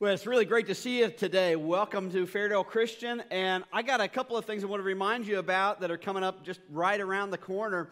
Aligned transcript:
Well, 0.00 0.14
it's 0.14 0.28
really 0.28 0.44
great 0.44 0.68
to 0.68 0.76
see 0.76 1.00
you 1.00 1.10
today. 1.10 1.56
Welcome 1.56 2.12
to 2.12 2.24
Fairdale 2.24 2.64
Christian. 2.64 3.20
And 3.32 3.64
I 3.72 3.82
got 3.82 4.00
a 4.00 4.06
couple 4.06 4.36
of 4.36 4.44
things 4.44 4.62
I 4.62 4.68
want 4.68 4.78
to 4.78 4.84
remind 4.84 5.26
you 5.26 5.40
about 5.40 5.80
that 5.80 5.90
are 5.90 5.98
coming 5.98 6.22
up 6.22 6.44
just 6.44 6.60
right 6.70 7.00
around 7.00 7.32
the 7.32 7.38
corner. 7.38 7.90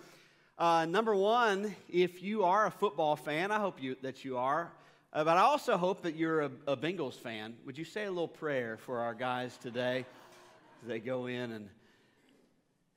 Uh, 0.57 0.87
number 0.89 1.17
one, 1.17 1.75
if 1.89 2.23
you 2.23 2.45
are 2.45 2.67
a 2.67 2.71
football 2.71 3.17
fan, 3.17 3.51
I 3.51 3.59
hope 3.59 3.83
you, 3.83 3.97
that 4.03 4.25
you 4.25 4.39
are, 4.39 4.71
uh, 5.13 5.25
but 5.25 5.37
I 5.37 5.41
also 5.41 5.77
hope 5.77 6.03
that 6.03 6.15
you're 6.15 6.43
a, 6.43 6.51
a, 6.69 6.77
Bengals 6.77 7.15
fan. 7.15 7.55
Would 7.67 7.77
you 7.77 7.85
say 7.85 8.05
a 8.05 8.09
little 8.09 8.29
prayer 8.29 8.77
for 8.77 9.01
our 9.01 9.13
guys 9.13 9.59
today 9.59 10.07
as 10.83 10.89
they 10.89 11.01
go 11.01 11.27
in 11.27 11.51
and 11.51 11.69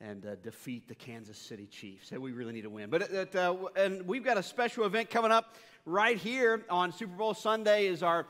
and 0.01 0.25
uh, 0.25 0.35
defeat 0.43 0.87
the 0.87 0.95
Kansas 0.95 1.37
City 1.37 1.65
Chiefs. 1.65 2.11
we 2.11 2.31
really 2.31 2.53
need 2.53 2.61
to 2.61 2.69
win. 2.69 2.89
But 2.89 3.35
uh, 3.35 3.55
and 3.75 4.07
we've 4.07 4.23
got 4.23 4.37
a 4.37 4.43
special 4.43 4.85
event 4.85 5.09
coming 5.09 5.31
up 5.31 5.55
right 5.85 6.15
here 6.15 6.63
on 6.69 6.93
Super 6.93 7.17
Bowl 7.17 7.33
Sunday. 7.33 7.87
Is 7.87 8.01
our 8.01 8.25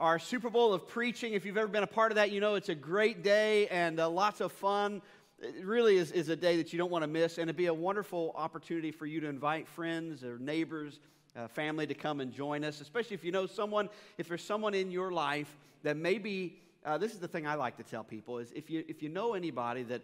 our 0.00 0.18
Super 0.18 0.48
Bowl 0.48 0.72
of 0.72 0.88
preaching. 0.88 1.34
If 1.34 1.44
you've 1.44 1.58
ever 1.58 1.68
been 1.68 1.82
a 1.82 1.86
part 1.86 2.10
of 2.10 2.16
that, 2.16 2.30
you 2.30 2.40
know 2.40 2.54
it's 2.54 2.70
a 2.70 2.74
great 2.74 3.22
day 3.22 3.68
and 3.68 4.00
uh, 4.00 4.08
lots 4.08 4.40
of 4.40 4.50
fun. 4.50 5.02
It 5.38 5.62
really 5.62 5.98
is, 5.98 6.10
is 6.10 6.30
a 6.30 6.36
day 6.36 6.56
that 6.56 6.72
you 6.72 6.78
don't 6.78 6.90
want 6.90 7.02
to 7.02 7.06
miss, 7.06 7.36
and 7.36 7.50
it'd 7.50 7.56
be 7.56 7.66
a 7.66 7.74
wonderful 7.74 8.32
opportunity 8.34 8.92
for 8.92 9.04
you 9.04 9.20
to 9.20 9.28
invite 9.28 9.68
friends 9.68 10.24
or 10.24 10.38
neighbors, 10.38 11.00
uh, 11.36 11.48
family 11.48 11.86
to 11.86 11.92
come 11.92 12.20
and 12.20 12.32
join 12.32 12.64
us, 12.64 12.80
especially 12.80 13.14
if 13.14 13.22
you 13.22 13.30
know 13.30 13.44
someone, 13.44 13.90
if 14.16 14.26
there's 14.26 14.42
someone 14.42 14.72
in 14.72 14.90
your 14.90 15.12
life 15.12 15.54
that 15.82 15.98
maybe, 15.98 16.58
uh, 16.86 16.96
this 16.96 17.12
is 17.12 17.18
the 17.18 17.28
thing 17.28 17.46
I 17.46 17.54
like 17.54 17.76
to 17.76 17.82
tell 17.82 18.02
people, 18.02 18.38
is 18.38 18.50
if 18.52 18.70
you, 18.70 18.82
if 18.88 19.02
you 19.02 19.10
know 19.10 19.34
anybody 19.34 19.82
that 19.82 20.00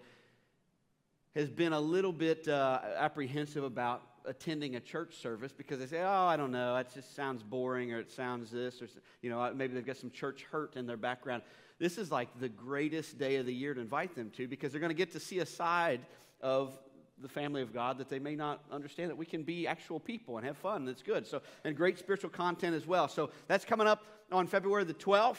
has 1.34 1.48
been 1.48 1.73
a 1.73 1.80
little 1.80 2.12
bit 2.12 2.46
uh, 2.48 2.80
apprehensive 2.98 3.65
about 3.65 4.02
attending 4.26 4.76
a 4.76 4.80
church 4.80 5.16
service 5.16 5.52
because 5.52 5.78
they 5.78 5.86
say, 5.86 6.02
oh, 6.02 6.26
I 6.26 6.36
don't 6.36 6.52
know, 6.52 6.76
it 6.76 6.88
just 6.94 7.14
sounds 7.14 7.42
boring 7.42 7.92
or 7.92 8.00
it 8.00 8.10
sounds 8.10 8.50
this 8.50 8.82
or, 8.82 8.88
you 9.22 9.30
know, 9.30 9.52
maybe 9.54 9.74
they've 9.74 9.86
got 9.86 9.96
some 9.96 10.10
church 10.10 10.44
hurt 10.50 10.76
in 10.76 10.86
their 10.86 10.96
background. 10.96 11.42
This 11.78 11.98
is 11.98 12.10
like 12.10 12.28
the 12.40 12.48
greatest 12.48 13.18
day 13.18 13.36
of 13.36 13.46
the 13.46 13.54
year 13.54 13.74
to 13.74 13.80
invite 13.80 14.14
them 14.14 14.30
to 14.36 14.48
because 14.48 14.73
they're 14.73 14.80
going 14.80 14.90
to 14.90 14.95
get 14.95 15.12
to 15.12 15.20
see 15.20 15.40
a 15.40 15.46
side 15.46 16.01
of 16.40 16.78
the 17.23 17.28
family 17.28 17.62
of 17.62 17.73
God 17.73 17.98
that 17.98 18.09
they 18.09 18.18
may 18.18 18.34
not 18.34 18.62
understand 18.70 19.10
that 19.10 19.16
we 19.16 19.26
can 19.26 19.42
be 19.42 19.66
actual 19.66 19.98
people 19.98 20.36
and 20.36 20.46
have 20.46 20.56
fun. 20.56 20.84
That's 20.84 21.02
good. 21.02 21.26
So, 21.26 21.40
and 21.64 21.76
great 21.76 21.98
spiritual 21.98 22.30
content 22.30 22.74
as 22.74 22.86
well. 22.86 23.08
So 23.08 23.30
that's 23.48 23.64
coming 23.64 23.86
up 23.86 24.04
on 24.30 24.46
February 24.46 24.84
the 24.84 24.95
12th. 24.95 25.38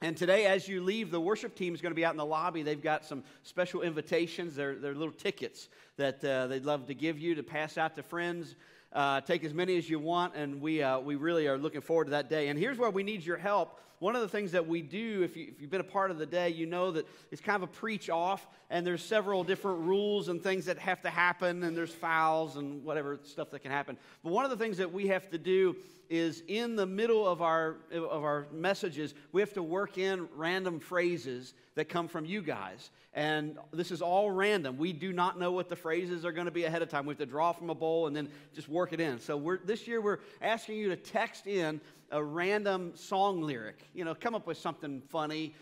And 0.00 0.16
today, 0.16 0.46
as 0.46 0.68
you 0.68 0.82
leave, 0.82 1.10
the 1.10 1.20
worship 1.20 1.54
team 1.54 1.74
is 1.74 1.80
going 1.80 1.92
to 1.92 1.96
be 1.96 2.04
out 2.04 2.12
in 2.12 2.18
the 2.18 2.26
lobby. 2.26 2.62
They've 2.62 2.82
got 2.82 3.04
some 3.04 3.22
special 3.42 3.82
invitations. 3.82 4.54
They're, 4.54 4.74
they're 4.74 4.94
little 4.94 5.12
tickets 5.12 5.68
that 5.96 6.22
uh, 6.24 6.48
they'd 6.48 6.64
love 6.64 6.86
to 6.86 6.94
give 6.94 7.18
you 7.18 7.34
to 7.36 7.42
pass 7.42 7.78
out 7.78 7.94
to 7.96 8.02
friends. 8.02 8.56
Uh, 8.94 9.20
take 9.20 9.42
as 9.42 9.52
many 9.52 9.76
as 9.76 9.90
you 9.90 9.98
want, 9.98 10.36
and 10.36 10.60
we, 10.60 10.80
uh, 10.80 11.00
we 11.00 11.16
really 11.16 11.48
are 11.48 11.58
looking 11.58 11.80
forward 11.80 12.04
to 12.04 12.12
that 12.12 12.30
day. 12.30 12.46
And 12.46 12.56
here's 12.56 12.78
where 12.78 12.90
we 12.90 13.02
need 13.02 13.26
your 13.26 13.36
help. 13.36 13.80
One 13.98 14.14
of 14.14 14.22
the 14.22 14.28
things 14.28 14.52
that 14.52 14.68
we 14.68 14.82
do, 14.82 15.22
if, 15.24 15.36
you, 15.36 15.46
if 15.48 15.60
you've 15.60 15.70
been 15.70 15.80
a 15.80 15.84
part 15.84 16.12
of 16.12 16.18
the 16.18 16.26
day, 16.26 16.50
you 16.50 16.66
know 16.66 16.92
that 16.92 17.04
it's 17.32 17.40
kind 17.40 17.56
of 17.56 17.62
a 17.64 17.72
preach 17.72 18.08
off, 18.08 18.46
and 18.70 18.86
there's 18.86 19.02
several 19.02 19.42
different 19.42 19.80
rules 19.80 20.28
and 20.28 20.40
things 20.40 20.66
that 20.66 20.78
have 20.78 21.00
to 21.02 21.10
happen, 21.10 21.64
and 21.64 21.76
there's 21.76 21.92
fouls 21.92 22.56
and 22.56 22.84
whatever 22.84 23.18
stuff 23.24 23.50
that 23.50 23.62
can 23.62 23.72
happen. 23.72 23.96
But 24.22 24.32
one 24.32 24.44
of 24.44 24.52
the 24.52 24.56
things 24.56 24.76
that 24.76 24.92
we 24.92 25.08
have 25.08 25.28
to 25.30 25.38
do 25.38 25.74
is 26.08 26.42
in 26.46 26.76
the 26.76 26.86
middle 26.86 27.26
of 27.26 27.42
our, 27.42 27.78
of 27.92 28.22
our 28.22 28.46
messages, 28.52 29.14
we 29.32 29.40
have 29.40 29.54
to 29.54 29.62
work 29.62 29.98
in 29.98 30.28
random 30.36 30.78
phrases 30.78 31.54
that 31.74 31.88
come 31.88 32.06
from 32.06 32.26
you 32.26 32.42
guys. 32.42 32.90
And 33.14 33.58
this 33.72 33.92
is 33.92 34.02
all 34.02 34.30
random. 34.30 34.76
We 34.76 34.92
do 34.92 35.12
not 35.12 35.38
know 35.38 35.52
what 35.52 35.68
the 35.68 35.76
phrases 35.76 36.24
are 36.24 36.32
going 36.32 36.46
to 36.46 36.50
be 36.50 36.64
ahead 36.64 36.82
of 36.82 36.88
time. 36.88 37.06
We 37.06 37.12
have 37.12 37.18
to 37.18 37.26
draw 37.26 37.52
from 37.52 37.70
a 37.70 37.74
bowl 37.74 38.08
and 38.08 38.16
then 38.16 38.28
just 38.54 38.68
work 38.68 38.92
it 38.92 39.00
in. 39.00 39.20
So 39.20 39.58
this 39.64 39.86
year, 39.86 40.00
we're 40.00 40.18
asking 40.42 40.78
you 40.78 40.88
to 40.88 40.96
text 40.96 41.46
in 41.46 41.80
a 42.10 42.22
random 42.22 42.92
song 42.96 43.40
lyric. 43.40 43.88
You 43.94 44.04
know, 44.04 44.16
come 44.16 44.34
up 44.34 44.48
with 44.48 44.58
something 44.58 45.00
funny 45.10 45.54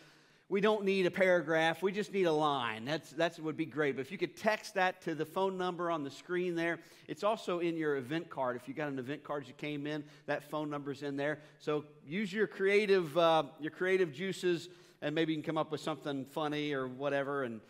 we 0.53 0.61
don't 0.61 0.85
need 0.85 1.07
a 1.07 1.11
paragraph. 1.11 1.83
We 1.83 1.93
just 1.93 2.13
need 2.13 2.27
a 2.27 2.33
line. 2.33 2.85
That's, 2.85 3.13
that 3.13 3.39
would 3.39 3.57
be 3.57 3.65
great. 3.65 3.97
But 3.97 4.03
if 4.03 4.13
you 4.13 4.19
could 4.19 4.37
text 4.37 4.75
that 4.75 5.01
to 5.01 5.15
the 5.15 5.25
phone 5.25 5.57
number 5.57 5.91
on 5.91 6.05
the 6.05 6.11
screen 6.11 6.55
there, 6.55 6.79
it's 7.09 7.25
also 7.25 7.61
in 7.61 7.75
your 7.75 7.97
event 7.97 8.29
card. 8.29 8.57
If 8.57 8.69
you 8.69 8.75
got 8.75 8.89
an 8.89 8.99
event 8.99 9.25
card 9.25 9.49
you 9.49 9.55
came 9.55 9.87
in, 9.87 10.05
that 10.27 10.51
phone 10.51 10.69
number's 10.69 11.03
in 11.03 11.17
there. 11.17 11.39
So 11.59 11.87
use 12.07 12.35
your 12.35 12.47
creative, 12.47 13.17
uh, 13.17 13.45
your 13.61 13.71
creative 13.71 14.13
juices, 14.13 14.69
and 15.01 15.15
maybe 15.15 15.33
you 15.33 15.39
can 15.39 15.43
come 15.43 15.57
up 15.57 15.73
with 15.73 15.81
something 15.81 16.27
funny 16.27 16.75
or 16.75 16.87
whatever. 16.87 17.45
And 17.45 17.63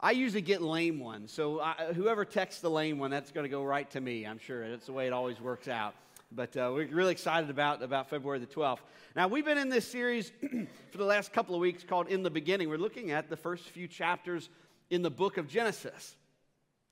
I 0.00 0.10
usually 0.10 0.42
get 0.42 0.60
lame 0.60 0.98
ones. 0.98 1.30
So 1.30 1.60
I, 1.60 1.92
whoever 1.94 2.24
texts 2.24 2.60
the 2.60 2.70
lame 2.70 2.98
one, 2.98 3.12
that's 3.12 3.30
going 3.30 3.44
to 3.44 3.48
go 3.48 3.62
right 3.62 3.88
to 3.92 4.00
me. 4.00 4.26
I'm 4.26 4.38
sure 4.38 4.68
that's 4.68 4.86
the 4.86 4.92
way 4.92 5.06
it 5.06 5.12
always 5.12 5.40
works 5.40 5.68
out. 5.68 5.94
But 6.32 6.56
uh, 6.56 6.72
we're 6.74 6.88
really 6.88 7.12
excited 7.12 7.50
about, 7.50 7.82
about 7.82 8.10
February 8.10 8.40
the 8.40 8.46
12th. 8.46 8.80
Now, 9.14 9.28
we've 9.28 9.44
been 9.44 9.58
in 9.58 9.68
this 9.68 9.86
series 9.86 10.32
for 10.90 10.98
the 10.98 11.04
last 11.04 11.32
couple 11.32 11.54
of 11.54 11.60
weeks 11.60 11.84
called 11.84 12.08
In 12.08 12.24
the 12.24 12.30
Beginning. 12.30 12.68
We're 12.68 12.78
looking 12.78 13.12
at 13.12 13.30
the 13.30 13.36
first 13.36 13.64
few 13.64 13.86
chapters 13.86 14.48
in 14.90 15.02
the 15.02 15.10
book 15.10 15.36
of 15.36 15.46
Genesis. 15.46 16.16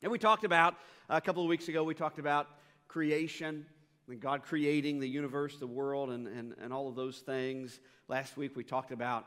And 0.03 0.13
we 0.13 0.19
talked 0.19 0.45
about, 0.45 0.77
a 1.09 1.21
couple 1.21 1.43
of 1.43 1.49
weeks 1.49 1.67
ago, 1.69 1.83
we 1.83 1.95
talked 1.95 2.21
about 2.21 2.47
creation 2.87 3.67
and 4.09 4.21
God 4.21 4.43
creating 4.45 5.01
the 5.01 5.09
universe, 5.09 5.57
the 5.57 5.67
world, 5.67 6.11
and, 6.11 6.29
and, 6.29 6.55
and 6.63 6.73
all 6.73 6.89
of 6.89 6.95
those 6.95 7.19
things. 7.19 7.81
Last 8.07 8.37
week, 8.37 8.55
we 8.55 8.63
talked 8.63 8.93
about 8.93 9.27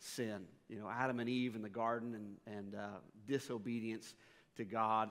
sin, 0.00 0.44
you 0.68 0.78
know, 0.80 0.90
Adam 0.90 1.20
and 1.20 1.28
Eve 1.28 1.54
in 1.54 1.62
the 1.62 1.68
garden 1.68 2.14
and, 2.14 2.56
and 2.56 2.74
uh, 2.74 2.88
disobedience 3.28 4.14
to 4.56 4.64
God. 4.64 5.10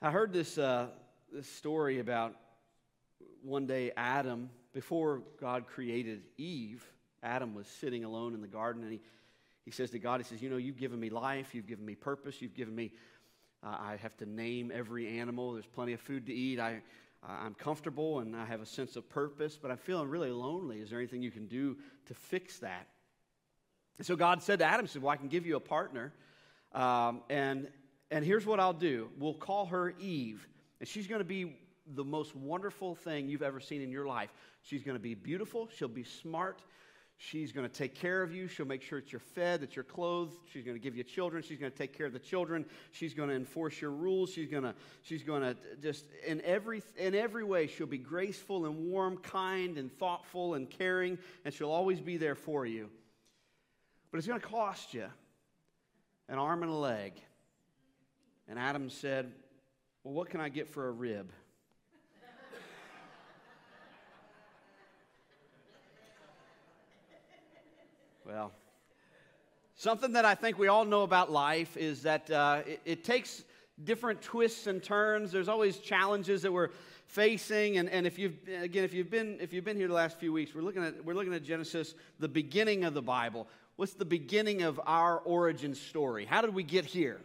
I 0.00 0.10
heard 0.10 0.32
this, 0.32 0.58
uh, 0.58 0.88
this 1.32 1.46
story 1.46 2.00
about 2.00 2.34
one 3.42 3.66
day 3.66 3.92
Adam, 3.96 4.50
before 4.72 5.22
God 5.40 5.66
created 5.66 6.22
Eve, 6.38 6.84
Adam 7.22 7.54
was 7.54 7.66
sitting 7.66 8.04
alone 8.04 8.34
in 8.34 8.40
the 8.40 8.48
garden 8.48 8.82
and 8.82 8.92
he, 8.92 9.00
he 9.64 9.70
says 9.70 9.90
to 9.90 9.98
God, 9.98 10.20
He 10.20 10.24
says, 10.24 10.42
You 10.42 10.50
know, 10.50 10.56
you've 10.56 10.78
given 10.78 10.98
me 10.98 11.10
life, 11.10 11.54
you've 11.54 11.66
given 11.66 11.84
me 11.84 11.94
purpose, 11.94 12.40
you've 12.42 12.54
given 12.54 12.74
me, 12.74 12.92
uh, 13.64 13.76
I 13.80 13.96
have 13.96 14.16
to 14.18 14.26
name 14.26 14.72
every 14.74 15.18
animal, 15.20 15.52
there's 15.52 15.66
plenty 15.66 15.92
of 15.92 16.00
food 16.00 16.26
to 16.26 16.32
eat. 16.32 16.58
I, 16.58 16.82
I'm 17.22 17.54
comfortable 17.54 18.18
and 18.18 18.34
I 18.34 18.44
have 18.46 18.60
a 18.60 18.66
sense 18.66 18.96
of 18.96 19.08
purpose, 19.08 19.56
but 19.60 19.70
I'm 19.70 19.76
feeling 19.76 20.08
really 20.08 20.32
lonely. 20.32 20.80
Is 20.80 20.90
there 20.90 20.98
anything 20.98 21.22
you 21.22 21.30
can 21.30 21.46
do 21.46 21.76
to 22.06 22.14
fix 22.14 22.58
that? 22.58 22.88
So 24.00 24.16
God 24.16 24.42
said 24.42 24.58
to 24.58 24.64
Adam, 24.64 24.86
He 24.86 24.90
said, 24.90 25.02
Well, 25.02 25.12
I 25.12 25.16
can 25.16 25.28
give 25.28 25.46
you 25.46 25.56
a 25.56 25.60
partner. 25.60 26.12
Um, 26.72 27.22
and, 27.28 27.68
and 28.10 28.24
here's 28.24 28.46
what 28.46 28.58
I'll 28.58 28.72
do 28.72 29.08
we'll 29.18 29.34
call 29.34 29.66
her 29.66 29.94
Eve. 30.00 30.46
And 30.80 30.88
she's 30.88 31.06
going 31.06 31.20
to 31.20 31.24
be 31.24 31.54
the 31.94 32.04
most 32.04 32.34
wonderful 32.34 32.94
thing 32.94 33.28
you've 33.28 33.42
ever 33.42 33.60
seen 33.60 33.82
in 33.82 33.90
your 33.90 34.06
life. 34.06 34.32
She's 34.62 34.82
going 34.82 34.96
to 34.96 35.02
be 35.02 35.14
beautiful, 35.14 35.68
she'll 35.76 35.88
be 35.88 36.04
smart. 36.04 36.62
She's 37.18 37.52
going 37.52 37.68
to 37.68 37.72
take 37.72 37.94
care 37.94 38.20
of 38.20 38.34
you. 38.34 38.48
She'll 38.48 38.66
make 38.66 38.82
sure 38.82 39.00
that 39.00 39.12
you're 39.12 39.20
fed, 39.20 39.60
that 39.60 39.76
you're 39.76 39.84
clothed. 39.84 40.36
She's 40.52 40.64
going 40.64 40.76
to 40.76 40.82
give 40.82 40.96
you 40.96 41.04
children. 41.04 41.40
She's 41.40 41.58
going 41.58 41.70
to 41.70 41.78
take 41.78 41.96
care 41.96 42.06
of 42.06 42.12
the 42.12 42.18
children. 42.18 42.64
She's 42.90 43.14
going 43.14 43.28
to 43.28 43.36
enforce 43.36 43.80
your 43.80 43.92
rules. 43.92 44.32
She's 44.32 44.48
going 44.48 44.64
to, 44.64 44.74
she's 45.02 45.22
going 45.22 45.42
to 45.42 45.56
just, 45.80 46.04
in 46.26 46.40
every, 46.40 46.82
in 46.96 47.14
every 47.14 47.44
way, 47.44 47.68
she'll 47.68 47.86
be 47.86 47.98
graceful 47.98 48.66
and 48.66 48.90
warm, 48.90 49.18
kind 49.18 49.78
and 49.78 49.92
thoughtful 49.92 50.54
and 50.54 50.68
caring, 50.68 51.16
and 51.44 51.54
she'll 51.54 51.70
always 51.70 52.00
be 52.00 52.16
there 52.16 52.34
for 52.34 52.66
you. 52.66 52.90
But 54.10 54.18
it's 54.18 54.26
going 54.26 54.40
to 54.40 54.46
cost 54.46 54.92
you 54.92 55.06
an 56.28 56.38
arm 56.38 56.64
and 56.64 56.72
a 56.72 56.74
leg. 56.74 57.12
And 58.48 58.58
Adam 58.58 58.90
said, 58.90 59.30
Well, 60.02 60.14
what 60.14 60.28
can 60.28 60.40
I 60.40 60.48
get 60.48 60.68
for 60.68 60.88
a 60.88 60.90
rib? 60.90 61.30
Well, 68.32 68.50
something 69.74 70.12
that 70.12 70.24
I 70.24 70.34
think 70.34 70.58
we 70.58 70.68
all 70.68 70.86
know 70.86 71.02
about 71.02 71.30
life 71.30 71.76
is 71.76 72.04
that 72.04 72.30
uh, 72.30 72.62
it, 72.66 72.80
it, 72.86 73.04
takes 73.04 73.44
different 73.84 74.22
twists 74.22 74.66
and 74.66 74.82
turns. 74.82 75.32
There's 75.32 75.50
always 75.50 75.76
challenges 75.76 76.40
that 76.40 76.50
we're 76.50 76.70
facing, 77.08 77.76
and, 77.76 77.90
and 77.90 78.06
if 78.06 78.18
you've 78.18 78.38
again, 78.48 78.84
if 78.84 78.94
you've 78.94 79.10
been 79.10 79.36
if 79.38 79.52
you've 79.52 79.66
been 79.66 79.76
here 79.76 79.86
the 79.86 79.92
last 79.92 80.18
few 80.18 80.32
weeks, 80.32 80.54
we're 80.54 80.62
looking 80.62 80.82
at 80.82 81.04
we're 81.04 81.12
looking 81.12 81.34
at 81.34 81.44
Genesis, 81.44 81.94
the 82.20 82.28
beginning 82.28 82.84
of 82.84 82.94
the 82.94 83.02
Bible. 83.02 83.48
What's 83.76 83.92
the 83.92 84.06
beginning 84.06 84.62
of 84.62 84.80
our 84.86 85.18
origin 85.18 85.74
story? 85.74 86.24
How 86.24 86.40
did 86.40 86.54
we 86.54 86.62
get 86.62 86.86
here? 86.86 87.20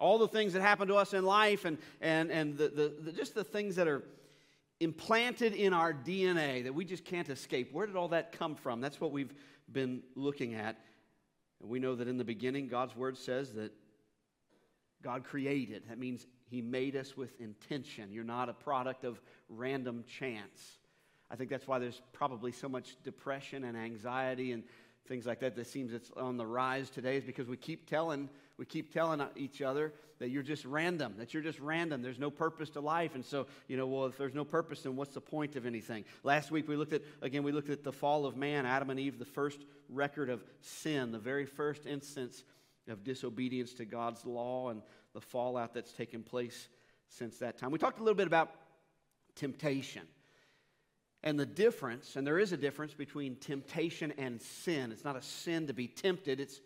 All 0.00 0.18
the 0.18 0.26
things 0.26 0.54
that 0.54 0.62
happen 0.62 0.88
to 0.88 0.96
us 0.96 1.14
in 1.14 1.24
life, 1.24 1.64
and 1.64 1.78
and 2.00 2.32
and 2.32 2.58
the, 2.58 2.66
the, 2.66 2.94
the 3.00 3.12
just 3.12 3.36
the 3.36 3.44
things 3.44 3.76
that 3.76 3.86
are 3.86 4.02
implanted 4.80 5.52
in 5.52 5.72
our 5.72 5.94
DNA 5.94 6.64
that 6.64 6.74
we 6.74 6.84
just 6.84 7.04
can't 7.04 7.28
escape. 7.28 7.72
Where 7.72 7.86
did 7.86 7.94
all 7.94 8.08
that 8.08 8.32
come 8.32 8.56
from? 8.56 8.80
That's 8.80 9.00
what 9.00 9.12
we've 9.12 9.32
been 9.70 10.02
looking 10.14 10.54
at. 10.54 10.78
And 11.60 11.70
we 11.70 11.78
know 11.78 11.94
that 11.94 12.08
in 12.08 12.16
the 12.16 12.24
beginning, 12.24 12.68
God's 12.68 12.96
word 12.96 13.16
says 13.16 13.52
that 13.54 13.72
God 15.02 15.24
created. 15.24 15.84
That 15.88 15.98
means 15.98 16.26
He 16.48 16.62
made 16.62 16.96
us 16.96 17.16
with 17.16 17.40
intention. 17.40 18.12
You're 18.12 18.24
not 18.24 18.48
a 18.48 18.54
product 18.54 19.04
of 19.04 19.20
random 19.48 20.04
chance. 20.06 20.78
I 21.30 21.36
think 21.36 21.48
that's 21.48 21.66
why 21.66 21.78
there's 21.78 22.02
probably 22.12 22.52
so 22.52 22.68
much 22.68 22.96
depression 23.02 23.64
and 23.64 23.76
anxiety 23.76 24.52
and 24.52 24.64
things 25.06 25.26
like 25.26 25.40
that 25.40 25.56
that 25.56 25.66
seems 25.66 25.92
it's 25.92 26.10
on 26.16 26.36
the 26.36 26.46
rise 26.46 26.90
today 26.90 27.16
is 27.16 27.24
because 27.24 27.48
we 27.48 27.56
keep 27.56 27.88
telling 27.88 28.28
we 28.58 28.66
keep 28.66 28.92
telling 28.92 29.22
each 29.36 29.62
other 29.62 29.92
that 30.18 30.30
you're 30.30 30.42
just 30.42 30.64
random, 30.64 31.14
that 31.18 31.34
you're 31.34 31.42
just 31.42 31.58
random. 31.58 32.00
There's 32.00 32.18
no 32.18 32.30
purpose 32.30 32.70
to 32.70 32.80
life. 32.80 33.16
And 33.16 33.24
so, 33.24 33.46
you 33.66 33.76
know, 33.76 33.88
well, 33.88 34.06
if 34.06 34.16
there's 34.16 34.34
no 34.34 34.44
purpose, 34.44 34.82
then 34.82 34.94
what's 34.94 35.14
the 35.14 35.20
point 35.20 35.56
of 35.56 35.66
anything? 35.66 36.04
Last 36.22 36.52
week 36.52 36.68
we 36.68 36.76
looked 36.76 36.92
at, 36.92 37.02
again, 37.22 37.42
we 37.42 37.50
looked 37.50 37.70
at 37.70 37.82
the 37.82 37.90
fall 37.90 38.24
of 38.24 38.36
man, 38.36 38.64
Adam 38.64 38.90
and 38.90 39.00
Eve, 39.00 39.18
the 39.18 39.24
first 39.24 39.58
record 39.88 40.30
of 40.30 40.44
sin, 40.60 41.10
the 41.10 41.18
very 41.18 41.44
first 41.44 41.86
instance 41.86 42.44
of 42.88 43.02
disobedience 43.02 43.72
to 43.74 43.84
God's 43.84 44.24
law 44.24 44.68
and 44.68 44.82
the 45.12 45.20
fallout 45.20 45.74
that's 45.74 45.92
taken 45.92 46.22
place 46.22 46.68
since 47.08 47.38
that 47.38 47.58
time. 47.58 47.72
We 47.72 47.80
talked 47.80 47.98
a 47.98 48.02
little 48.04 48.16
bit 48.16 48.28
about 48.28 48.54
temptation 49.34 50.02
and 51.22 51.38
the 51.38 51.46
difference, 51.46 52.16
and 52.16 52.26
there 52.26 52.38
is 52.38 52.52
a 52.52 52.56
difference 52.56 52.94
between 52.94 53.36
temptation 53.36 54.12
and 54.18 54.40
sin. 54.42 54.90
It's 54.90 55.04
not 55.04 55.16
a 55.16 55.22
sin 55.22 55.68
to 55.68 55.72
be 55.72 55.86
tempted, 55.86 56.40
it's, 56.40 56.60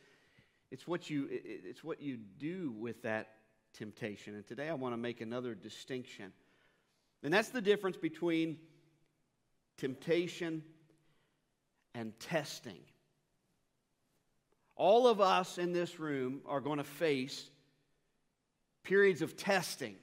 it's, 0.70 0.86
what, 0.86 1.10
you, 1.10 1.28
it's 1.30 1.84
what 1.84 2.00
you 2.00 2.18
do 2.38 2.72
with 2.78 3.02
that 3.02 3.28
temptation. 3.74 4.34
And 4.34 4.46
today 4.46 4.68
I 4.68 4.74
want 4.74 4.94
to 4.94 4.98
make 4.98 5.20
another 5.20 5.54
distinction. 5.54 6.32
And 7.22 7.32
that's 7.32 7.50
the 7.50 7.60
difference 7.60 7.96
between 7.96 8.58
temptation 9.76 10.62
and 11.94 12.18
testing. 12.18 12.78
All 14.74 15.06
of 15.06 15.20
us 15.20 15.58
in 15.58 15.72
this 15.72 15.98
room 15.98 16.40
are 16.46 16.60
going 16.60 16.78
to 16.78 16.84
face 16.84 17.50
periods 18.84 19.22
of 19.22 19.36
testing 19.36 19.96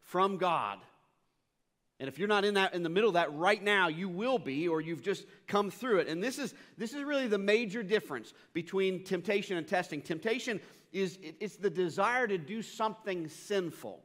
from 0.00 0.36
God. 0.36 0.78
And 2.04 2.12
if 2.12 2.18
you're 2.18 2.28
not 2.28 2.44
in 2.44 2.52
that 2.52 2.74
in 2.74 2.82
the 2.82 2.90
middle 2.90 3.08
of 3.08 3.14
that 3.14 3.32
right 3.32 3.62
now, 3.62 3.88
you 3.88 4.10
will 4.10 4.38
be, 4.38 4.68
or 4.68 4.82
you've 4.82 5.00
just 5.00 5.24
come 5.46 5.70
through 5.70 6.00
it. 6.00 6.08
And 6.08 6.22
this 6.22 6.38
is 6.38 6.52
this 6.76 6.92
is 6.92 7.02
really 7.02 7.28
the 7.28 7.38
major 7.38 7.82
difference 7.82 8.34
between 8.52 9.04
temptation 9.04 9.56
and 9.56 9.66
testing. 9.66 10.02
Temptation 10.02 10.60
is 10.92 11.18
it's 11.22 11.56
the 11.56 11.70
desire 11.70 12.26
to 12.26 12.36
do 12.36 12.60
something 12.60 13.30
sinful. 13.30 14.02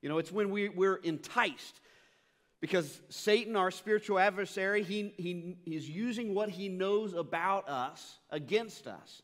You 0.00 0.08
know, 0.08 0.16
it's 0.16 0.32
when 0.32 0.48
we, 0.48 0.70
we're 0.70 0.96
enticed. 0.96 1.82
Because 2.62 3.02
Satan, 3.10 3.56
our 3.56 3.70
spiritual 3.70 4.18
adversary, 4.18 4.82
he, 4.82 5.12
he, 5.18 5.56
is 5.66 5.86
using 5.86 6.32
what 6.32 6.48
he 6.48 6.70
knows 6.70 7.12
about 7.12 7.68
us 7.68 8.20
against 8.30 8.86
us. 8.86 9.20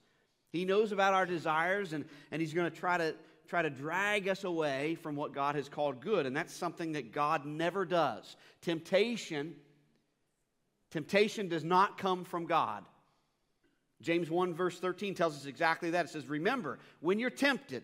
He 0.51 0.67
knows 0.67 0.93
about 0.93 1.15
our 1.15 1.25
desires, 1.25 1.95
and, 1.95 2.05
and 2.31 2.43
he's 2.43 2.53
going 2.53 2.71
to 2.71 2.77
try 2.77 2.99
to 2.99 3.15
try 3.49 3.63
to 3.63 3.71
drag 3.71 4.29
us 4.29 4.45
away 4.45 4.95
from 4.97 5.17
what 5.17 5.33
God 5.33 5.55
has 5.55 5.69
called 5.69 6.01
good. 6.01 6.27
And 6.27 6.37
that's 6.37 6.55
something 6.55 6.93
that 6.93 7.13
God 7.13 7.47
never 7.47 7.85
does. 7.85 8.37
Temptation, 8.61 9.55
temptation 10.91 11.49
does 11.49 11.65
not 11.65 11.99
come 11.99 12.25
from 12.25 12.47
God. 12.47 12.85
James 14.01 14.31
1, 14.31 14.55
verse 14.55 14.79
13 14.79 15.15
tells 15.15 15.35
us 15.35 15.47
exactly 15.47 15.91
that. 15.91 16.05
It 16.05 16.11
says, 16.11 16.27
Remember, 16.27 16.79
when 17.01 17.19
you're 17.19 17.31
tempted, 17.31 17.83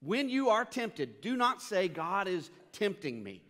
when 0.00 0.28
you 0.28 0.50
are 0.50 0.64
tempted, 0.64 1.20
do 1.20 1.36
not 1.36 1.60
say, 1.60 1.88
God 1.88 2.28
is 2.28 2.50
tempting 2.72 3.22
me. 3.22 3.42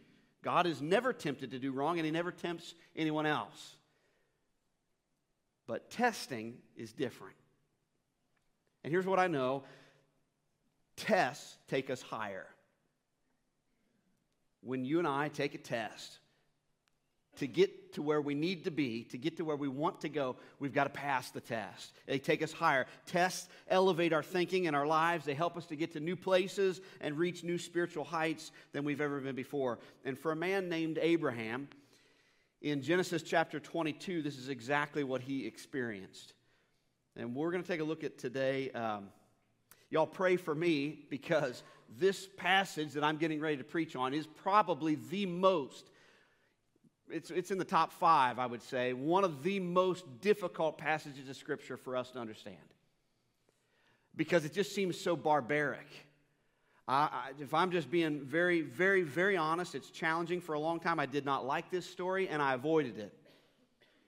God 0.43 0.67
is 0.67 0.81
never 0.81 1.13
tempted 1.13 1.51
to 1.53 1.59
do 1.59 1.73
wrong, 1.73 1.99
and 1.99 2.07
He 2.07 2.11
never 2.11 2.33
tempts 2.33 2.75
anyone 2.97 3.27
else. 3.27 3.77
But 5.67 5.91
testing 5.91 6.55
is 6.77 6.93
different. 6.93 7.37
And 8.85 8.93
here's 8.93 9.07
what 9.07 9.19
I 9.19 9.27
know 9.27 9.65
tests 10.97 11.57
take 11.69 11.91
us 11.91 12.03
higher. 12.03 12.47
When 14.63 14.85
you 14.85 14.99
and 14.99 15.07
I 15.07 15.29
take 15.29 15.55
a 15.55 15.59
test, 15.59 16.19
to 17.37 17.47
get 17.47 17.95
to 17.95 18.03
where 18.03 18.21
we 18.21 18.35
need 18.35 18.65
to 18.65 18.71
be, 18.71 19.05
to 19.05 19.19
get 19.19 19.37
to 19.37 19.45
where 19.45 19.57
we 19.57 19.69
want 19.69 20.01
to 20.01 20.09
go, 20.09 20.37
we've 20.59 20.73
got 20.73 20.85
to 20.85 20.91
pass 20.91 21.31
the 21.31 21.41
test. 21.41 21.93
They 22.07 22.19
take 22.19 22.43
us 22.43 22.53
higher. 22.53 22.87
Tests 23.07 23.49
elevate 23.69 24.13
our 24.13 24.23
thinking 24.23 24.67
and 24.67 24.75
our 24.75 24.87
lives. 24.87 25.25
They 25.25 25.35
help 25.35 25.57
us 25.57 25.67
to 25.67 25.77
get 25.77 25.93
to 25.93 26.01
new 26.01 26.17
places 26.17 26.81
and 27.01 27.19
reach 27.19 27.45
new 27.45 27.59
spiritual 27.59 28.05
heights 28.05 28.53
than 28.73 28.85
we've 28.85 29.01
ever 29.01 29.21
been 29.21 29.37
before. 29.37 29.79
And 30.05 30.19
for 30.19 30.33
a 30.33 30.37
man 30.37 30.69
named 30.69 30.99
Abraham, 31.01 31.69
in 32.63 32.83
Genesis 32.83 33.23
chapter 33.23 33.61
22, 33.61 34.23
this 34.23 34.39
is 34.39 34.49
exactly 34.49 35.05
what 35.05 35.21
he 35.21 35.47
experienced. 35.47 36.33
And 37.15 37.35
we're 37.35 37.51
going 37.51 37.63
to 37.63 37.69
take 37.69 37.81
a 37.81 37.85
look 37.85 38.03
at 38.03 38.19
today. 38.19 38.71
Um, 38.71 39.09
y'all 39.91 40.07
pray 40.07 40.37
for 40.37 40.55
me 40.55 41.05
because 41.11 41.63
this 41.99 42.29
passage 42.37 42.93
that 42.93 43.05
I'm 43.05 43.17
getting 43.17 43.41
ready 43.41 43.57
to 43.57 43.65
preach 43.65 43.97
on 43.97 44.15
is 44.15 44.27
probably 44.27 44.97
the 45.11 45.27
most 45.27 45.91
it's, 47.09 47.31
it's 47.31 47.51
in 47.53 47.59
the 47.59 47.65
top 47.65 47.93
five, 47.93 48.39
I 48.41 48.47
would 48.47 48.63
say, 48.63 48.93
one 48.93 49.23
of 49.23 49.43
the 49.43 49.61
most 49.61 50.05
difficult 50.21 50.77
passages 50.77 51.29
of 51.29 51.37
Scripture 51.37 51.77
for 51.77 51.97
us 51.97 52.11
to 52.11 52.19
understand 52.19 52.57
because 54.17 54.45
it 54.45 54.53
just 54.53 54.75
seems 54.75 54.99
so 54.99 55.15
barbaric. 55.15 55.87
I, 56.89 57.31
if 57.41 57.53
I'm 57.53 57.71
just 57.73 57.91
being 57.91 58.21
very, 58.21 58.63
very, 58.63 59.03
very 59.03 59.37
honest, 59.37 59.75
it's 59.75 59.91
challenging. 59.91 60.41
For 60.41 60.55
a 60.55 60.61
long 60.61 60.79
time, 60.79 61.01
I 61.01 61.07
did 61.07 61.25
not 61.25 61.45
like 61.45 61.71
this 61.71 61.89
story 61.89 62.29
and 62.29 62.41
I 62.41 62.55
avoided 62.55 62.99
it 62.99 63.13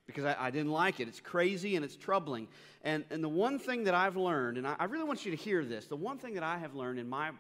because 0.09 0.25
I, 0.25 0.35
I 0.39 0.51
didn't 0.51 0.73
like 0.73 0.99
it. 0.99 1.07
It's 1.07 1.21
crazy 1.21 1.77
and 1.77 1.85
it's 1.85 1.95
troubling. 1.95 2.49
And, 2.83 3.05
and 3.11 3.23
the 3.23 3.29
one 3.29 3.59
thing 3.61 3.85
that 3.85 3.95
I've 3.95 4.17
learned, 4.17 4.57
and 4.57 4.67
I, 4.67 4.75
I 4.81 4.85
really 4.85 5.05
want 5.05 5.25
you 5.25 5.31
to 5.31 5.37
hear 5.37 5.65
this, 5.65 5.87
the 5.87 5.97
one 5.97 6.19
thing 6.19 6.35
that 6.35 6.43
I 6.43 6.59
have 6.59 6.75
learned 6.75 6.99
in 6.99 7.09
my, 7.09 7.31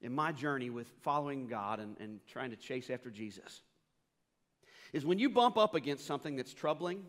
in 0.00 0.14
my 0.14 0.32
journey 0.32 0.70
with 0.70 0.86
following 1.02 1.48
God 1.48 1.80
and, 1.80 1.96
and 2.00 2.20
trying 2.26 2.50
to 2.50 2.56
chase 2.56 2.88
after 2.88 3.10
Jesus 3.10 3.62
is 4.92 5.04
when 5.04 5.18
you 5.18 5.28
bump 5.28 5.58
up 5.58 5.74
against 5.74 6.06
something 6.06 6.36
that's 6.36 6.54
troubling. 6.54 7.02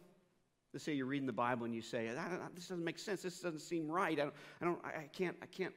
Let's 0.74 0.84
say 0.84 0.94
you're 0.94 1.06
reading 1.06 1.28
the 1.28 1.34
Bible 1.34 1.66
and 1.66 1.76
you 1.76 1.84
say, 1.84 2.08
"This 2.56 2.68
doesn't 2.70 2.84
make 2.84 2.98
sense. 2.98 3.22
This 3.22 3.40
doesn't 3.40 3.60
seem 3.60 3.88
right. 3.88 4.20
I 4.20 4.24
don't, 4.24 4.34
I 4.60 4.66
don't, 4.66 4.80
I 4.84 5.08
can't, 5.14 5.36
I 5.40 5.46
can't 5.46 5.74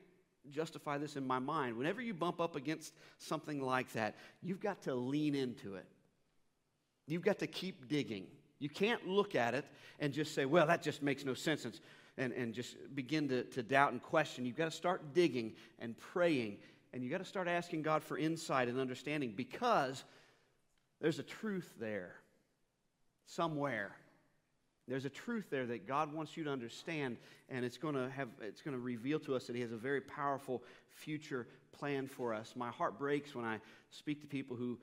justify 0.49 0.97
this 0.97 1.17
in 1.17 1.27
my 1.27 1.39
mind." 1.39 1.77
Whenever 1.77 2.01
you 2.01 2.15
bump 2.15 2.41
up 2.41 2.57
against 2.57 2.95
something 3.19 3.61
like 3.61 3.93
that, 3.93 4.17
you've 4.41 4.61
got 4.61 4.81
to 4.85 4.95
lean 4.95 5.35
into 5.35 5.75
it. 5.75 5.85
You've 7.07 7.21
got 7.21 7.41
to 7.41 7.47
keep 7.47 7.89
digging. 7.89 8.27
You 8.59 8.69
can't 8.69 9.07
look 9.07 9.35
at 9.35 9.55
it 9.55 9.65
and 10.01 10.13
just 10.13 10.35
say, 10.35 10.45
"Well, 10.45 10.67
that 10.67 10.83
just 10.83 11.03
makes 11.03 11.25
no 11.25 11.35
sense." 11.35 11.67
And, 12.19 12.33
and, 12.33 12.55
just 12.55 12.77
begin 12.95 13.29
to, 13.29 13.45
to 13.45 13.63
doubt 13.63 13.93
and 13.93 14.03
question. 14.03 14.47
You've 14.47 14.57
got 14.57 14.71
to 14.71 14.77
start 14.77 15.13
digging 15.13 15.53
and 15.79 15.99
praying, 15.99 16.57
and 16.95 17.03
you've 17.03 17.13
got 17.13 17.19
to 17.19 17.27
start 17.27 17.47
asking 17.47 17.83
God 17.83 18.03
for 18.03 18.17
insight 18.17 18.69
and 18.69 18.81
understanding 18.81 19.35
because 19.37 20.03
there's 20.99 21.19
a 21.19 21.23
truth 21.23 21.75
there 21.79 22.15
somewhere. 23.27 23.95
There's 24.89 25.05
a 25.05 25.11
truth 25.11 25.51
there 25.51 25.67
that 25.67 25.87
God 25.87 26.13
wants 26.13 26.37
you 26.37 26.45
to 26.45 26.51
understand, 26.51 27.17
and 27.49 27.65
it's 27.65 27.77
going 27.77 27.97
to 27.97 28.09
have 28.09 28.29
it's 28.41 28.63
going 28.63 28.77
to 28.77 28.83
reveal 28.83 29.19
to 29.21 29.35
us 29.35 29.47
that 29.49 29.57
He 29.57 29.63
has 29.63 29.73
a 29.73 29.77
very 29.77 30.01
powerful 30.01 30.63
future 30.89 31.49
plan 31.73 32.07
for 32.07 32.33
us. 32.33 32.55
My 32.57 32.71
heart 32.71 32.99
breaks 32.99 33.35
when 33.35 33.45
I 33.45 33.61
speak 33.91 34.21
to 34.23 34.27
people 34.27 34.57
who 34.57 34.79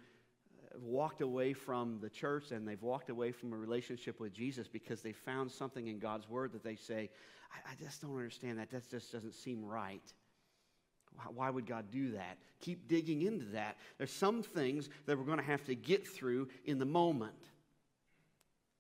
walked 0.82 1.22
away 1.22 1.54
from 1.54 2.00
the 2.02 2.10
church 2.10 2.52
and 2.52 2.68
they've 2.68 2.82
walked 2.82 3.10
away 3.10 3.32
from 3.32 3.54
a 3.54 3.58
relationship 3.58 4.20
with 4.20 4.34
Jesus 4.34 4.68
because 4.68 5.02
they 5.02 5.14
found 5.14 5.52
something 5.52 5.88
in 5.88 6.00
God's 6.00 6.28
Word 6.28 6.52
that 6.54 6.64
they 6.64 6.76
say, 6.76 7.10
I, 7.54 7.72
I 7.72 7.76
just 7.84 8.02
don't 8.02 8.16
understand 8.16 8.60
that. 8.60 8.72
That 8.72 8.90
just 8.90 9.12
doesn't 9.12 9.36
seem 9.36 9.64
right. 9.64 10.02
Why 11.34 11.50
would 11.50 11.68
God 11.68 11.92
do 11.92 12.12
that? 12.14 12.38
Keep 12.60 12.88
digging 12.88 13.22
into 13.22 13.46
that. 13.52 13.78
There's 13.98 14.12
some 14.12 14.42
things 14.42 14.90
that 15.06 15.18
we're 15.18 15.26
going 15.26 15.38
to 15.38 15.44
have 15.44 15.64
to 15.66 15.76
get 15.76 16.08
through 16.08 16.48
in 16.66 16.80
the 16.80 16.86
moment. 16.86 17.36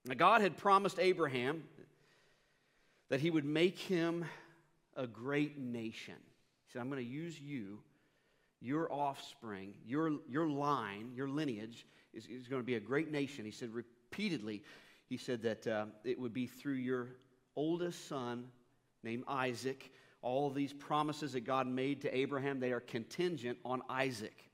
Now, 0.05 0.15
God 0.15 0.41
had 0.41 0.57
promised 0.57 0.99
Abraham 0.99 1.63
that 3.09 3.21
he 3.21 3.29
would 3.29 3.45
make 3.45 3.77
him 3.77 4.25
a 4.95 5.05
great 5.05 5.57
nation. 5.57 6.15
He 6.65 6.71
said, 6.73 6.81
I'm 6.81 6.89
going 6.89 7.03
to 7.03 7.09
use 7.09 7.39
you, 7.39 7.79
your 8.63 8.91
offspring, 8.91 9.73
your, 9.85 10.13
your 10.27 10.47
line, 10.47 11.11
your 11.13 11.27
lineage 11.27 11.85
is, 12.13 12.25
is 12.27 12.47
going 12.47 12.61
to 12.61 12.65
be 12.65 12.75
a 12.75 12.79
great 12.79 13.11
nation. 13.11 13.45
He 13.45 13.51
said 13.51 13.69
repeatedly, 13.73 14.63
he 15.09 15.17
said 15.17 15.43
that 15.43 15.67
uh, 15.67 15.85
it 16.03 16.19
would 16.19 16.33
be 16.33 16.47
through 16.47 16.75
your 16.75 17.09
oldest 17.55 18.07
son 18.07 18.45
named 19.03 19.25
Isaac 19.27 19.91
all 20.23 20.49
these 20.49 20.73
promises 20.73 21.33
that 21.33 21.41
God 21.41 21.67
made 21.67 22.01
to 22.01 22.17
Abraham, 22.17 22.59
they 22.59 22.71
are 22.71 22.79
contingent 22.79 23.59
on 23.63 23.81
Isaac. 23.89 24.49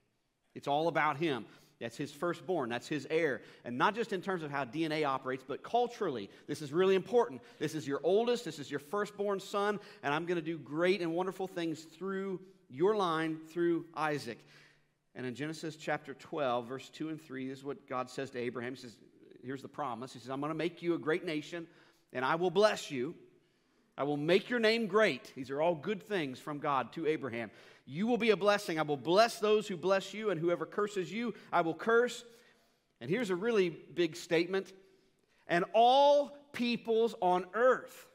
It's 0.55 0.67
all 0.67 0.87
about 0.87 1.17
him. 1.17 1.45
That's 1.79 1.95
his 1.95 2.11
firstborn. 2.11 2.69
That's 2.69 2.87
his 2.87 3.07
heir. 3.09 3.41
And 3.63 3.77
not 3.77 3.95
just 3.95 4.11
in 4.11 4.21
terms 4.21 4.43
of 4.43 4.51
how 4.51 4.65
DNA 4.65 5.05
operates, 5.05 5.45
but 5.47 5.63
culturally. 5.63 6.29
This 6.47 6.61
is 6.61 6.73
really 6.73 6.95
important. 6.95 7.41
This 7.59 7.73
is 7.73 7.87
your 7.87 8.01
oldest. 8.03 8.43
This 8.43 8.59
is 8.59 8.69
your 8.69 8.81
firstborn 8.81 9.39
son. 9.39 9.79
And 10.03 10.13
I'm 10.13 10.25
going 10.25 10.35
to 10.35 10.41
do 10.41 10.57
great 10.57 11.01
and 11.01 11.13
wonderful 11.13 11.47
things 11.47 11.83
through 11.83 12.41
your 12.69 12.95
line, 12.95 13.39
through 13.49 13.85
Isaac. 13.95 14.39
And 15.15 15.25
in 15.25 15.35
Genesis 15.35 15.75
chapter 15.75 16.13
12, 16.13 16.67
verse 16.67 16.89
2 16.89 17.09
and 17.09 17.21
3, 17.21 17.49
this 17.49 17.59
is 17.59 17.63
what 17.63 17.87
God 17.87 18.09
says 18.09 18.29
to 18.31 18.39
Abraham. 18.39 18.75
He 18.75 18.81
says, 18.81 18.97
Here's 19.43 19.61
the 19.61 19.69
promise. 19.69 20.11
He 20.11 20.19
says, 20.19 20.29
I'm 20.29 20.41
going 20.41 20.51
to 20.51 20.57
make 20.57 20.81
you 20.81 20.95
a 20.95 20.97
great 20.97 21.25
nation, 21.25 21.65
and 22.11 22.25
I 22.25 22.35
will 22.35 22.51
bless 22.51 22.91
you. 22.91 23.15
I 23.97 24.03
will 24.03 24.17
make 24.17 24.49
your 24.49 24.59
name 24.59 24.87
great. 24.87 25.33
These 25.35 25.49
are 25.49 25.61
all 25.61 25.75
good 25.75 26.03
things 26.03 26.39
from 26.39 26.59
God 26.59 26.91
to 26.93 27.07
Abraham. 27.07 27.49
You 27.85 28.05
will 28.07 28.17
be 28.17 28.31
a 28.31 28.37
blessing. 28.37 28.79
I 28.79 28.83
will 28.83 28.97
bless 28.97 29.39
those 29.39 29.67
who 29.67 29.77
bless 29.77 30.13
you, 30.13 30.29
and 30.29 30.39
whoever 30.39 30.65
curses 30.65 31.11
you, 31.11 31.33
I 31.53 31.61
will 31.61 31.73
curse. 31.73 32.23
And 32.99 33.09
here's 33.09 33.29
a 33.29 33.35
really 33.35 33.69
big 33.69 34.17
statement 34.17 34.73
and 35.49 35.65
all 35.73 36.37
peoples 36.53 37.15
on 37.21 37.45
earth 37.53 38.07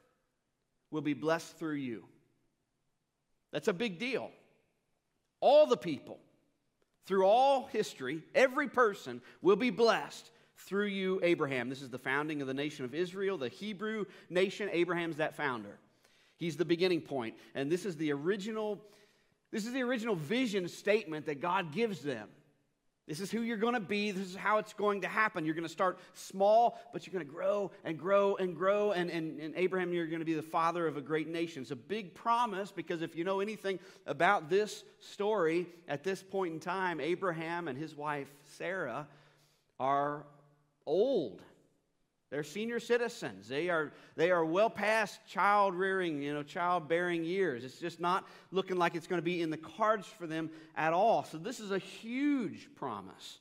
will 0.90 1.02
be 1.02 1.14
blessed 1.14 1.58
through 1.58 1.75
you. 1.75 2.04
That's 3.52 3.68
a 3.68 3.73
big 3.73 3.99
deal. 3.99 4.30
All 5.45 5.67
the 5.67 5.77
people, 5.77 6.19
through 7.05 7.27
all 7.27 7.67
history, 7.67 8.23
every 8.35 8.67
person 8.67 9.21
will 9.43 9.57
be 9.57 9.69
blessed 9.69 10.31
through 10.57 10.87
you, 10.87 11.21
Abraham. 11.23 11.69
This 11.69 11.83
is 11.83 11.91
the 11.91 11.99
founding 11.99 12.41
of 12.41 12.47
the 12.47 12.55
nation 12.55 12.87
of 12.87 12.95
Israel, 12.95 13.37
the 13.37 13.51
Hebrew 13.51 14.07
nation. 14.31 14.71
Abraham's 14.73 15.19
that 15.19 15.37
founder. 15.37 15.79
He's 16.39 16.57
the 16.57 16.65
beginning 16.65 17.03
point. 17.03 17.35
And 17.55 17.71
this 17.71 17.85
is 17.85 17.95
the 17.99 18.11
original, 18.11 18.81
this 19.51 19.67
is 19.67 19.75
the 19.75 19.83
original 19.83 20.15
vision 20.15 20.67
statement 20.67 21.27
that 21.27 21.43
God 21.43 21.75
gives 21.75 22.01
them. 22.01 22.31
This 23.06 23.20
is 23.20 23.30
who 23.30 23.42
you're 23.42 23.58
going 23.58 23.75
to 23.75 23.80
be. 23.80 24.12
This 24.12 24.28
is 24.28 24.37
how 24.37 24.56
it's 24.58 24.73
going 24.73 25.02
to 25.02 25.08
happen. 25.08 25.44
You're 25.44 25.54
going 25.54 25.66
to 25.66 25.73
start 25.73 25.99
small, 26.14 26.78
but 26.92 27.06
you're 27.06 27.12
going 27.12 27.26
to 27.26 27.30
grow 27.30 27.70
and 27.84 27.99
grow 27.99 28.37
and 28.37 28.56
grow. 28.56 28.92
And, 28.92 29.11
and, 29.11 29.38
and 29.40 29.54
Abraham, 29.56 29.92
you're 29.92 30.06
going 30.06 30.20
to 30.20 30.25
be 30.25 30.34
the 30.34 30.42
father 30.42 30.87
of 30.87 30.96
a 30.96 31.02
great 31.02 31.28
nation. 31.28 31.62
It's 31.62 31.70
a 31.70 31.76
big 31.76 32.14
promise 32.14 32.73
because 32.73 33.02
if 33.02 33.14
you 33.14 33.25
know 33.25 33.40
anything 33.40 33.78
about 34.06 34.49
this 34.49 34.84
story, 35.00 35.66
at 35.87 36.02
this 36.02 36.23
point 36.23 36.54
in 36.54 36.61
time, 36.61 36.99
Abraham 36.99 37.68
and 37.68 37.76
his 37.76 37.94
wife, 37.94 38.28
Sarah, 38.56 39.06
are 39.78 40.25
old. 40.87 41.42
They're 42.31 42.43
senior 42.43 42.81
citizens. 42.81 43.49
They 43.49 43.69
are, 43.69 43.93
they 44.16 44.31
are 44.31 44.45
well 44.45 44.71
past 44.71 45.21
child 45.28 45.75
rearing, 45.75 46.23
you 46.23 46.35
know, 46.35 46.43
child 46.43 46.88
bearing 46.88 47.25
years. 47.25 47.64
It's 47.64 47.78
just 47.78 48.00
not 48.00 48.26
looking 48.50 48.76
like 48.76 48.95
it's 48.95 49.07
going 49.07 49.21
to 49.21 49.25
be 49.25 49.40
in 49.40 49.50
the 49.50 49.57
cards 49.57 50.07
for 50.07 50.26
them 50.26 50.50
at 50.75 50.93
all. 50.93 51.25
So 51.25 51.38
this 51.38 51.61
is 51.61 51.71
a 51.71 51.78
huge 51.78 52.69
promise. 52.75 53.38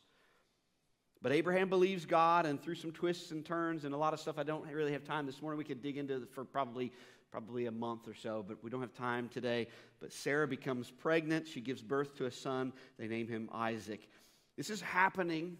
But 1.21 1.31
Abraham 1.31 1.69
believes 1.69 2.05
God, 2.05 2.45
and 2.45 2.61
through 2.61 2.75
some 2.75 2.91
twists 2.91 3.31
and 3.31 3.45
turns 3.45 3.85
and 3.85 3.95
a 3.95 3.97
lot 3.97 4.13
of 4.13 4.19
stuff 4.19 4.37
I 4.37 4.43
don't 4.43 4.69
really 4.69 4.91
have 4.91 5.05
time 5.05 5.25
this 5.25 5.41
morning, 5.41 5.57
we 5.57 5.63
could 5.63 5.81
dig 5.81 5.97
into 5.97 6.27
for 6.33 6.43
probably 6.43 6.91
probably 7.31 7.65
a 7.65 7.71
month 7.71 8.07
or 8.07 8.13
so, 8.13 8.45
but 8.47 8.63
we 8.63 8.69
don't 8.69 8.81
have 8.81 8.93
time 8.93 9.27
today. 9.27 9.67
But 9.99 10.13
Sarah 10.13 10.47
becomes 10.47 10.91
pregnant. 10.91 11.47
She 11.47 11.61
gives 11.61 11.81
birth 11.81 12.15
to 12.17 12.27
a 12.27 12.31
son. 12.31 12.71
They 12.99 13.07
name 13.07 13.27
him 13.27 13.49
Isaac. 13.51 14.07
This 14.55 14.69
is 14.69 14.81
happening. 14.81 15.57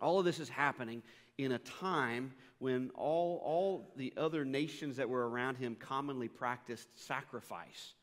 All 0.00 0.20
of 0.20 0.24
this 0.24 0.38
is 0.38 0.48
happening 0.48 1.02
in 1.38 1.52
a 1.52 1.58
time 1.58 2.32
when 2.58 2.90
all, 2.94 3.40
all 3.44 3.92
the 3.96 4.12
other 4.16 4.44
nations 4.44 4.96
that 4.96 5.08
were 5.08 5.28
around 5.28 5.56
him 5.56 5.74
commonly 5.74 6.28
practiced 6.28 6.88
sacrifice. 7.06 7.94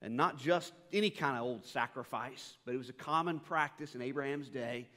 And 0.00 0.16
not 0.16 0.36
just 0.36 0.72
any 0.92 1.10
kind 1.10 1.36
of 1.36 1.44
old 1.44 1.64
sacrifice, 1.64 2.54
but 2.64 2.74
it 2.74 2.78
was 2.78 2.88
a 2.88 2.94
common 2.94 3.38
practice 3.38 3.94
in 3.94 4.02
Abraham's 4.02 4.48
day 4.48 4.88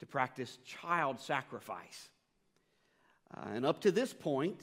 to 0.00 0.06
practice 0.06 0.58
child 0.64 1.20
sacrifice. 1.20 2.08
Uh, 3.36 3.50
and 3.54 3.66
up 3.66 3.82
to 3.82 3.92
this 3.92 4.14
point, 4.14 4.58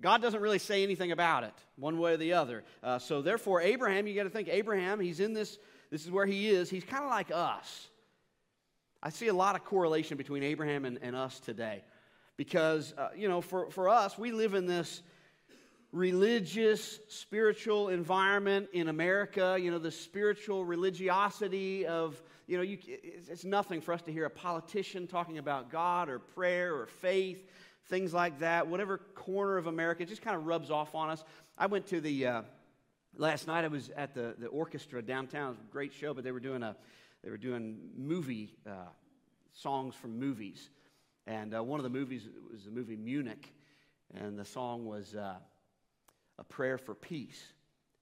God 0.00 0.22
doesn't 0.22 0.40
really 0.40 0.58
say 0.58 0.82
anything 0.82 1.12
about 1.12 1.44
it, 1.44 1.52
one 1.76 1.98
way 1.98 2.14
or 2.14 2.16
the 2.16 2.32
other. 2.32 2.64
Uh, 2.82 2.98
so 2.98 3.20
therefore, 3.20 3.60
Abraham, 3.60 4.06
you 4.06 4.14
got 4.14 4.22
to 4.22 4.30
think, 4.30 4.48
Abraham, 4.48 4.98
he's 4.98 5.20
in 5.20 5.34
this, 5.34 5.58
this 5.90 6.04
is 6.04 6.10
where 6.10 6.24
he 6.24 6.48
is. 6.48 6.70
He's 6.70 6.84
kind 6.84 7.04
of 7.04 7.10
like 7.10 7.30
us. 7.30 7.89
I 9.02 9.10
see 9.10 9.28
a 9.28 9.34
lot 9.34 9.56
of 9.56 9.64
correlation 9.64 10.16
between 10.16 10.42
Abraham 10.42 10.84
and, 10.84 10.98
and 11.02 11.16
us 11.16 11.40
today. 11.40 11.82
Because, 12.36 12.94
uh, 12.96 13.08
you 13.16 13.28
know, 13.28 13.40
for, 13.40 13.70
for 13.70 13.88
us, 13.88 14.18
we 14.18 14.32
live 14.32 14.54
in 14.54 14.66
this 14.66 15.02
religious, 15.92 17.00
spiritual 17.08 17.88
environment 17.88 18.68
in 18.72 18.88
America, 18.88 19.58
you 19.60 19.70
know, 19.70 19.78
the 19.78 19.90
spiritual 19.90 20.64
religiosity 20.64 21.86
of, 21.86 22.22
you 22.46 22.56
know, 22.56 22.62
you, 22.62 22.78
it's 22.86 23.44
nothing 23.44 23.80
for 23.80 23.92
us 23.92 24.02
to 24.02 24.12
hear 24.12 24.24
a 24.24 24.30
politician 24.30 25.06
talking 25.06 25.38
about 25.38 25.70
God 25.70 26.08
or 26.08 26.18
prayer 26.18 26.74
or 26.74 26.86
faith, 26.86 27.44
things 27.86 28.14
like 28.14 28.38
that. 28.38 28.68
Whatever 28.68 28.98
corner 29.14 29.56
of 29.56 29.66
America, 29.66 30.02
it 30.02 30.08
just 30.08 30.22
kind 30.22 30.36
of 30.36 30.46
rubs 30.46 30.70
off 30.70 30.94
on 30.94 31.10
us. 31.10 31.24
I 31.58 31.66
went 31.66 31.86
to 31.88 32.00
the, 32.00 32.26
uh, 32.26 32.42
last 33.16 33.46
night 33.46 33.64
I 33.64 33.68
was 33.68 33.90
at 33.96 34.14
the, 34.14 34.34
the 34.38 34.46
orchestra 34.46 35.02
downtown. 35.02 35.48
It 35.48 35.50
was 35.50 35.58
a 35.68 35.72
great 35.72 35.92
show, 35.92 36.14
but 36.14 36.22
they 36.22 36.32
were 36.32 36.40
doing 36.40 36.62
a, 36.62 36.76
they 37.22 37.30
were 37.30 37.36
doing 37.36 37.78
movie 37.96 38.54
uh, 38.66 38.88
songs 39.52 39.94
from 39.94 40.18
movies. 40.18 40.70
And 41.26 41.54
uh, 41.54 41.62
one 41.62 41.78
of 41.78 41.84
the 41.84 41.90
movies 41.90 42.28
was 42.50 42.64
the 42.64 42.70
movie 42.70 42.96
Munich, 42.96 43.52
and 44.14 44.38
the 44.38 44.44
song 44.44 44.86
was 44.86 45.14
uh, 45.14 45.34
A 46.38 46.44
Prayer 46.44 46.78
for 46.78 46.94
Peace. 46.94 47.40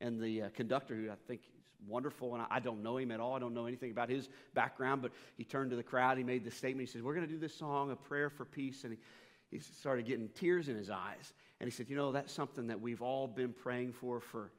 And 0.00 0.20
the 0.20 0.42
uh, 0.42 0.48
conductor, 0.50 0.94
who 0.94 1.10
I 1.10 1.16
think 1.26 1.40
is 1.40 1.62
wonderful, 1.88 2.34
and 2.34 2.44
I 2.48 2.60
don't 2.60 2.82
know 2.82 2.96
him 2.96 3.10
at 3.10 3.18
all, 3.18 3.34
I 3.34 3.40
don't 3.40 3.54
know 3.54 3.66
anything 3.66 3.90
about 3.90 4.08
his 4.08 4.28
background, 4.54 5.02
but 5.02 5.10
he 5.37 5.44
turned 5.44 5.70
to 5.70 5.76
the 5.76 5.82
crowd, 5.82 6.16
he 6.16 6.25
made 6.25 6.44
the 6.44 6.50
statement. 6.50 6.88
He 6.88 6.92
said, 6.92 7.02
We're 7.02 7.14
going 7.14 7.26
to 7.26 7.32
do 7.32 7.38
this 7.38 7.54
song, 7.54 7.90
A 7.90 7.96
Prayer 7.96 8.30
for 8.30 8.44
Peace. 8.44 8.84
And 8.84 8.92
he, 8.92 9.56
he 9.56 9.58
started 9.58 10.06
getting 10.06 10.28
tears 10.28 10.68
in 10.68 10.76
his 10.76 10.90
eyes. 10.90 11.32
And 11.58 11.66
he 11.66 11.72
said, 11.72 11.90
You 11.90 11.96
know, 11.96 12.12
that's 12.12 12.32
something 12.32 12.68
that 12.68 12.80
we've 12.80 13.02
all 13.02 13.26
been 13.26 13.52
praying 13.52 13.92
for 13.92 14.20
for 14.20 14.52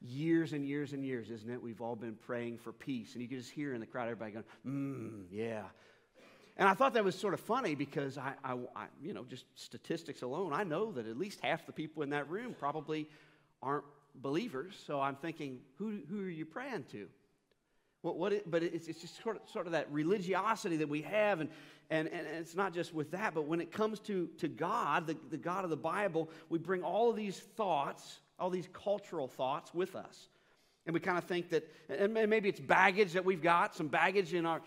years 0.00 0.52
and 0.52 0.66
years 0.66 0.92
and 0.92 1.04
years, 1.04 1.30
isn't 1.30 1.50
it? 1.50 1.62
We've 1.62 1.80
all 1.80 1.96
been 1.96 2.14
praying 2.14 2.58
for 2.58 2.72
peace. 2.72 3.14
And 3.14 3.22
you 3.22 3.28
can 3.28 3.38
just 3.38 3.50
hear 3.50 3.74
in 3.74 3.80
the 3.80 3.86
crowd 3.86 4.04
everybody 4.04 4.32
going, 4.32 4.44
mmm, 4.66 5.24
yeah. 5.30 5.62
And 6.56 6.68
I 6.68 6.74
thought 6.74 6.94
that 6.94 7.04
was 7.04 7.16
sort 7.16 7.34
of 7.34 7.40
funny 7.40 7.74
because 7.74 8.16
I, 8.16 8.34
I, 8.44 8.52
I, 8.76 8.86
you 9.02 9.12
know, 9.12 9.24
just 9.24 9.44
statistics 9.54 10.22
alone, 10.22 10.52
I 10.52 10.62
know 10.62 10.92
that 10.92 11.06
at 11.06 11.16
least 11.16 11.40
half 11.42 11.66
the 11.66 11.72
people 11.72 12.02
in 12.02 12.10
that 12.10 12.28
room 12.30 12.54
probably 12.58 13.08
aren't 13.62 13.84
believers. 14.14 14.74
So 14.86 15.00
I'm 15.00 15.16
thinking, 15.16 15.58
who, 15.78 15.98
who 16.08 16.20
are 16.20 16.30
you 16.30 16.44
praying 16.44 16.84
to? 16.92 17.08
What, 18.02 18.18
what 18.18 18.32
it, 18.34 18.50
but 18.50 18.62
it's, 18.62 18.86
it's 18.86 19.00
just 19.00 19.20
sort 19.22 19.36
of, 19.36 19.42
sort 19.50 19.66
of 19.66 19.72
that 19.72 19.90
religiosity 19.90 20.76
that 20.76 20.88
we 20.88 21.02
have. 21.02 21.40
And, 21.40 21.48
and, 21.90 22.06
and 22.08 22.26
it's 22.26 22.54
not 22.54 22.72
just 22.72 22.94
with 22.94 23.10
that, 23.12 23.34
but 23.34 23.46
when 23.46 23.60
it 23.60 23.72
comes 23.72 23.98
to, 24.00 24.28
to 24.38 24.46
God, 24.46 25.06
the, 25.06 25.16
the 25.30 25.38
God 25.38 25.64
of 25.64 25.70
the 25.70 25.76
Bible, 25.76 26.30
we 26.50 26.58
bring 26.58 26.82
all 26.82 27.10
of 27.10 27.16
these 27.16 27.38
thoughts 27.38 28.20
all 28.38 28.50
these 28.50 28.68
cultural 28.72 29.28
thoughts 29.28 29.72
with 29.74 29.94
us. 29.96 30.28
And 30.86 30.92
we 30.92 31.00
kind 31.00 31.16
of 31.16 31.24
think 31.24 31.50
that, 31.50 31.66
and 31.88 32.12
maybe 32.12 32.48
it's 32.48 32.60
baggage 32.60 33.12
that 33.12 33.24
we've 33.24 33.42
got, 33.42 33.74
some 33.74 33.88
baggage 33.88 34.34
in 34.34 34.44
our, 34.44 34.60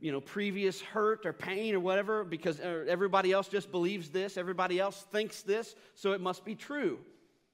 you 0.00 0.12
know, 0.12 0.20
previous 0.20 0.80
hurt 0.80 1.26
or 1.26 1.32
pain 1.32 1.74
or 1.74 1.80
whatever, 1.80 2.24
because 2.24 2.58
uh, 2.60 2.84
everybody 2.88 3.32
else 3.32 3.48
just 3.48 3.70
believes 3.70 4.08
this, 4.08 4.36
everybody 4.36 4.78
else 4.78 5.04
thinks 5.10 5.42
this, 5.42 5.74
so 5.94 6.12
it 6.12 6.20
must 6.20 6.44
be 6.44 6.54
true. 6.54 6.98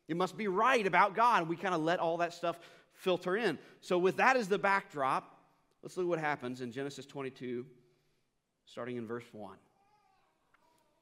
It 0.06 0.16
must 0.16 0.36
be 0.36 0.48
right 0.48 0.86
about 0.86 1.16
God. 1.16 1.48
We 1.48 1.56
kind 1.56 1.74
of 1.74 1.80
let 1.80 1.98
all 1.98 2.18
that 2.18 2.34
stuff 2.34 2.58
filter 2.92 3.36
in. 3.36 3.58
So, 3.80 3.98
with 3.98 4.18
that 4.18 4.36
as 4.36 4.48
the 4.48 4.58
backdrop, 4.58 5.38
let's 5.82 5.96
look 5.96 6.06
what 6.06 6.18
happens 6.18 6.60
in 6.60 6.70
Genesis 6.70 7.06
22, 7.06 7.64
starting 8.66 8.96
in 8.96 9.06
verse 9.06 9.24
1. 9.32 9.56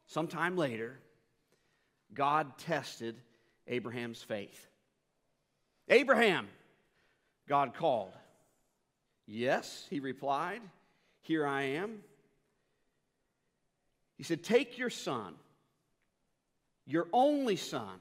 Sometime 0.06 0.56
later, 0.56 0.98
God 2.14 2.58
tested 2.58 3.16
Abraham's 3.66 4.22
faith. 4.22 4.68
Abraham, 5.88 6.48
God 7.48 7.74
called. 7.74 8.12
Yes, 9.26 9.86
he 9.90 10.00
replied, 10.00 10.60
Here 11.20 11.46
I 11.46 11.62
am. 11.62 12.02
He 14.16 14.24
said, 14.24 14.42
Take 14.42 14.78
your 14.78 14.90
son, 14.90 15.34
your 16.86 17.08
only 17.12 17.56
son, 17.56 17.98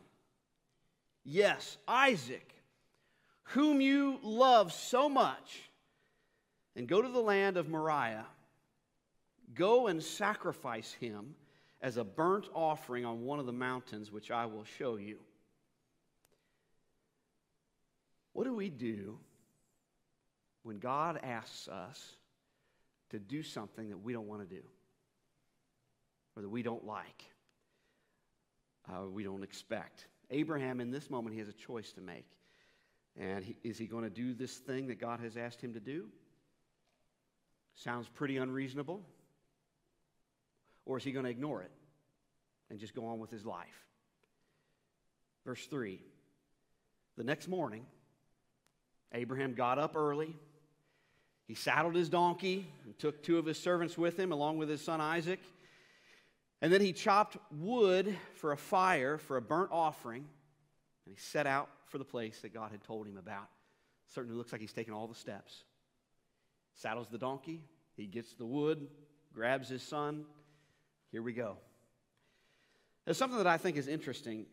yes, 1.23 1.77
Isaac, 1.87 2.53
whom 3.43 3.81
you 3.81 4.19
love 4.23 4.71
so 4.71 5.09
much, 5.09 5.69
and 6.75 6.87
go 6.87 7.01
to 7.01 7.09
the 7.09 7.19
land 7.19 7.57
of 7.57 7.69
Moriah. 7.69 8.25
Go 9.53 9.87
and 9.87 10.01
sacrifice 10.01 10.93
him 10.93 11.35
as 11.81 11.97
a 11.97 12.03
burnt 12.03 12.47
offering 12.53 13.03
on 13.05 13.25
one 13.25 13.39
of 13.39 13.45
the 13.45 13.51
mountains 13.51 14.11
which 14.11 14.31
I 14.31 14.45
will 14.45 14.63
show 14.63 14.95
you. 14.95 15.17
What 18.33 18.45
do 18.45 18.53
we 18.53 18.69
do 18.69 19.19
when 20.63 20.79
God 20.79 21.19
asks 21.21 21.67
us 21.67 22.15
to 23.09 23.19
do 23.19 23.43
something 23.43 23.89
that 23.89 23.97
we 23.97 24.13
don't 24.13 24.27
want 24.27 24.47
to 24.47 24.55
do 24.55 24.63
or 26.35 26.41
that 26.41 26.49
we 26.49 26.63
don't 26.63 26.85
like, 26.85 27.25
uh, 28.89 29.05
we 29.07 29.23
don't 29.23 29.43
expect? 29.43 30.07
Abraham, 30.29 30.79
in 30.79 30.91
this 30.91 31.09
moment, 31.09 31.33
he 31.33 31.39
has 31.39 31.49
a 31.49 31.53
choice 31.53 31.91
to 31.93 32.01
make. 32.01 32.25
And 33.19 33.43
he, 33.43 33.57
is 33.63 33.77
he 33.77 33.85
going 33.85 34.03
to 34.03 34.09
do 34.09 34.33
this 34.33 34.55
thing 34.55 34.87
that 34.87 34.99
God 34.99 35.19
has 35.19 35.35
asked 35.35 35.61
him 35.61 35.73
to 35.73 35.81
do? 35.81 36.07
Sounds 37.75 38.07
pretty 38.07 38.37
unreasonable. 38.37 39.01
Or 40.85 40.97
is 40.97 41.03
he 41.03 41.11
going 41.11 41.25
to 41.25 41.31
ignore 41.31 41.61
it 41.61 41.71
and 42.69 42.79
just 42.79 42.95
go 42.95 43.05
on 43.07 43.19
with 43.19 43.29
his 43.29 43.45
life? 43.45 43.85
Verse 45.45 45.65
3 45.67 45.99
The 47.17 47.23
next 47.23 47.47
morning, 47.47 47.85
Abraham 49.13 49.53
got 49.53 49.77
up 49.77 49.95
early. 49.95 50.35
He 51.47 51.55
saddled 51.55 51.95
his 51.95 52.09
donkey 52.09 52.67
and 52.85 52.97
took 52.97 53.23
two 53.23 53.37
of 53.37 53.45
his 53.45 53.59
servants 53.59 53.97
with 53.97 54.17
him, 54.17 54.31
along 54.31 54.57
with 54.57 54.69
his 54.69 54.81
son 54.81 55.01
Isaac. 55.01 55.39
And 56.61 56.71
then 56.71 56.81
he 56.81 56.93
chopped 56.93 57.37
wood 57.51 58.15
for 58.35 58.51
a 58.51 58.57
fire 58.57 59.17
for 59.17 59.37
a 59.37 59.41
burnt 59.41 59.69
offering. 59.71 60.25
And 61.05 61.15
he 61.15 61.19
set 61.19 61.47
out 61.47 61.69
for 61.87 61.97
the 61.97 62.05
place 62.05 62.39
that 62.41 62.53
God 62.53 62.71
had 62.71 62.83
told 62.83 63.07
him 63.07 63.17
about. 63.17 63.49
Certainly 64.13 64.37
looks 64.37 64.51
like 64.51 64.61
he's 64.61 64.73
taken 64.73 64.93
all 64.93 65.07
the 65.07 65.15
steps. 65.15 65.63
Saddles 66.75 67.07
the 67.09 67.17
donkey, 67.17 67.61
he 67.97 68.05
gets 68.05 68.33
the 68.33 68.45
wood, 68.45 68.87
grabs 69.33 69.67
his 69.67 69.83
son. 69.83 70.25
Here 71.11 71.21
we 71.21 71.33
go. 71.33 71.57
There's 73.05 73.17
something 73.17 73.37
that 73.37 73.47
I 73.47 73.57
think 73.57 73.77
is 73.77 73.87
interesting 73.87 74.45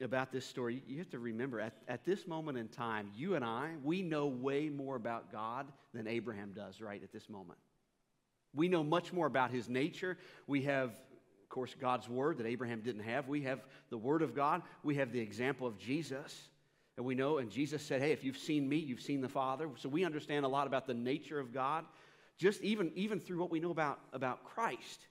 about 0.00 0.30
this 0.32 0.46
story. 0.46 0.82
You 0.86 0.98
have 0.98 1.10
to 1.10 1.18
remember, 1.18 1.60
at, 1.60 1.74
at 1.88 2.04
this 2.04 2.26
moment 2.26 2.58
in 2.58 2.68
time, 2.68 3.10
you 3.16 3.34
and 3.34 3.44
I, 3.44 3.72
we 3.82 4.02
know 4.02 4.26
way 4.26 4.68
more 4.68 4.96
about 4.96 5.32
God 5.32 5.66
than 5.92 6.06
Abraham 6.06 6.52
does 6.54 6.80
right 6.80 7.02
at 7.02 7.12
this 7.12 7.28
moment. 7.28 7.58
We 8.54 8.68
know 8.68 8.84
much 8.84 9.12
more 9.12 9.26
about 9.26 9.50
his 9.50 9.68
nature. 9.68 10.16
We 10.46 10.62
have, 10.62 10.90
of 10.90 11.48
course, 11.48 11.74
God's 11.78 12.08
word 12.08 12.38
that 12.38 12.46
Abraham 12.46 12.80
didn't 12.80 13.02
have. 13.02 13.28
We 13.28 13.42
have 13.42 13.60
the 13.90 13.98
word 13.98 14.22
of 14.22 14.34
God. 14.34 14.62
We 14.82 14.94
have 14.96 15.12
the 15.12 15.20
example 15.20 15.66
of 15.66 15.78
Jesus. 15.78 16.48
And 16.96 17.04
we 17.04 17.14
know, 17.14 17.38
and 17.38 17.50
Jesus 17.50 17.82
said, 17.82 18.00
Hey, 18.00 18.12
if 18.12 18.24
you've 18.24 18.38
seen 18.38 18.68
me, 18.68 18.76
you've 18.76 19.00
seen 19.00 19.20
the 19.20 19.28
Father. 19.28 19.68
So 19.76 19.88
we 19.88 20.04
understand 20.04 20.44
a 20.44 20.48
lot 20.48 20.66
about 20.66 20.86
the 20.86 20.94
nature 20.94 21.38
of 21.38 21.52
God, 21.52 21.84
just 22.38 22.60
even, 22.62 22.90
even 22.94 23.20
through 23.20 23.38
what 23.38 23.50
we 23.50 23.60
know 23.60 23.70
about, 23.70 24.00
about 24.12 24.44
Christ. 24.44 25.06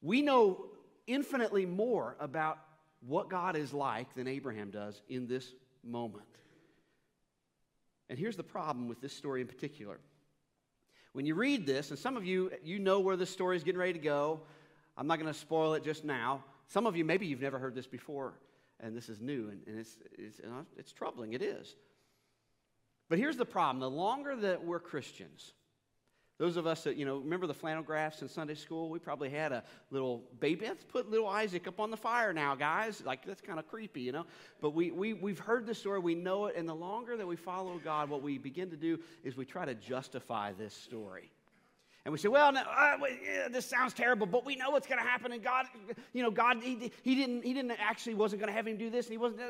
We 0.00 0.22
know 0.22 0.66
infinitely 1.06 1.66
more 1.66 2.16
about 2.20 2.58
what 3.00 3.28
God 3.28 3.56
is 3.56 3.72
like 3.72 4.14
than 4.14 4.26
Abraham 4.26 4.70
does 4.70 5.00
in 5.08 5.26
this 5.26 5.52
moment. 5.84 6.26
And 8.08 8.18
here's 8.18 8.36
the 8.36 8.42
problem 8.42 8.88
with 8.88 9.00
this 9.00 9.12
story 9.12 9.40
in 9.40 9.46
particular. 9.46 9.98
When 11.12 11.26
you 11.26 11.34
read 11.34 11.66
this, 11.66 11.90
and 11.90 11.98
some 11.98 12.16
of 12.16 12.24
you, 12.24 12.50
you 12.62 12.78
know 12.78 13.00
where 13.00 13.16
this 13.16 13.30
story 13.30 13.56
is 13.56 13.64
getting 13.64 13.80
ready 13.80 13.94
to 13.94 13.98
go. 13.98 14.40
I'm 14.96 15.06
not 15.06 15.18
going 15.18 15.32
to 15.32 15.38
spoil 15.38 15.74
it 15.74 15.84
just 15.84 16.04
now. 16.04 16.44
Some 16.66 16.86
of 16.86 16.96
you, 16.96 17.04
maybe 17.04 17.26
you've 17.26 17.40
never 17.40 17.58
heard 17.58 17.74
this 17.74 17.86
before, 17.86 18.34
and 18.80 18.96
this 18.96 19.08
is 19.08 19.20
new, 19.20 19.48
and, 19.48 19.60
and 19.66 19.78
it's, 19.78 19.96
it's, 20.18 20.40
it's 20.76 20.92
troubling. 20.92 21.32
It 21.32 21.42
is. 21.42 21.74
But 23.08 23.18
here's 23.18 23.36
the 23.36 23.46
problem 23.46 23.80
the 23.80 23.90
longer 23.90 24.36
that 24.36 24.64
we're 24.64 24.80
Christians, 24.80 25.52
those 26.38 26.56
of 26.56 26.66
us 26.68 26.84
that, 26.84 26.96
you 26.96 27.04
know, 27.04 27.16
remember 27.18 27.48
the 27.48 27.54
flannel 27.54 27.82
graphs 27.82 28.22
in 28.22 28.28
Sunday 28.28 28.54
school? 28.54 28.88
We 28.88 29.00
probably 29.00 29.28
had 29.28 29.50
a 29.50 29.64
little 29.90 30.22
baby. 30.38 30.66
Let's 30.66 30.84
put 30.84 31.10
little 31.10 31.28
Isaac 31.28 31.66
up 31.66 31.80
on 31.80 31.90
the 31.90 31.96
fire 31.96 32.32
now, 32.32 32.54
guys. 32.54 33.02
Like, 33.04 33.26
that's 33.26 33.40
kind 33.40 33.58
of 33.58 33.68
creepy, 33.68 34.02
you 34.02 34.12
know? 34.12 34.24
But 34.60 34.70
we, 34.70 34.92
we, 34.92 35.14
we've 35.14 35.40
heard 35.40 35.66
the 35.66 35.74
story, 35.74 35.98
we 35.98 36.14
know 36.14 36.46
it, 36.46 36.56
and 36.56 36.68
the 36.68 36.74
longer 36.74 37.16
that 37.16 37.26
we 37.26 37.34
follow 37.34 37.80
God, 37.82 38.08
what 38.08 38.22
we 38.22 38.38
begin 38.38 38.70
to 38.70 38.76
do 38.76 39.00
is 39.24 39.36
we 39.36 39.44
try 39.44 39.64
to 39.64 39.74
justify 39.74 40.52
this 40.52 40.74
story. 40.74 41.32
And 42.04 42.12
we 42.12 42.18
say, 42.18 42.28
well, 42.28 42.52
no, 42.52 42.60
uh, 42.60 42.96
yeah, 43.22 43.48
this 43.48 43.66
sounds 43.66 43.92
terrible, 43.92 44.26
but 44.26 44.46
we 44.46 44.56
know 44.56 44.70
what's 44.70 44.86
going 44.86 45.02
to 45.02 45.06
happen. 45.06 45.32
And 45.32 45.42
God, 45.42 45.66
you 46.12 46.22
know, 46.22 46.30
God, 46.30 46.58
he, 46.62 46.92
he, 47.02 47.14
didn't, 47.16 47.44
he 47.44 47.52
didn't 47.52 47.72
actually 47.72 48.14
wasn't 48.14 48.40
going 48.40 48.50
to 48.50 48.56
have 48.56 48.66
him 48.66 48.78
do 48.78 48.88
this, 48.88 49.06
and 49.06 49.12
he 49.12 49.18
wasn't, 49.18 49.40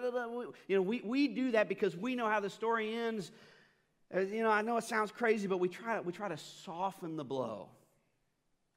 you 0.67 0.77
know, 0.77 0.83
we, 0.83 1.03
we 1.05 1.29
do 1.29 1.51
that 1.53 1.69
because 1.69 1.97
we 1.97 2.17
know 2.17 2.29
how 2.29 2.41
the 2.41 2.51
story 2.51 2.95
ends, 2.95 3.31
Uh, 4.15 4.21
you 4.21 4.43
know, 4.43 4.51
I 4.51 4.63
know 4.63 4.77
it 4.77 4.85
sounds 4.85 5.11
crazy, 5.11 5.47
but 5.47 5.61
we 5.61 5.69
try, 5.69 5.97
to, 5.97 6.03
we 6.03 6.13
try 6.13 6.29
to 6.29 6.37
soften 6.37 7.17
the 7.17 7.25
blow. 7.25 7.69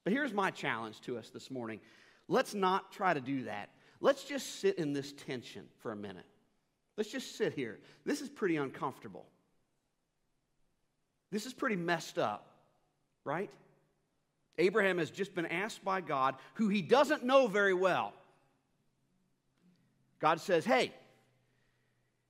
But 0.04 0.14
here's 0.14 0.34
my 0.34 0.52
challenge 0.52 1.00
to 1.02 1.18
us 1.18 1.30
this 1.30 1.50
morning 1.52 1.80
let's 2.28 2.54
not 2.54 2.92
try 2.92 3.14
to 3.14 3.22
do 3.22 3.44
that. 3.44 3.70
Let's 4.00 4.24
just 4.24 4.60
sit 4.60 4.78
in 4.78 4.94
this 4.94 5.14
tension 5.14 5.66
for 5.80 5.92
a 5.92 5.96
minute. 5.96 6.26
Let's 6.98 7.12
just 7.12 7.36
sit 7.38 7.54
here. 7.54 7.80
This 8.06 8.22
is 8.22 8.30
pretty 8.30 8.58
uncomfortable. 8.58 9.26
This 11.32 11.46
is 11.46 11.54
pretty 11.54 11.76
messed 11.76 12.18
up, 12.18 12.48
right? 13.24 13.50
Abraham 14.58 14.98
has 14.98 15.10
just 15.10 15.34
been 15.34 15.46
asked 15.46 15.84
by 15.84 16.02
God, 16.02 16.36
who 16.56 16.68
he 16.68 16.82
doesn't 16.82 17.24
know 17.24 17.48
very 17.48 17.74
well. 17.74 18.14
God 20.20 20.40
says, 20.42 20.66
Hey, 20.66 20.92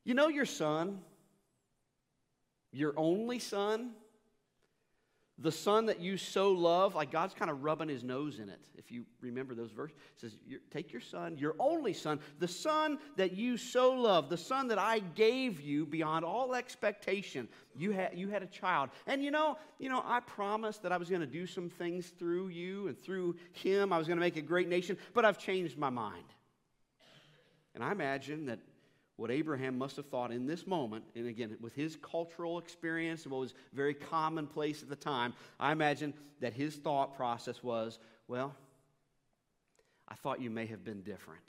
you 0.04 0.14
know 0.14 0.28
your 0.28 0.46
son? 0.46 1.00
Your 2.72 2.94
only 2.98 3.40
son, 3.40 3.92
the 5.38 5.52
son 5.52 5.88
that 5.88 6.00
you 6.00 6.18
so 6.18 6.52
love, 6.52 6.94
like 6.94 7.12
God's 7.12 7.34
kind 7.34 7.50
of 7.50 7.64
rubbing 7.64 7.90
his 7.90 8.04
nose 8.04 8.40
in 8.40 8.48
it. 8.48 8.68
If 8.78 8.92
you 8.92 9.06
remember 9.22 9.56
those 9.56 9.72
verses, 9.72 9.98
says, 10.16 10.38
Take 10.72 10.92
your 10.92 11.02
son, 11.02 11.38
your 11.38 11.56
only 11.60 11.94
son, 11.94 12.20
the 12.40 12.48
son 12.48 13.00
that 13.18 13.34
you 13.34 13.58
so 13.58 13.92
love, 13.92 14.30
the 14.30 14.38
son 14.38 14.68
that 14.68 14.78
I 14.78 15.00
gave 15.00 15.60
you 15.60 15.86
beyond 15.86 16.24
all 16.24 16.54
expectation. 16.54 17.48
You 17.76 17.92
had, 17.92 18.18
you 18.18 18.30
had 18.30 18.44
a 18.44 18.48
child. 18.48 18.90
And 19.08 19.24
you 19.24 19.32
know, 19.32 19.58
you 19.80 19.90
know, 19.90 20.04
I 20.06 20.20
promised 20.20 20.84
that 20.84 20.92
I 20.92 20.98
was 20.98 21.10
going 21.10 21.22
to 21.22 21.28
do 21.28 21.48
some 21.48 21.70
things 21.70 22.08
through 22.10 22.50
you 22.50 22.88
and 22.88 22.98
through 22.98 23.36
him. 23.54 23.92
I 23.92 23.98
was 23.98 24.08
going 24.08 24.18
to 24.18 24.22
make 24.26 24.38
a 24.38 24.42
great 24.42 24.70
nation, 24.70 24.98
but 25.14 25.26
I've 25.26 25.40
changed 25.40 25.78
my 25.78 25.90
mind. 25.90 26.26
And 27.74 27.84
I 27.84 27.92
imagine 27.92 28.46
that 28.46 28.60
what 29.18 29.30
Abraham 29.30 29.78
must 29.78 29.98
have 29.98 30.08
thought 30.08 30.32
in 30.32 30.48
this 30.48 30.66
moment, 30.66 31.04
and 31.16 31.28
again, 31.28 31.56
with 31.62 31.76
his 31.76 31.98
cultural 32.02 32.58
experience 32.58 33.24
and 33.24 33.32
what 33.32 33.42
was 33.42 33.54
very 33.74 33.94
commonplace 33.94 34.82
at 34.82 34.90
the 34.90 34.96
time, 34.96 35.34
I 35.60 35.72
imagine 35.72 36.14
that 36.40 36.54
his 36.54 36.76
thought 36.76 37.16
process 37.16 37.62
was, 37.62 38.00
well, 38.28 38.56
I 40.08 40.16
thought 40.16 40.42
you 40.42 40.50
may 40.50 40.66
have 40.66 40.84
been 40.84 41.02
different. 41.02 41.44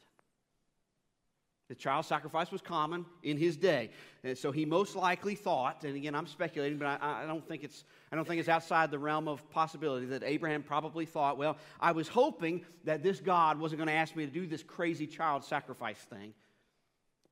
The 1.68 1.74
child 1.76 2.04
sacrifice 2.04 2.52
was 2.52 2.60
common 2.60 3.06
in 3.22 3.38
his 3.38 3.56
day. 3.56 3.88
And 4.22 4.36
so 4.36 4.52
he 4.52 4.66
most 4.66 4.94
likely 4.94 5.34
thought, 5.34 5.84
and 5.84 5.96
again, 5.96 6.14
I'm 6.14 6.26
speculating, 6.26 6.76
but 6.76 6.86
I, 7.00 7.22
I, 7.22 7.26
don't 7.26 7.48
think 7.48 7.64
it's, 7.64 7.84
I 8.10 8.16
don't 8.16 8.28
think 8.28 8.40
it's 8.40 8.48
outside 8.50 8.90
the 8.90 8.98
realm 8.98 9.26
of 9.26 9.48
possibility 9.48 10.04
that 10.06 10.22
Abraham 10.22 10.62
probably 10.62 11.06
thought, 11.06 11.38
well, 11.38 11.56
I 11.80 11.92
was 11.92 12.08
hoping 12.08 12.66
that 12.84 13.02
this 13.02 13.20
God 13.20 13.58
wasn't 13.58 13.78
going 13.78 13.88
to 13.88 13.94
ask 13.94 14.14
me 14.14 14.26
to 14.26 14.30
do 14.30 14.46
this 14.46 14.62
crazy 14.62 15.06
child 15.06 15.44
sacrifice 15.44 15.96
thing 15.96 16.34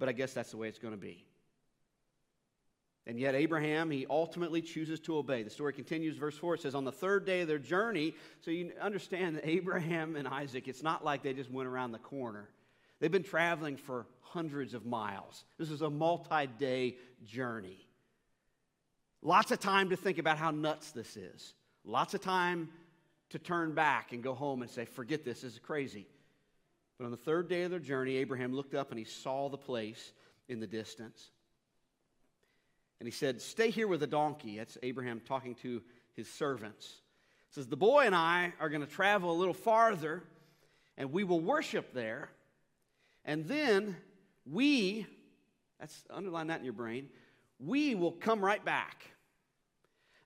but 0.00 0.08
I 0.08 0.12
guess 0.12 0.32
that's 0.32 0.50
the 0.50 0.56
way 0.56 0.66
it's 0.66 0.80
going 0.80 0.94
to 0.94 1.00
be. 1.00 1.24
And 3.06 3.18
yet, 3.18 3.34
Abraham, 3.34 3.90
he 3.90 4.06
ultimately 4.08 4.62
chooses 4.62 4.98
to 5.00 5.16
obey. 5.16 5.42
The 5.42 5.50
story 5.50 5.72
continues, 5.72 6.16
verse 6.16 6.36
4. 6.36 6.54
It 6.54 6.62
says, 6.62 6.74
On 6.74 6.84
the 6.84 6.92
third 6.92 7.24
day 7.24 7.42
of 7.42 7.48
their 7.48 7.58
journey, 7.58 8.14
so 8.40 8.50
you 8.50 8.72
understand 8.80 9.36
that 9.36 9.48
Abraham 9.48 10.16
and 10.16 10.26
Isaac, 10.26 10.68
it's 10.68 10.82
not 10.82 11.04
like 11.04 11.22
they 11.22 11.32
just 11.32 11.50
went 11.50 11.68
around 11.68 11.92
the 11.92 11.98
corner. 11.98 12.48
They've 12.98 13.10
been 13.10 13.22
traveling 13.22 13.76
for 13.76 14.06
hundreds 14.20 14.74
of 14.74 14.84
miles. 14.86 15.44
This 15.58 15.70
is 15.70 15.82
a 15.82 15.90
multi 15.90 16.46
day 16.58 16.96
journey. 17.24 17.86
Lots 19.22 19.50
of 19.50 19.60
time 19.60 19.90
to 19.90 19.96
think 19.96 20.18
about 20.18 20.38
how 20.38 20.50
nuts 20.50 20.92
this 20.92 21.16
is. 21.16 21.54
Lots 21.84 22.14
of 22.14 22.20
time 22.20 22.68
to 23.30 23.38
turn 23.38 23.74
back 23.74 24.12
and 24.12 24.22
go 24.22 24.34
home 24.34 24.62
and 24.62 24.70
say, 24.70 24.84
Forget 24.84 25.24
this, 25.24 25.42
this 25.42 25.54
is 25.54 25.58
crazy. 25.58 26.06
But 27.00 27.06
on 27.06 27.12
the 27.12 27.16
third 27.16 27.48
day 27.48 27.62
of 27.62 27.70
their 27.70 27.80
journey, 27.80 28.18
Abraham 28.18 28.52
looked 28.52 28.74
up 28.74 28.90
and 28.90 28.98
he 28.98 29.06
saw 29.06 29.48
the 29.48 29.56
place 29.56 30.12
in 30.50 30.60
the 30.60 30.66
distance. 30.66 31.30
And 32.98 33.06
he 33.06 33.10
said, 33.10 33.40
Stay 33.40 33.70
here 33.70 33.88
with 33.88 34.00
the 34.00 34.06
donkey. 34.06 34.58
That's 34.58 34.76
Abraham 34.82 35.22
talking 35.26 35.54
to 35.62 35.80
his 36.14 36.30
servants. 36.30 36.86
He 37.48 37.54
says, 37.54 37.68
The 37.68 37.76
boy 37.78 38.02
and 38.02 38.14
I 38.14 38.52
are 38.60 38.68
going 38.68 38.82
to 38.82 38.86
travel 38.86 39.32
a 39.32 39.38
little 39.38 39.54
farther, 39.54 40.22
and 40.98 41.10
we 41.10 41.24
will 41.24 41.40
worship 41.40 41.94
there. 41.94 42.28
And 43.24 43.46
then 43.46 43.96
we, 44.44 45.06
that's 45.78 46.04
underline 46.10 46.48
that 46.48 46.58
in 46.58 46.66
your 46.66 46.74
brain, 46.74 47.08
we 47.58 47.94
will 47.94 48.12
come 48.12 48.44
right 48.44 48.62
back. 48.62 49.06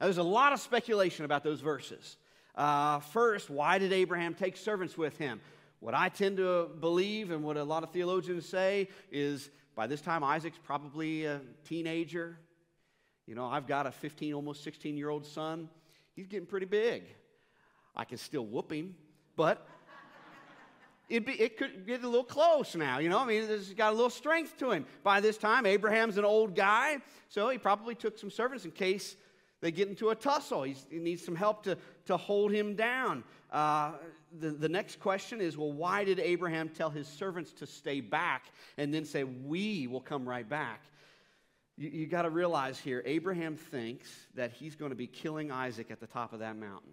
Now, 0.01 0.07
there's 0.07 0.19
a 0.19 0.25
lot 0.25 0.53
of 0.53 0.59
speculation 0.59 1.25
about 1.25 1.45
those 1.45 1.61
verses. 1.61 2.17
Uh, 2.57 2.99
first, 2.99 3.49
why 3.49 3.79
did 3.79 3.93
Abraham 3.93 4.35
take 4.35 4.57
servants 4.57 4.99
with 4.99 5.17
him? 5.19 5.41
What 5.85 5.93
I 5.93 6.09
tend 6.09 6.39
to 6.39 6.71
believe 6.81 7.31
and 7.31 7.45
what 7.45 7.59
a 7.59 7.63
lot 7.63 7.83
of 7.83 7.91
theologians 7.91 8.49
say 8.49 8.89
is 9.13 9.51
by 9.75 9.87
this 9.87 10.01
time 10.01 10.25
Isaac's 10.25 10.59
probably 10.65 11.27
a 11.27 11.43
teenager. 11.69 12.39
You 13.27 13.35
know, 13.35 13.45
I've 13.45 13.67
got 13.67 13.87
a 13.87 13.93
15, 13.93 14.33
almost 14.33 14.65
16 14.65 14.97
year 14.97 15.11
old 15.11 15.27
son. 15.27 15.69
He's 16.17 16.27
getting 16.27 16.47
pretty 16.47 16.65
big. 16.65 17.03
I 17.95 18.07
can 18.07 18.17
still 18.17 18.47
whoop 18.47 18.73
him, 18.73 18.95
but 19.37 19.69
it, 21.11 21.27
be, 21.27 21.33
it 21.33 21.59
could 21.59 21.87
get 21.87 22.03
a 22.03 22.09
little 22.09 22.25
close 22.25 22.75
now. 22.75 22.99
You 22.99 23.11
know, 23.11 23.19
I 23.19 23.27
mean, 23.27 23.47
he's 23.47 23.75
got 23.75 23.93
a 23.93 23.95
little 23.95 24.09
strength 24.09 24.57
to 24.61 24.71
him. 24.71 24.87
By 25.03 25.21
this 25.21 25.37
time, 25.37 25.67
Abraham's 25.67 26.17
an 26.17 26.25
old 26.25 26.57
guy, 26.57 26.97
so 27.29 27.51
he 27.51 27.59
probably 27.59 27.95
took 27.95 28.17
some 28.17 28.31
servants 28.31 28.65
in 28.65 28.71
case 28.71 29.17
they 29.61 29.71
get 29.71 29.89
into 29.89 30.09
a 30.09 30.15
tussle. 30.15 30.63
He's, 30.63 30.87
he 30.91 30.99
needs 30.99 31.23
some 31.23 31.37
help 31.37 31.65
to, 31.65 31.77
to 32.07 32.17
hold 32.17 32.53
him 32.53 32.75
down. 32.75 33.25
Uh, 33.51 33.93
the, 34.41 34.51
the 34.51 34.69
next 34.69 35.01
question 35.01 35.41
is 35.41 35.57
well, 35.57 35.73
why 35.73 36.05
did 36.05 36.19
Abraham 36.19 36.69
tell 36.69 36.91
his 36.91 37.07
servants 37.07 37.53
to 37.55 37.67
stay 37.67 38.01
back 38.01 38.45
and 38.77 38.93
then 38.93 39.05
say, 39.05 39.25
We 39.25 39.87
will 39.87 40.01
come 40.01 40.29
right 40.29 40.49
back? 40.49 40.83
You, 41.77 41.91
you 41.91 42.07
got 42.07 42.23
to 42.23 42.31
realize 42.31 42.79
here, 42.79 43.03
Abraham 43.05 43.57
thinks 43.57 44.09
that 44.35 44.53
he's 44.53 44.75
going 44.75 44.91
to 44.91 44.97
be 44.97 45.07
killing 45.07 45.51
Isaac 45.51 45.91
at 45.91 46.01
the 46.01 46.07
top 46.07 46.33
of 46.33 46.41
that 46.41 46.57
mountain. 46.57 46.93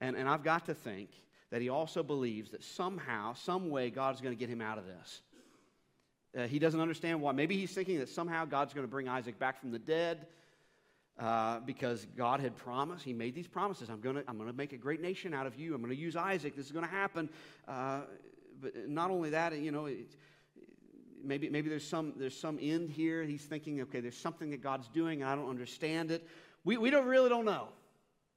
And, 0.00 0.16
and 0.16 0.28
I've 0.28 0.42
got 0.42 0.66
to 0.66 0.74
think 0.74 1.10
that 1.50 1.60
he 1.60 1.68
also 1.68 2.02
believes 2.02 2.50
that 2.50 2.64
somehow, 2.64 3.34
some 3.34 3.70
way, 3.70 3.90
God's 3.90 4.20
going 4.20 4.34
to 4.34 4.38
get 4.38 4.48
him 4.48 4.62
out 4.62 4.78
of 4.78 4.84
this. 4.86 5.20
Uh, 6.36 6.46
he 6.46 6.58
doesn't 6.58 6.80
understand 6.80 7.20
why. 7.20 7.32
Maybe 7.32 7.56
he's 7.56 7.72
thinking 7.72 7.98
that 7.98 8.08
somehow 8.08 8.46
God's 8.46 8.72
going 8.72 8.86
to 8.86 8.90
bring 8.90 9.06
Isaac 9.06 9.38
back 9.38 9.60
from 9.60 9.70
the 9.70 9.78
dead. 9.78 10.26
Uh, 11.18 11.60
because 11.60 12.06
God 12.16 12.40
had 12.40 12.56
promised, 12.56 13.04
He 13.04 13.12
made 13.12 13.34
these 13.34 13.46
promises. 13.46 13.90
I'm 13.90 14.00
going 14.00 14.16
to 14.16 14.24
I'm 14.26 14.38
gonna 14.38 14.52
make 14.52 14.72
a 14.72 14.78
great 14.78 15.00
nation 15.00 15.34
out 15.34 15.46
of 15.46 15.58
you. 15.58 15.74
I'm 15.74 15.82
going 15.82 15.94
to 15.94 16.00
use 16.00 16.16
Isaac. 16.16 16.56
This 16.56 16.66
is 16.66 16.72
going 16.72 16.86
to 16.86 16.90
happen. 16.90 17.28
Uh, 17.68 18.00
but 18.60 18.88
not 18.88 19.10
only 19.10 19.30
that, 19.30 19.56
you 19.58 19.72
know, 19.72 19.86
it, 19.86 20.16
maybe, 21.22 21.48
maybe 21.48 21.68
there's, 21.68 21.86
some, 21.86 22.14
there's 22.16 22.38
some 22.38 22.58
end 22.60 22.90
here. 22.90 23.24
He's 23.24 23.44
thinking, 23.44 23.80
okay, 23.82 24.00
there's 24.00 24.16
something 24.16 24.50
that 24.50 24.62
God's 24.62 24.88
doing, 24.88 25.22
and 25.22 25.30
I 25.30 25.34
don't 25.34 25.50
understand 25.50 26.10
it. 26.10 26.26
We, 26.64 26.76
we 26.76 26.90
don't, 26.90 27.06
really 27.06 27.28
don't 27.28 27.44
know. 27.44 27.68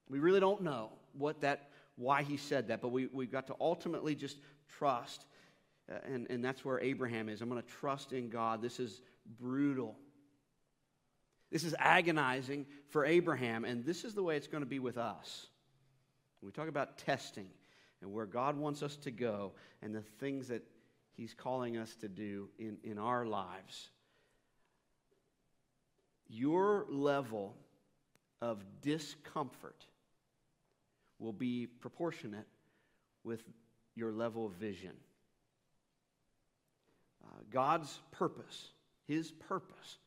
We 0.09 0.19
really 0.19 0.39
don't 0.39 0.61
know 0.61 0.91
what 1.13 1.41
that, 1.41 1.69
why 1.95 2.23
he 2.23 2.37
said 2.37 2.67
that, 2.67 2.81
but 2.81 2.89
we, 2.89 3.07
we've 3.07 3.31
got 3.31 3.47
to 3.47 3.55
ultimately 3.59 4.15
just 4.15 4.37
trust. 4.67 5.25
Uh, 5.89 5.97
and, 6.11 6.27
and 6.29 6.43
that's 6.43 6.65
where 6.65 6.79
Abraham 6.79 7.29
is. 7.29 7.41
I'm 7.41 7.49
going 7.49 7.61
to 7.61 7.67
trust 7.67 8.13
in 8.13 8.29
God. 8.29 8.61
This 8.61 8.79
is 8.79 9.01
brutal. 9.39 9.95
This 11.51 11.63
is 11.63 11.75
agonizing 11.77 12.65
for 12.89 13.05
Abraham, 13.05 13.65
and 13.65 13.85
this 13.85 14.03
is 14.03 14.13
the 14.13 14.23
way 14.23 14.35
it's 14.35 14.47
going 14.47 14.63
to 14.63 14.69
be 14.69 14.79
with 14.79 14.97
us. 14.97 15.47
we 16.41 16.51
talk 16.51 16.67
about 16.67 16.97
testing 16.97 17.47
and 18.01 18.11
where 18.11 18.25
God 18.25 18.57
wants 18.57 18.83
us 18.83 18.95
to 18.97 19.11
go 19.11 19.53
and 19.81 19.93
the 19.93 20.03
things 20.19 20.49
that 20.49 20.63
He's 21.13 21.33
calling 21.33 21.77
us 21.77 21.95
to 22.01 22.09
do 22.09 22.49
in, 22.59 22.77
in 22.83 22.97
our 22.97 23.25
lives. 23.25 23.89
Your 26.27 26.85
level 26.89 27.55
of 28.41 28.63
discomfort 28.81 29.85
will 31.19 31.33
be 31.33 31.67
proportionate 31.67 32.47
with 33.23 33.41
your 33.95 34.11
level 34.11 34.45
of 34.45 34.53
vision. 34.53 34.91
Uh, 37.23 37.39
God's 37.49 37.99
purpose, 38.11 38.69
His 39.07 39.31
purpose, 39.31 39.97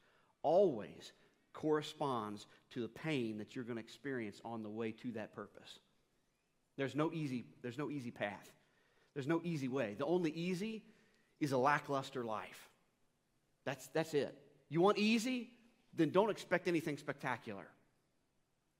always 0.42 1.12
corresponds 1.58 2.46
to 2.70 2.80
the 2.80 2.88
pain 2.88 3.38
that 3.38 3.56
you're 3.56 3.64
going 3.64 3.78
to 3.78 3.82
experience 3.82 4.40
on 4.44 4.62
the 4.62 4.68
way 4.68 4.92
to 4.92 5.10
that 5.10 5.34
purpose. 5.34 5.80
There's 6.76 6.94
no 6.94 7.12
easy, 7.12 7.46
there's 7.62 7.76
no 7.76 7.90
easy 7.90 8.12
path. 8.12 8.52
There's 9.14 9.26
no 9.26 9.40
easy 9.42 9.66
way. 9.66 9.96
The 9.98 10.06
only 10.06 10.30
easy 10.30 10.84
is 11.40 11.50
a 11.50 11.58
lackluster 11.58 12.22
life. 12.22 12.68
That's, 13.64 13.88
that's 13.88 14.14
it. 14.14 14.38
You 14.68 14.80
want 14.80 14.98
easy? 14.98 15.50
Then 15.96 16.10
don't 16.10 16.30
expect 16.30 16.68
anything 16.68 16.96
spectacular. 16.96 17.66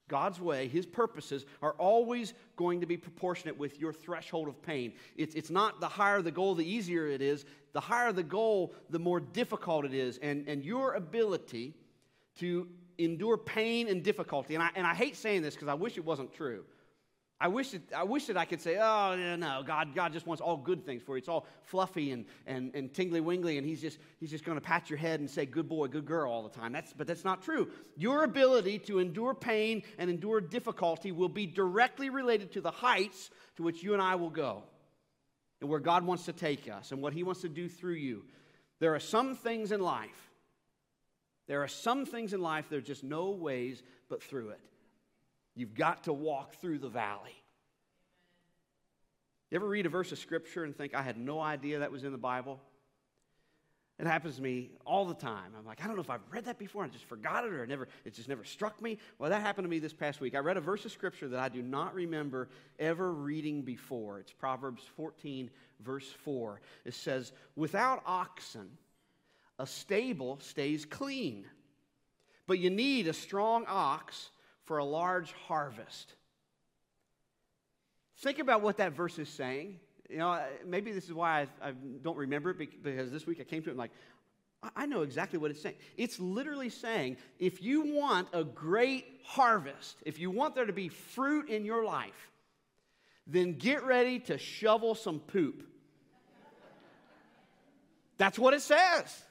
God's 0.06 0.40
way, 0.40 0.68
His 0.68 0.86
purposes 0.86 1.46
are 1.60 1.72
always 1.72 2.32
going 2.54 2.80
to 2.82 2.86
be 2.86 2.96
proportionate 2.96 3.58
with 3.58 3.80
your 3.80 3.92
threshold 3.92 4.46
of 4.46 4.62
pain. 4.62 4.92
It's, 5.16 5.34
it's 5.34 5.50
not 5.50 5.80
the 5.80 5.88
higher 5.88 6.22
the 6.22 6.30
goal, 6.30 6.54
the 6.54 6.64
easier 6.64 7.08
it 7.08 7.22
is. 7.22 7.44
The 7.72 7.80
higher 7.80 8.12
the 8.12 8.22
goal, 8.22 8.72
the 8.88 9.00
more 9.00 9.18
difficult 9.18 9.84
it 9.84 9.94
is. 9.94 10.18
And, 10.18 10.46
and 10.46 10.64
your 10.64 10.94
ability 10.94 11.74
to 12.38 12.68
endure 12.98 13.37
pain 13.37 13.88
and 13.88 14.03
difficulty, 14.03 14.55
and 14.55 14.62
I, 14.62 14.70
and 14.74 14.87
I 14.87 14.94
hate 14.94 15.16
saying 15.16 15.42
this 15.42 15.55
because 15.55 15.68
I 15.68 15.74
wish 15.74 15.96
it 15.96 16.05
wasn't 16.05 16.33
true. 16.33 16.64
I 17.40 17.46
wish, 17.46 17.70
that, 17.70 17.92
I 17.96 18.03
wish 18.03 18.27
that 18.27 18.37
I 18.37 18.44
could 18.44 18.61
say, 18.61 18.79
oh, 18.79 19.37
no, 19.37 19.62
God, 19.64 19.94
God 19.94 20.12
just 20.12 20.27
wants 20.27 20.40
all 20.40 20.57
good 20.57 20.85
things 20.85 21.03
for 21.03 21.12
you. 21.12 21.18
It's 21.18 21.29
all 21.29 21.46
fluffy 21.62 22.11
and, 22.11 22.24
and, 22.48 22.74
and 22.74 22.92
tingly 22.92 23.20
wingly, 23.20 23.59
and 23.59 23.66
He's 23.66 23.81
just, 23.81 23.98
he's 24.18 24.31
just 24.31 24.44
going 24.44 24.59
to 24.59 24.61
pat 24.64 24.90
your 24.90 24.98
head 24.98 25.20
and 25.20 25.31
say, 25.31 25.46
good 25.46 25.68
boy, 25.68 25.87
good 25.87 26.05
girl 26.05 26.33
all 26.33 26.42
the 26.42 26.48
time. 26.48 26.72
That's, 26.72 26.92
but 26.92 27.07
that's 27.07 27.24
not 27.24 27.42
true. 27.42 27.70
Your 27.96 28.24
ability 28.24 28.81
to 28.81 28.98
endure 28.98 29.35
pain 29.35 29.85
and 29.98 30.11
endure 30.11 30.40
difficulty 30.40 31.12
will 31.12 31.29
be 31.29 31.46
directly 31.46 32.11
related 32.11 32.53
to 32.55 32.61
the 32.61 32.72
heights 32.72 33.31
to 33.57 33.62
which 33.62 33.85
you 33.85 33.92
and 33.92 34.03
I 34.03 34.16
will 34.16 34.31
go 34.31 34.64
and 35.61 35.70
where 35.70 35.81
God 35.81 36.05
wants 36.05 36.24
to 36.24 36.33
take 36.33 36.68
us 36.68 36.90
and 36.90 37.01
what 37.01 37.12
He 37.12 37.22
wants 37.22 37.42
to 37.42 37.48
do 37.48 37.68
through 37.68 37.94
you. 37.94 38.24
There 38.81 38.96
are 38.96 39.01
some 39.01 39.37
things 39.37 39.70
in 39.70 39.81
life, 39.81 40.27
there 41.48 41.62
are 41.62 41.68
some 41.68 42.06
things 42.06 42.32
in 42.32 42.40
life, 42.40 42.66
there 42.68 42.78
are 42.78 42.82
just 42.82 43.02
no 43.02 43.30
ways 43.30 43.82
but 44.08 44.22
through 44.22 44.50
it. 44.50 44.61
You've 45.56 45.74
got 45.74 46.04
to 46.04 46.12
walk 46.12 46.54
through 46.61 46.78
the 46.78 46.88
valley. 46.88 47.34
You 49.50 49.56
ever 49.56 49.66
read 49.66 49.87
a 49.87 49.88
verse 49.88 50.12
of 50.12 50.18
scripture 50.18 50.64
and 50.64 50.76
think, 50.76 50.94
I 50.94 51.02
had 51.02 51.16
no 51.16 51.40
idea 51.40 51.80
that 51.80 51.90
was 51.90 52.04
in 52.04 52.12
the 52.12 52.18
Bible? 52.18 52.61
It 53.98 54.06
happens 54.06 54.37
to 54.37 54.42
me 54.42 54.70
all 54.87 55.06
the 55.06 55.14
time. 55.14 55.52
I'm 55.58 55.66
like, 55.66 55.82
I 55.82 55.87
don't 55.88 55.96
know 55.96 56.02
if 56.02 56.11
I've 56.11 56.20
read 56.30 56.44
that 56.44 56.58
before. 56.58 56.84
I 56.84 56.88
just 56.88 57.06
forgot 57.06 57.44
it 57.44 57.52
or 57.52 57.64
it, 57.64 57.68
never, 57.68 57.88
it 58.04 58.14
just 58.14 58.28
never 58.28 58.44
struck 58.44 58.80
me. 58.80 58.98
Well, 59.18 59.30
that 59.30 59.40
happened 59.40 59.64
to 59.64 59.68
me 59.68 59.80
this 59.80 59.92
past 59.92 60.20
week. 60.20 60.37
I 60.37 60.38
read 60.38 60.56
a 60.56 60.61
verse 60.61 60.84
of 60.84 60.92
scripture 60.92 61.26
that 61.28 61.40
I 61.40 61.48
do 61.48 61.62
not 61.62 61.94
remember 61.94 62.48
ever 62.78 63.12
reading 63.12 63.62
before. 63.62 64.20
It's 64.20 64.30
Proverbs 64.30 64.84
14, 64.96 65.50
verse 65.80 66.08
4. 66.24 66.61
It 66.84 66.94
says, 66.94 67.32
Without 67.56 68.02
oxen, 68.06 68.68
a 69.58 69.66
stable 69.66 70.38
stays 70.40 70.84
clean, 70.84 71.46
but 72.46 72.58
you 72.58 72.70
need 72.70 73.08
a 73.08 73.12
strong 73.12 73.64
ox 73.66 74.30
for 74.64 74.78
a 74.78 74.84
large 74.84 75.32
harvest. 75.32 76.12
Think 78.18 78.38
about 78.38 78.62
what 78.62 78.78
that 78.78 78.92
verse 78.92 79.18
is 79.18 79.28
saying. 79.28 79.78
You 80.08 80.18
know, 80.18 80.40
maybe 80.66 80.92
this 80.92 81.04
is 81.04 81.12
why 81.12 81.46
I, 81.62 81.68
I 81.68 81.72
don't 82.02 82.16
remember 82.16 82.50
it 82.50 82.82
because 82.82 83.10
this 83.10 83.26
week 83.26 83.38
I 83.40 83.44
came 83.44 83.62
to 83.62 83.68
it 83.68 83.72
and 83.72 83.78
like, 83.78 83.92
I 84.74 84.86
know 84.86 85.02
exactly 85.02 85.38
what 85.38 85.52
it's 85.52 85.62
saying. 85.62 85.76
It's 85.96 86.18
literally 86.18 86.68
saying 86.68 87.18
if 87.38 87.62
you 87.62 87.94
want 87.94 88.28
a 88.32 88.42
great 88.42 89.06
harvest, 89.24 89.98
if 90.04 90.18
you 90.18 90.30
want 90.30 90.56
there 90.56 90.66
to 90.66 90.72
be 90.72 90.88
fruit 90.88 91.48
in 91.48 91.64
your 91.64 91.84
life, 91.84 92.30
then 93.26 93.52
get 93.52 93.84
ready 93.84 94.18
to 94.20 94.38
shovel 94.38 94.94
some 94.94 95.20
poop. 95.20 95.62
That's 98.16 98.38
what 98.38 98.52
it 98.52 98.62
says. 98.62 99.22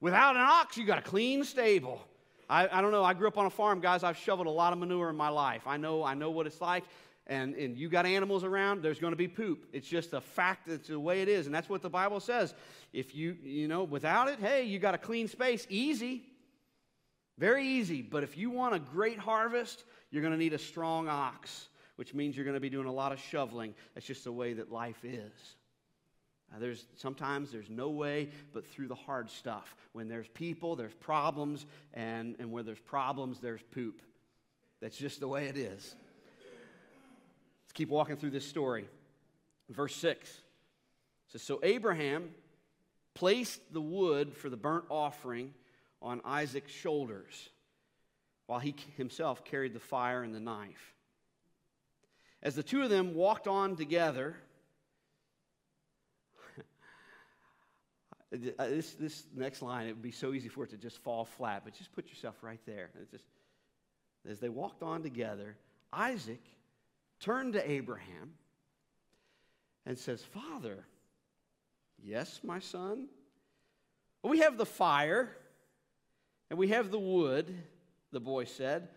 Without 0.00 0.36
an 0.36 0.42
ox, 0.42 0.76
you 0.76 0.86
got 0.86 0.98
a 0.98 1.02
clean 1.02 1.44
stable. 1.44 2.00
I, 2.48 2.68
I 2.78 2.80
don't 2.80 2.90
know. 2.90 3.04
I 3.04 3.14
grew 3.14 3.28
up 3.28 3.38
on 3.38 3.46
a 3.46 3.50
farm, 3.50 3.80
guys. 3.80 4.02
I've 4.02 4.16
shoveled 4.16 4.46
a 4.46 4.50
lot 4.50 4.72
of 4.72 4.78
manure 4.78 5.10
in 5.10 5.16
my 5.16 5.28
life. 5.28 5.62
I 5.66 5.76
know, 5.76 6.02
I 6.02 6.14
know 6.14 6.30
what 6.30 6.46
it's 6.46 6.60
like. 6.60 6.84
And, 7.26 7.54
and 7.54 7.78
you 7.78 7.88
got 7.88 8.06
animals 8.06 8.42
around, 8.42 8.82
there's 8.82 8.98
going 8.98 9.12
to 9.12 9.16
be 9.16 9.28
poop. 9.28 9.66
It's 9.72 9.86
just 9.86 10.14
a 10.14 10.20
fact. 10.20 10.68
It's 10.68 10.88
the 10.88 10.98
way 10.98 11.22
it 11.22 11.28
is. 11.28 11.46
And 11.46 11.54
that's 11.54 11.68
what 11.68 11.80
the 11.80 11.88
Bible 11.88 12.18
says. 12.18 12.54
If 12.92 13.14
you, 13.14 13.36
you 13.44 13.68
know, 13.68 13.84
without 13.84 14.28
it, 14.28 14.40
hey, 14.40 14.64
you 14.64 14.80
got 14.80 14.94
a 14.94 14.98
clean 14.98 15.28
space. 15.28 15.64
Easy. 15.70 16.24
Very 17.38 17.64
easy. 17.64 18.02
But 18.02 18.24
if 18.24 18.36
you 18.36 18.50
want 18.50 18.74
a 18.74 18.80
great 18.80 19.18
harvest, 19.18 19.84
you're 20.10 20.22
going 20.22 20.32
to 20.32 20.38
need 20.38 20.54
a 20.54 20.58
strong 20.58 21.08
ox, 21.08 21.68
which 21.96 22.14
means 22.14 22.36
you're 22.36 22.44
going 22.44 22.54
to 22.54 22.60
be 22.60 22.70
doing 22.70 22.88
a 22.88 22.92
lot 22.92 23.12
of 23.12 23.20
shoveling. 23.20 23.74
That's 23.94 24.06
just 24.06 24.24
the 24.24 24.32
way 24.32 24.54
that 24.54 24.72
life 24.72 25.04
is. 25.04 25.30
Uh, 26.54 26.58
there's 26.58 26.86
sometimes 26.96 27.50
there's 27.50 27.70
no 27.70 27.90
way 27.90 28.28
but 28.52 28.66
through 28.66 28.88
the 28.88 28.94
hard 28.94 29.30
stuff. 29.30 29.74
When 29.92 30.08
there's 30.08 30.28
people, 30.28 30.76
there's 30.76 30.94
problems, 30.94 31.66
and, 31.94 32.36
and 32.38 32.50
where 32.50 32.62
there's 32.62 32.80
problems, 32.80 33.38
there's 33.40 33.62
poop. 33.70 34.02
That's 34.80 34.96
just 34.96 35.20
the 35.20 35.28
way 35.28 35.46
it 35.46 35.56
is. 35.56 35.94
Let's 37.64 37.72
keep 37.74 37.88
walking 37.88 38.16
through 38.16 38.30
this 38.30 38.46
story. 38.46 38.88
Verse 39.68 39.94
6 39.94 40.28
says, 41.28 41.42
So 41.42 41.60
Abraham 41.62 42.30
placed 43.14 43.60
the 43.72 43.80
wood 43.80 44.34
for 44.34 44.50
the 44.50 44.56
burnt 44.56 44.84
offering 44.88 45.54
on 46.02 46.20
Isaac's 46.24 46.72
shoulders, 46.72 47.50
while 48.46 48.58
he 48.58 48.74
himself 48.96 49.44
carried 49.44 49.74
the 49.74 49.80
fire 49.80 50.22
and 50.22 50.34
the 50.34 50.40
knife. 50.40 50.94
As 52.42 52.54
the 52.54 52.62
two 52.62 52.82
of 52.82 52.90
them 52.90 53.14
walked 53.14 53.46
on 53.46 53.76
together, 53.76 54.36
Uh, 58.32 58.66
this, 58.68 58.92
this 58.94 59.24
next 59.34 59.60
line, 59.62 59.86
it 59.86 59.92
would 59.92 60.02
be 60.02 60.12
so 60.12 60.32
easy 60.32 60.48
for 60.48 60.64
it 60.64 60.70
to 60.70 60.76
just 60.76 60.98
fall 60.98 61.24
flat, 61.24 61.62
but 61.64 61.74
just 61.74 61.92
put 61.92 62.08
yourself 62.08 62.36
right 62.42 62.60
there. 62.64 62.90
Just, 63.10 63.24
as 64.28 64.38
they 64.38 64.48
walked 64.48 64.82
on 64.82 65.02
together, 65.02 65.56
Isaac 65.92 66.42
turned 67.18 67.54
to 67.54 67.70
Abraham 67.70 68.32
and 69.86 69.98
says, 69.98 70.22
Father, 70.22 70.84
yes, 72.02 72.40
my 72.44 72.60
son? 72.60 73.08
We 74.22 74.40
have 74.40 74.58
the 74.58 74.66
fire 74.66 75.36
and 76.50 76.58
we 76.58 76.68
have 76.68 76.90
the 76.90 76.98
wood, 76.98 77.52
the 78.12 78.20
boy 78.20 78.44
said. 78.44 78.88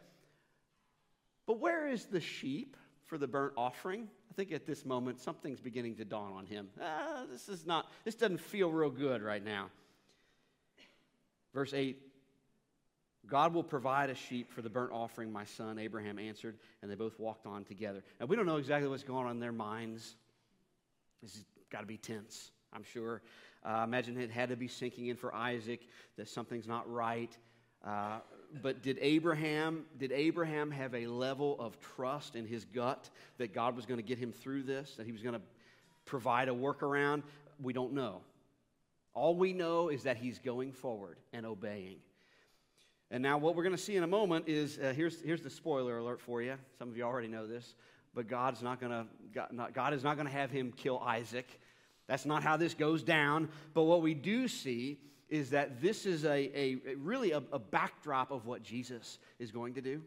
But 1.45 1.59
where 1.59 1.87
is 1.87 2.05
the 2.05 2.21
sheep 2.21 2.77
for 3.05 3.17
the 3.17 3.27
burnt 3.27 3.53
offering? 3.57 4.09
I 4.33 4.35
think 4.35 4.51
at 4.51 4.65
this 4.65 4.83
moment 4.83 5.19
something's 5.19 5.59
beginning 5.59 5.93
to 5.97 6.05
dawn 6.05 6.33
on 6.33 6.47
him. 6.47 6.67
Ah, 6.81 7.21
this 7.31 7.49
is 7.49 7.67
not, 7.67 7.85
this 8.03 8.15
doesn't 8.15 8.39
feel 8.39 8.71
real 8.71 8.89
good 8.89 9.21
right 9.21 9.43
now. 9.45 9.69
Verse 11.53 11.71
8 11.71 11.99
God 13.27 13.53
will 13.53 13.63
provide 13.63 14.09
a 14.09 14.15
sheep 14.15 14.51
for 14.51 14.63
the 14.63 14.71
burnt 14.71 14.91
offering, 14.91 15.31
my 15.31 15.45
son, 15.45 15.77
Abraham 15.77 16.17
answered, 16.17 16.57
and 16.81 16.89
they 16.89 16.95
both 16.95 17.19
walked 17.19 17.45
on 17.45 17.63
together. 17.63 18.03
Now, 18.19 18.25
we 18.25 18.35
don't 18.35 18.47
know 18.47 18.57
exactly 18.57 18.89
what's 18.89 19.03
going 19.03 19.27
on 19.27 19.33
in 19.33 19.39
their 19.39 19.51
minds. 19.51 20.15
This 21.21 21.35
has 21.35 21.45
got 21.71 21.81
to 21.81 21.85
be 21.85 21.97
tense, 21.97 22.51
I'm 22.73 22.83
sure. 22.83 23.21
Uh, 23.63 23.81
imagine 23.83 24.19
it 24.19 24.31
had 24.31 24.49
to 24.49 24.57
be 24.57 24.67
sinking 24.67 25.07
in 25.07 25.15
for 25.15 25.33
Isaac 25.33 25.87
that 26.17 26.27
something's 26.27 26.67
not 26.67 26.91
right. 26.91 27.37
Uh, 27.83 28.19
but 28.61 28.81
did 28.83 28.97
Abraham 29.01 29.85
did 29.97 30.11
Abraham 30.11 30.71
have 30.71 30.93
a 30.93 31.07
level 31.07 31.55
of 31.59 31.79
trust 31.79 32.35
in 32.35 32.45
his 32.45 32.65
gut 32.65 33.09
that 33.37 33.53
God 33.53 33.75
was 33.75 33.85
going 33.85 33.97
to 33.97 34.05
get 34.05 34.17
him 34.17 34.31
through 34.31 34.63
this, 34.63 34.95
that 34.95 35.05
he 35.05 35.11
was 35.11 35.21
going 35.21 35.35
to 35.35 35.41
provide 36.05 36.49
a 36.49 36.53
workaround? 36.53 37.23
We 37.61 37.73
don't 37.73 37.93
know. 37.93 38.21
All 39.13 39.35
we 39.35 39.53
know 39.53 39.89
is 39.89 40.03
that 40.03 40.17
he's 40.17 40.39
going 40.39 40.71
forward 40.71 41.17
and 41.33 41.45
obeying. 41.45 41.97
And 43.11 43.21
now, 43.21 43.37
what 43.37 43.55
we're 43.55 43.63
going 43.63 43.75
to 43.75 43.81
see 43.81 43.95
in 43.95 44.03
a 44.03 44.07
moment 44.07 44.45
is 44.47 44.79
uh, 44.79 44.91
here's, 44.95 45.21
here's 45.21 45.41
the 45.41 45.49
spoiler 45.49 45.99
alert 45.99 46.19
for 46.19 46.41
you. 46.41 46.55
Some 46.79 46.89
of 46.89 46.97
you 46.97 47.03
already 47.03 47.27
know 47.27 47.45
this, 47.45 47.75
but 48.15 48.27
God's 48.27 48.63
not 48.63 48.79
going 48.79 48.91
to 48.91 49.05
God, 49.33 49.49
not, 49.51 49.73
God 49.73 49.93
is 49.93 50.03
not 50.03 50.15
going 50.15 50.25
to 50.25 50.33
have 50.33 50.49
him 50.49 50.73
kill 50.75 50.99
Isaac. 50.99 51.47
That's 52.07 52.25
not 52.25 52.41
how 52.41 52.57
this 52.57 52.73
goes 52.73 53.03
down. 53.03 53.49
But 53.75 53.83
what 53.83 54.01
we 54.01 54.15
do 54.15 54.47
see 54.47 54.97
is 55.33 55.49
that 55.49 55.81
this 55.81 56.05
is 56.05 56.25
a, 56.25 56.51
a 56.55 56.77
really 56.97 57.31
a, 57.31 57.41
a 57.51 57.57
backdrop 57.57 58.29
of 58.29 58.45
what 58.45 58.61
Jesus 58.61 59.17
is 59.39 59.49
going 59.49 59.73
to 59.73 59.81
do. 59.81 59.99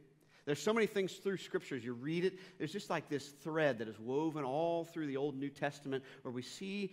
There's 0.44 0.62
so 0.62 0.72
many 0.72 0.86
things 0.86 1.14
through 1.14 1.38
scriptures. 1.38 1.84
You 1.84 1.94
read 1.94 2.24
it, 2.24 2.34
there's 2.58 2.70
just 2.70 2.90
like 2.90 3.08
this 3.08 3.30
thread 3.30 3.78
that 3.78 3.88
is 3.88 3.98
woven 3.98 4.44
all 4.44 4.84
through 4.84 5.08
the 5.08 5.16
Old 5.16 5.36
New 5.36 5.48
Testament 5.50 6.04
where 6.22 6.30
we 6.30 6.42
see 6.42 6.92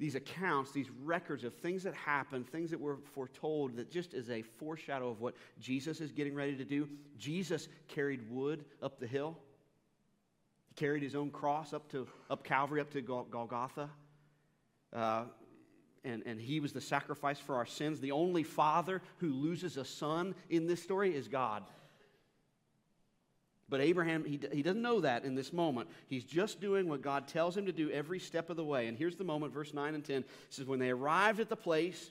these 0.00 0.16
accounts, 0.16 0.72
these 0.72 0.90
records 1.04 1.44
of 1.44 1.54
things 1.54 1.84
that 1.84 1.94
happened, 1.94 2.48
things 2.48 2.72
that 2.72 2.80
were 2.80 2.98
foretold, 3.14 3.76
that 3.76 3.88
just 3.88 4.14
is 4.14 4.28
a 4.28 4.42
foreshadow 4.42 5.08
of 5.08 5.20
what 5.20 5.36
Jesus 5.60 6.00
is 6.00 6.10
getting 6.10 6.34
ready 6.34 6.56
to 6.56 6.64
do. 6.64 6.88
Jesus 7.18 7.68
carried 7.86 8.28
wood 8.28 8.64
up 8.82 8.98
the 8.98 9.06
hill. 9.06 9.38
He 10.70 10.74
carried 10.74 11.04
his 11.04 11.14
own 11.14 11.30
cross 11.30 11.72
up 11.72 11.88
to 11.92 12.08
up 12.28 12.42
Calvary, 12.42 12.80
up 12.80 12.90
to 12.90 13.00
Golgotha. 13.00 13.90
Uh, 14.92 15.26
and, 16.04 16.22
and 16.26 16.40
he 16.40 16.60
was 16.60 16.72
the 16.72 16.80
sacrifice 16.80 17.38
for 17.38 17.56
our 17.56 17.66
sins. 17.66 18.00
The 18.00 18.12
only 18.12 18.42
father 18.42 19.02
who 19.18 19.28
loses 19.28 19.76
a 19.76 19.84
son 19.84 20.34
in 20.50 20.66
this 20.66 20.82
story 20.82 21.14
is 21.14 21.28
God. 21.28 21.62
But 23.68 23.80
Abraham, 23.80 24.24
he, 24.24 24.38
he 24.52 24.62
doesn't 24.62 24.82
know 24.82 25.00
that 25.00 25.24
in 25.24 25.34
this 25.34 25.52
moment. 25.52 25.88
He's 26.06 26.24
just 26.24 26.60
doing 26.60 26.88
what 26.88 27.00
God 27.00 27.26
tells 27.26 27.56
him 27.56 27.66
to 27.66 27.72
do 27.72 27.90
every 27.90 28.18
step 28.18 28.50
of 28.50 28.56
the 28.56 28.64
way. 28.64 28.86
And 28.86 28.98
here's 28.98 29.16
the 29.16 29.24
moment, 29.24 29.54
verse 29.54 29.72
9 29.72 29.94
and 29.94 30.04
10 30.04 30.24
says, 30.50 30.66
When 30.66 30.78
they 30.78 30.90
arrived 30.90 31.40
at 31.40 31.48
the 31.48 31.56
place 31.56 32.10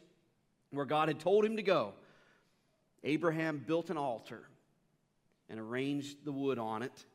where 0.72 0.86
God 0.86 1.08
had 1.08 1.20
told 1.20 1.46
him 1.46 1.58
to 1.58 1.64
go, 1.64 1.94
Abraham 3.04 3.64
built 3.66 3.90
an 3.90 3.98
altar 3.98 4.42
and 5.50 5.60
arranged 5.60 6.26
the 6.26 6.32
wood 6.32 6.58
on 6.58 6.82
it. 6.82 7.06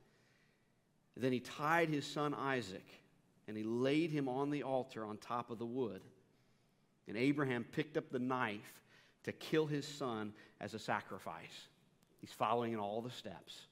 Then 1.16 1.32
he 1.32 1.40
tied 1.40 1.88
his 1.88 2.06
son 2.06 2.34
Isaac 2.34 2.86
and 3.48 3.56
he 3.56 3.64
laid 3.64 4.10
him 4.10 4.28
on 4.28 4.50
the 4.50 4.62
altar 4.62 5.04
on 5.04 5.16
top 5.16 5.50
of 5.50 5.58
the 5.58 5.66
wood. 5.66 6.02
And 7.08 7.16
Abraham 7.16 7.64
picked 7.64 7.96
up 7.96 8.10
the 8.10 8.18
knife 8.18 8.82
to 9.24 9.32
kill 9.32 9.66
his 9.66 9.86
son 9.86 10.32
as 10.60 10.74
a 10.74 10.78
sacrifice. 10.78 11.68
He's 12.20 12.32
following 12.32 12.72
in 12.72 12.78
all 12.78 13.00
the 13.02 13.10
steps. 13.10 13.66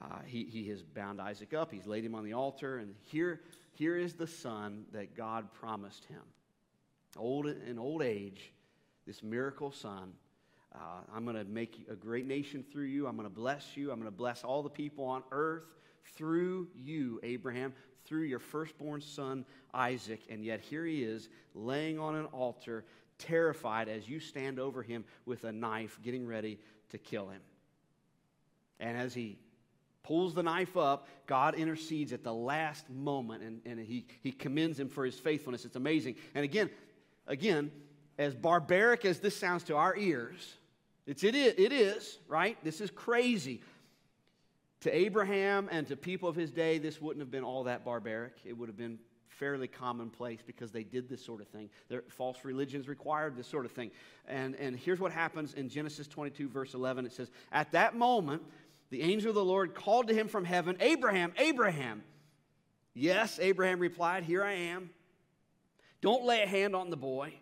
Uh, 0.00 0.18
he, 0.26 0.44
he 0.44 0.68
has 0.68 0.82
bound 0.82 1.20
Isaac 1.20 1.54
up, 1.54 1.72
he's 1.72 1.86
laid 1.86 2.04
him 2.04 2.14
on 2.14 2.24
the 2.24 2.34
altar, 2.34 2.78
and 2.78 2.94
here, 3.00 3.40
here 3.72 3.96
is 3.96 4.12
the 4.12 4.26
son 4.26 4.84
that 4.92 5.16
God 5.16 5.50
promised 5.54 6.04
him. 6.04 6.20
Old 7.16 7.46
in 7.46 7.78
old 7.78 8.02
age, 8.02 8.52
this 9.06 9.22
miracle 9.22 9.72
son. 9.72 10.12
Uh, 10.74 11.00
I'm 11.14 11.24
going 11.24 11.36
to 11.36 11.44
make 11.44 11.86
a 11.90 11.94
great 11.94 12.26
nation 12.26 12.62
through 12.70 12.84
you. 12.84 13.06
I'm 13.06 13.16
going 13.16 13.28
to 13.28 13.34
bless 13.34 13.74
you. 13.74 13.90
I'm 13.90 13.98
going 13.98 14.10
to 14.10 14.16
bless 14.16 14.44
all 14.44 14.62
the 14.62 14.68
people 14.68 15.06
on 15.06 15.22
earth 15.32 15.64
through 16.14 16.68
you, 16.76 17.18
Abraham, 17.22 17.72
through 18.06 18.22
your 18.22 18.38
firstborn 18.38 19.00
son, 19.00 19.44
Isaac. 19.74 20.20
And 20.30 20.44
yet 20.44 20.60
here 20.60 20.84
he 20.84 21.02
is, 21.02 21.28
laying 21.54 21.98
on 21.98 22.14
an 22.14 22.26
altar, 22.26 22.84
terrified 23.18 23.88
as 23.88 24.08
you 24.08 24.20
stand 24.20 24.58
over 24.58 24.82
him 24.82 25.04
with 25.24 25.44
a 25.44 25.52
knife, 25.52 25.98
getting 26.02 26.26
ready 26.26 26.58
to 26.90 26.98
kill 26.98 27.28
him. 27.28 27.40
And 28.78 28.96
as 28.96 29.14
he 29.14 29.38
pulls 30.02 30.34
the 30.34 30.42
knife 30.42 30.76
up, 30.76 31.08
God 31.26 31.54
intercedes 31.54 32.12
at 32.12 32.22
the 32.22 32.32
last 32.32 32.88
moment 32.90 33.42
and, 33.42 33.60
and 33.66 33.80
he, 33.80 34.06
he 34.22 34.30
commends 34.30 34.78
him 34.78 34.88
for 34.88 35.04
his 35.04 35.18
faithfulness. 35.18 35.64
It's 35.64 35.76
amazing. 35.76 36.16
And 36.34 36.44
again, 36.44 36.70
again, 37.26 37.70
as 38.18 38.34
barbaric 38.34 39.04
as 39.04 39.18
this 39.18 39.36
sounds 39.36 39.64
to 39.64 39.76
our 39.76 39.96
ears, 39.96 40.54
it's, 41.06 41.22
it, 41.24 41.34
is, 41.34 41.54
it 41.58 41.72
is, 41.72 42.18
right? 42.28 42.56
This 42.64 42.80
is 42.80 42.90
crazy. 42.90 43.62
To 44.80 44.94
Abraham 44.94 45.68
and 45.70 45.86
to 45.88 45.96
people 45.96 46.28
of 46.28 46.36
his 46.36 46.50
day, 46.50 46.78
this 46.78 47.00
wouldn't 47.00 47.22
have 47.22 47.30
been 47.30 47.44
all 47.44 47.64
that 47.64 47.84
barbaric. 47.84 48.34
It 48.44 48.56
would 48.56 48.68
have 48.68 48.76
been 48.76 48.98
fairly 49.28 49.68
commonplace 49.68 50.40
because 50.46 50.72
they 50.72 50.82
did 50.82 51.08
this 51.08 51.24
sort 51.24 51.40
of 51.40 51.48
thing. 51.48 51.68
Their 51.88 52.02
false 52.08 52.38
religions 52.44 52.88
required 52.88 53.36
this 53.36 53.46
sort 53.46 53.64
of 53.64 53.72
thing. 53.72 53.90
And, 54.26 54.54
and 54.56 54.76
here's 54.76 55.00
what 55.00 55.12
happens 55.12 55.54
in 55.54 55.68
Genesis 55.68 56.06
22, 56.06 56.48
verse 56.48 56.74
11. 56.74 57.06
It 57.06 57.12
says, 57.12 57.30
At 57.52 57.72
that 57.72 57.96
moment, 57.96 58.42
the 58.90 59.02
angel 59.02 59.30
of 59.30 59.34
the 59.34 59.44
Lord 59.44 59.74
called 59.74 60.08
to 60.08 60.14
him 60.14 60.28
from 60.28 60.44
heaven, 60.44 60.76
Abraham, 60.80 61.32
Abraham. 61.38 62.02
Yes, 62.94 63.38
Abraham 63.40 63.78
replied, 63.78 64.24
Here 64.24 64.42
I 64.42 64.52
am. 64.52 64.90
Don't 66.00 66.24
lay 66.24 66.42
a 66.42 66.46
hand 66.46 66.74
on 66.74 66.90
the 66.90 66.96
boy. 66.96 67.34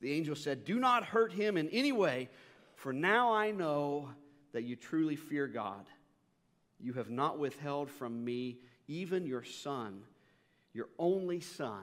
The 0.00 0.12
angel 0.12 0.34
said, 0.34 0.64
Do 0.64 0.78
not 0.78 1.04
hurt 1.04 1.32
him 1.32 1.56
in 1.56 1.68
any 1.70 1.92
way, 1.92 2.28
for 2.74 2.92
now 2.92 3.32
I 3.32 3.50
know 3.50 4.10
that 4.52 4.64
you 4.64 4.76
truly 4.76 5.16
fear 5.16 5.46
God. 5.46 5.86
You 6.82 6.94
have 6.94 7.10
not 7.10 7.38
withheld 7.38 7.90
from 7.90 8.24
me 8.24 8.58
even 8.88 9.26
your 9.26 9.44
son, 9.44 10.02
your 10.72 10.88
only 10.98 11.40
son. 11.40 11.82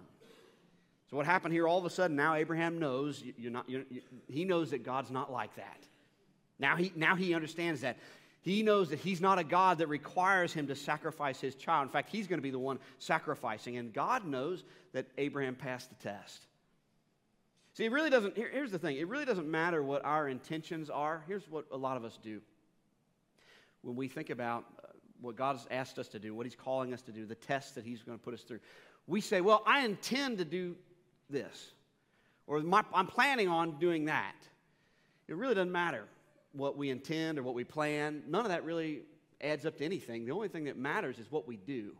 So, 1.09 1.15
what 1.15 1.25
happened 1.25 1.53
here 1.53 1.67
all 1.67 1.77
of 1.77 1.85
a 1.85 1.89
sudden, 1.89 2.17
now 2.17 2.33
Abraham 2.33 2.79
knows, 2.79 3.23
you're 3.37 3.51
not, 3.51 3.69
you're, 3.69 3.83
he 4.27 4.43
knows 4.43 4.71
that 4.71 4.83
God's 4.83 5.09
not 5.09 5.31
like 5.31 5.55
that. 5.55 5.83
Now 6.59 6.75
he, 6.75 6.91
now 6.95 7.15
he 7.15 7.33
understands 7.33 7.81
that. 7.81 7.97
He 8.41 8.63
knows 8.63 8.89
that 8.89 8.99
he's 8.99 9.21
not 9.21 9.39
a 9.39 9.43
God 9.43 9.79
that 9.79 9.87
requires 9.87 10.53
him 10.53 10.67
to 10.67 10.75
sacrifice 10.75 11.39
his 11.39 11.55
child. 11.55 11.83
In 11.83 11.89
fact, 11.89 12.09
he's 12.09 12.27
going 12.27 12.39
to 12.39 12.43
be 12.43 12.49
the 12.49 12.59
one 12.59 12.79
sacrificing. 12.97 13.77
And 13.77 13.93
God 13.93 14.25
knows 14.25 14.63
that 14.93 15.05
Abraham 15.17 15.55
passed 15.55 15.89
the 15.89 15.95
test. 15.95 16.45
See, 17.73 17.85
it 17.85 17.91
really 17.91 18.09
doesn't, 18.09 18.35
here, 18.35 18.49
here's 18.51 18.71
the 18.71 18.79
thing 18.79 18.97
it 18.97 19.07
really 19.07 19.25
doesn't 19.25 19.49
matter 19.49 19.83
what 19.83 20.03
our 20.03 20.27
intentions 20.27 20.89
are. 20.89 21.23
Here's 21.27 21.47
what 21.49 21.65
a 21.71 21.77
lot 21.77 21.97
of 21.97 22.05
us 22.05 22.17
do. 22.21 22.41
When 23.81 23.95
we 23.95 24.07
think 24.07 24.29
about 24.29 24.65
what 25.21 25.35
God 25.35 25.55
has 25.55 25.67
asked 25.71 25.99
us 25.99 26.07
to 26.09 26.19
do, 26.19 26.33
what 26.33 26.45
he's 26.45 26.55
calling 26.55 26.93
us 26.93 27.01
to 27.03 27.11
do, 27.11 27.25
the 27.25 27.35
tests 27.35 27.71
that 27.71 27.85
he's 27.85 28.03
going 28.03 28.17
to 28.17 28.23
put 28.23 28.33
us 28.33 28.41
through, 28.41 28.59
we 29.07 29.21
say, 29.21 29.41
well, 29.41 29.63
I 29.65 29.85
intend 29.85 30.37
to 30.39 30.45
do 30.45 30.75
this, 31.29 31.71
or 32.45 32.59
my, 32.61 32.83
I'm 32.93 33.07
planning 33.07 33.47
on 33.47 33.79
doing 33.79 34.05
that. 34.05 34.35
It 35.27 35.35
really 35.35 35.55
doesn't 35.55 35.71
matter 35.71 36.05
what 36.53 36.77
we 36.77 36.89
intend 36.89 37.37
or 37.37 37.43
what 37.43 37.53
we 37.53 37.63
plan, 37.63 38.23
none 38.27 38.45
of 38.45 38.49
that 38.49 38.63
really 38.63 39.01
adds 39.41 39.65
up 39.65 39.77
to 39.77 39.85
anything. 39.85 40.25
The 40.25 40.31
only 40.31 40.47
thing 40.47 40.65
that 40.65 40.77
matters 40.77 41.19
is 41.19 41.31
what 41.31 41.47
we 41.47 41.57
do. 41.57 41.91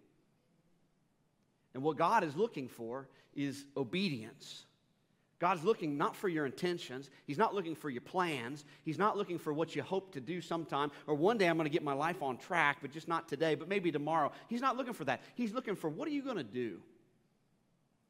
And 1.73 1.83
what 1.83 1.97
God 1.97 2.23
is 2.23 2.35
looking 2.35 2.67
for 2.67 3.07
is 3.35 3.65
obedience. 3.75 4.65
God's 5.39 5.63
looking 5.63 5.97
not 5.97 6.15
for 6.15 6.29
your 6.29 6.45
intentions. 6.47 7.11
He's 7.25 7.37
not 7.37 7.53
looking 7.53 7.75
for 7.75 7.89
your 7.89 8.01
plans. 8.01 8.65
He's 8.83 8.97
not 8.97 9.17
looking 9.17 9.37
for 9.37 9.53
what 9.53 9.75
you 9.75 9.83
hope 9.83 10.11
to 10.13 10.21
do 10.21 10.41
sometime 10.41 10.91
or 11.05 11.13
one 11.13 11.37
day 11.37 11.47
I'm 11.47 11.57
going 11.57 11.65
to 11.65 11.73
get 11.73 11.83
my 11.83 11.93
life 11.93 12.23
on 12.23 12.37
track, 12.37 12.77
but 12.81 12.91
just 12.91 13.07
not 13.07 13.27
today, 13.27 13.53
but 13.53 13.67
maybe 13.67 13.91
tomorrow. 13.91 14.31
He's 14.47 14.61
not 14.61 14.77
looking 14.77 14.93
for 14.93 15.05
that. 15.05 15.21
He's 15.35 15.53
looking 15.53 15.75
for 15.75 15.89
what 15.89 16.07
are 16.07 16.11
you 16.11 16.23
going 16.23 16.37
to 16.37 16.43
do? 16.43 16.79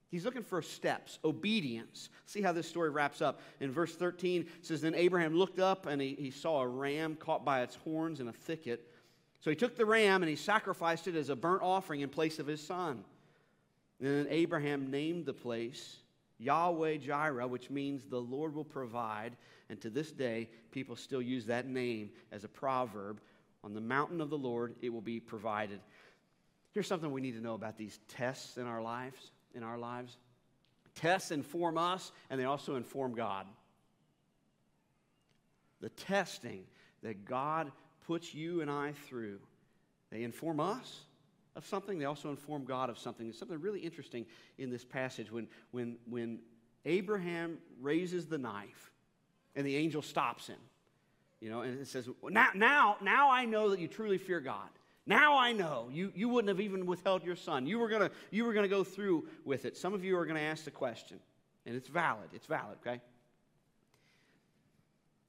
He's 0.10 0.24
looking 0.24 0.44
for 0.44 0.62
steps, 0.62 1.20
obedience. 1.26 2.10
See 2.26 2.42
how 2.42 2.54
this 2.54 2.68
story 2.68 2.92
wraps 2.92 3.22
up. 3.22 3.42
In 3.60 3.72
verse 3.72 3.94
13, 3.94 4.42
it 4.42 4.66
says, 4.66 4.80
Then 4.80 4.96
Abraham 4.96 5.36
looked 5.36 5.60
up 5.60 5.86
and 5.86 6.02
he, 6.02 6.16
he 6.18 6.32
saw 6.32 6.62
a 6.62 6.68
ram 6.68 7.16
caught 7.16 7.44
by 7.44 7.62
its 7.62 7.76
horns 7.76 8.22
in 8.22 8.30
a 8.30 8.34
thicket. 8.34 8.90
So 9.42 9.50
he 9.50 9.56
took 9.58 9.76
the 9.76 9.86
ram 9.86 10.24
and 10.24 10.30
he 10.30 10.38
sacrificed 10.38 11.08
it 11.08 11.16
as 11.16 11.28
a 11.28 11.36
burnt 11.36 11.62
offering 11.62 12.02
in 12.02 12.10
place 12.10 12.40
of 12.40 12.48
his 12.48 12.66
son. 12.66 13.04
And 14.00 14.08
then 14.08 14.28
Abraham 14.30 14.90
named 14.90 15.26
the 15.26 15.34
place 15.34 15.98
Yahweh 16.40 16.98
Jireh, 16.98 17.48
which 17.48 17.70
means 17.70 18.06
the 18.06 18.22
Lord 18.22 18.54
will 18.54 18.64
provide. 18.64 19.36
And 19.70 19.80
to 19.82 19.90
this 19.90 20.12
day, 20.12 20.50
people 20.72 20.96
still 20.96 21.22
use 21.22 21.46
that 21.48 21.68
name 21.68 22.12
as 22.32 22.44
a 22.44 22.48
proverb. 22.48 23.20
On 23.64 23.74
the 23.74 23.82
mountain 23.82 24.22
of 24.22 24.30
the 24.30 24.38
Lord, 24.38 24.76
it 24.82 24.94
will 24.94 25.02
be 25.02 25.20
provided. 25.20 25.80
Here's 26.72 26.88
something 26.88 27.12
we 27.12 27.22
need 27.22 27.36
to 27.36 27.42
know 27.42 27.56
about 27.56 27.78
these 27.78 28.00
tests 28.08 28.58
in 28.58 28.68
our 28.68 28.82
lives 28.82 29.32
in 29.58 29.64
our 29.64 29.78
lives. 29.78 30.16
Tests 30.96 31.32
inform 31.32 31.78
us, 31.78 32.12
and 32.30 32.40
they 32.40 32.46
also 32.46 32.76
inform 32.76 33.14
God. 33.14 33.46
The 35.82 35.90
testing 35.90 36.64
that 37.04 37.26
God 37.26 37.72
puts 38.06 38.34
you 38.34 38.62
and 38.62 38.72
I 38.72 38.94
through, 39.08 39.40
they 40.12 40.24
inform 40.24 40.60
us 40.60 41.02
of 41.58 41.66
something, 41.66 41.98
they 41.98 42.06
also 42.06 42.30
inform 42.30 42.64
God 42.64 42.90
of 42.90 43.00
something. 43.00 43.26
There's 43.26 43.38
something 43.38 43.60
really 43.60 43.80
interesting 43.80 44.26
in 44.60 44.70
this 44.70 44.86
passage 44.86 45.32
when, 45.32 45.48
when, 45.72 45.98
when 46.08 46.40
Abraham 46.86 47.58
raises 47.82 48.28
the 48.28 48.38
knife 48.38 48.92
and 49.56 49.66
the 49.66 49.76
angel 49.76 50.04
stops 50.04 50.48
him. 50.48 50.60
You 51.42 51.50
know, 51.50 51.62
and 51.62 51.80
it 51.80 51.88
says, 51.88 52.08
now, 52.30 52.50
now, 52.54 52.98
now 53.02 53.32
I 53.32 53.46
know 53.46 53.72
that 53.72 53.80
you 53.80 53.88
truly 53.88 54.20
fear 54.20 54.40
God. 54.40 54.70
Now 55.08 55.38
I 55.38 55.52
know 55.52 55.90
you, 55.92 56.12
you 56.16 56.30
wouldn't 56.30 56.50
have 56.50 56.60
even 56.60 56.86
withheld 56.86 57.24
your 57.24 57.36
son. 57.36 57.66
You 57.66 57.80
were 57.80 57.88
gonna 57.88 58.12
you 58.30 58.44
were 58.44 58.52
gonna 58.52 58.68
go 58.68 58.84
through 58.84 59.26
with 59.46 59.64
it. 59.64 59.78
Some 59.78 59.94
of 59.94 60.04
you 60.04 60.18
are 60.18 60.26
gonna 60.26 60.42
ask 60.42 60.66
the 60.66 60.72
question, 60.72 61.18
and 61.66 61.78
it's 61.78 61.88
valid. 61.88 62.28
It's 62.34 62.46
valid, 62.46 62.78
okay? 62.86 63.00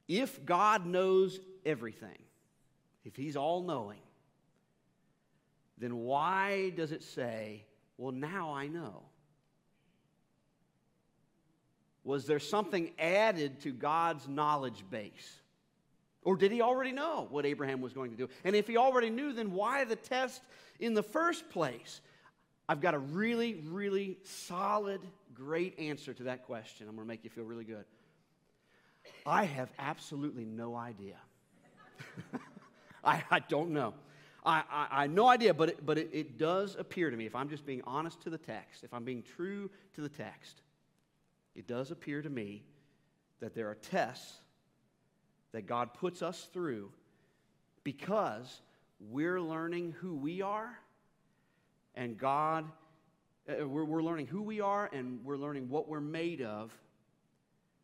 If 0.09 0.45
God 0.45 0.85
knows 0.85 1.39
everything, 1.65 2.19
if 3.05 3.15
He's 3.15 3.37
all 3.37 3.63
knowing, 3.63 4.01
then 5.79 5.97
why 5.99 6.71
does 6.71 6.93
it 6.93 7.03
say, 7.03 7.65
well, 7.97 8.13
now 8.13 8.53
I 8.53 8.69
know? 8.69 9.03
Was 12.05 12.27
there 12.27 12.39
something 12.39 12.91
added 12.99 13.61
to 13.61 13.73
God's 13.73 14.27
knowledge 14.29 14.85
base? 14.91 15.41
Or 16.23 16.37
did 16.37 16.53
he 16.53 16.63
already 16.63 16.93
know 16.93 17.27
what 17.31 17.47
Abraham 17.47 17.81
was 17.81 17.93
going 17.93 18.11
to 18.11 18.17
do? 18.17 18.29
And 18.45 18.57
if 18.57 18.67
he 18.67 18.77
already 18.77 19.11
knew, 19.11 19.33
then 19.33 19.53
why 19.53 19.85
the 19.85 19.97
test 19.97 20.43
in 20.81 20.95
the 20.95 21.03
first 21.03 21.49
place? 21.51 22.01
I've 22.69 22.81
got 22.81 22.95
a 22.95 22.99
really, 22.99 23.63
really 23.67 24.19
solid, 24.25 25.01
great 25.35 25.79
answer 25.79 26.13
to 26.13 26.25
that 26.25 26.45
question. 26.45 26.89
I'm 26.89 26.97
going 26.97 27.07
to 27.07 27.09
make 27.09 27.25
you 27.25 27.31
feel 27.31 27.45
really 27.45 27.65
good. 27.65 27.85
I 29.25 29.45
have 29.45 29.71
absolutely 29.79 30.45
no 30.45 30.77
idea. 30.77 31.17
I, 33.05 33.23
I 33.31 33.39
don't 33.41 33.71
know. 33.71 33.95
I, 34.45 34.63
I, 34.71 34.87
I 35.03 35.07
no 35.07 35.29
idea, 35.29 35.53
but, 35.53 35.71
it, 35.71 35.87
but 35.87 35.99
it, 35.99 36.11
it 36.13 36.39
does 36.39 36.77
appear 36.79 37.11
to 37.11 37.17
me, 37.17 37.27
if 37.27 37.35
I'm 37.35 37.49
just 37.49 37.67
being 37.67 37.83
honest 37.85 38.21
to 38.23 38.31
the 38.31 38.39
text, 38.39 38.85
if 38.85 38.95
I'm 38.95 39.05
being 39.05 39.23
true 39.23 39.71
to 39.95 40.01
the 40.01 40.09
text, 40.09 40.63
it 41.55 41.67
does 41.67 41.91
appear 41.91 42.23
to 42.23 42.31
me 42.31 42.63
that 43.41 43.55
there 43.55 43.69
are 43.69 43.75
tests 43.75 44.39
that 45.53 45.67
God 45.67 45.95
puts 45.95 46.23
us 46.23 46.49
through 46.53 46.91
because 47.85 48.61
we're 49.01 49.41
learning 49.41 49.95
who 50.01 50.15
we 50.15 50.43
are 50.43 50.79
and 51.95 52.17
God, 52.17 52.65
uh, 53.49 53.67
we're, 53.67 53.85
we're 53.85 54.03
learning 54.03 54.27
who 54.27 54.43
we 54.43 54.61
are 54.61 54.89
and 54.93 55.25
we're 55.25 55.37
learning 55.37 55.69
what 55.69 55.89
we're 55.89 56.01
made 56.01 56.43
of, 56.43 56.73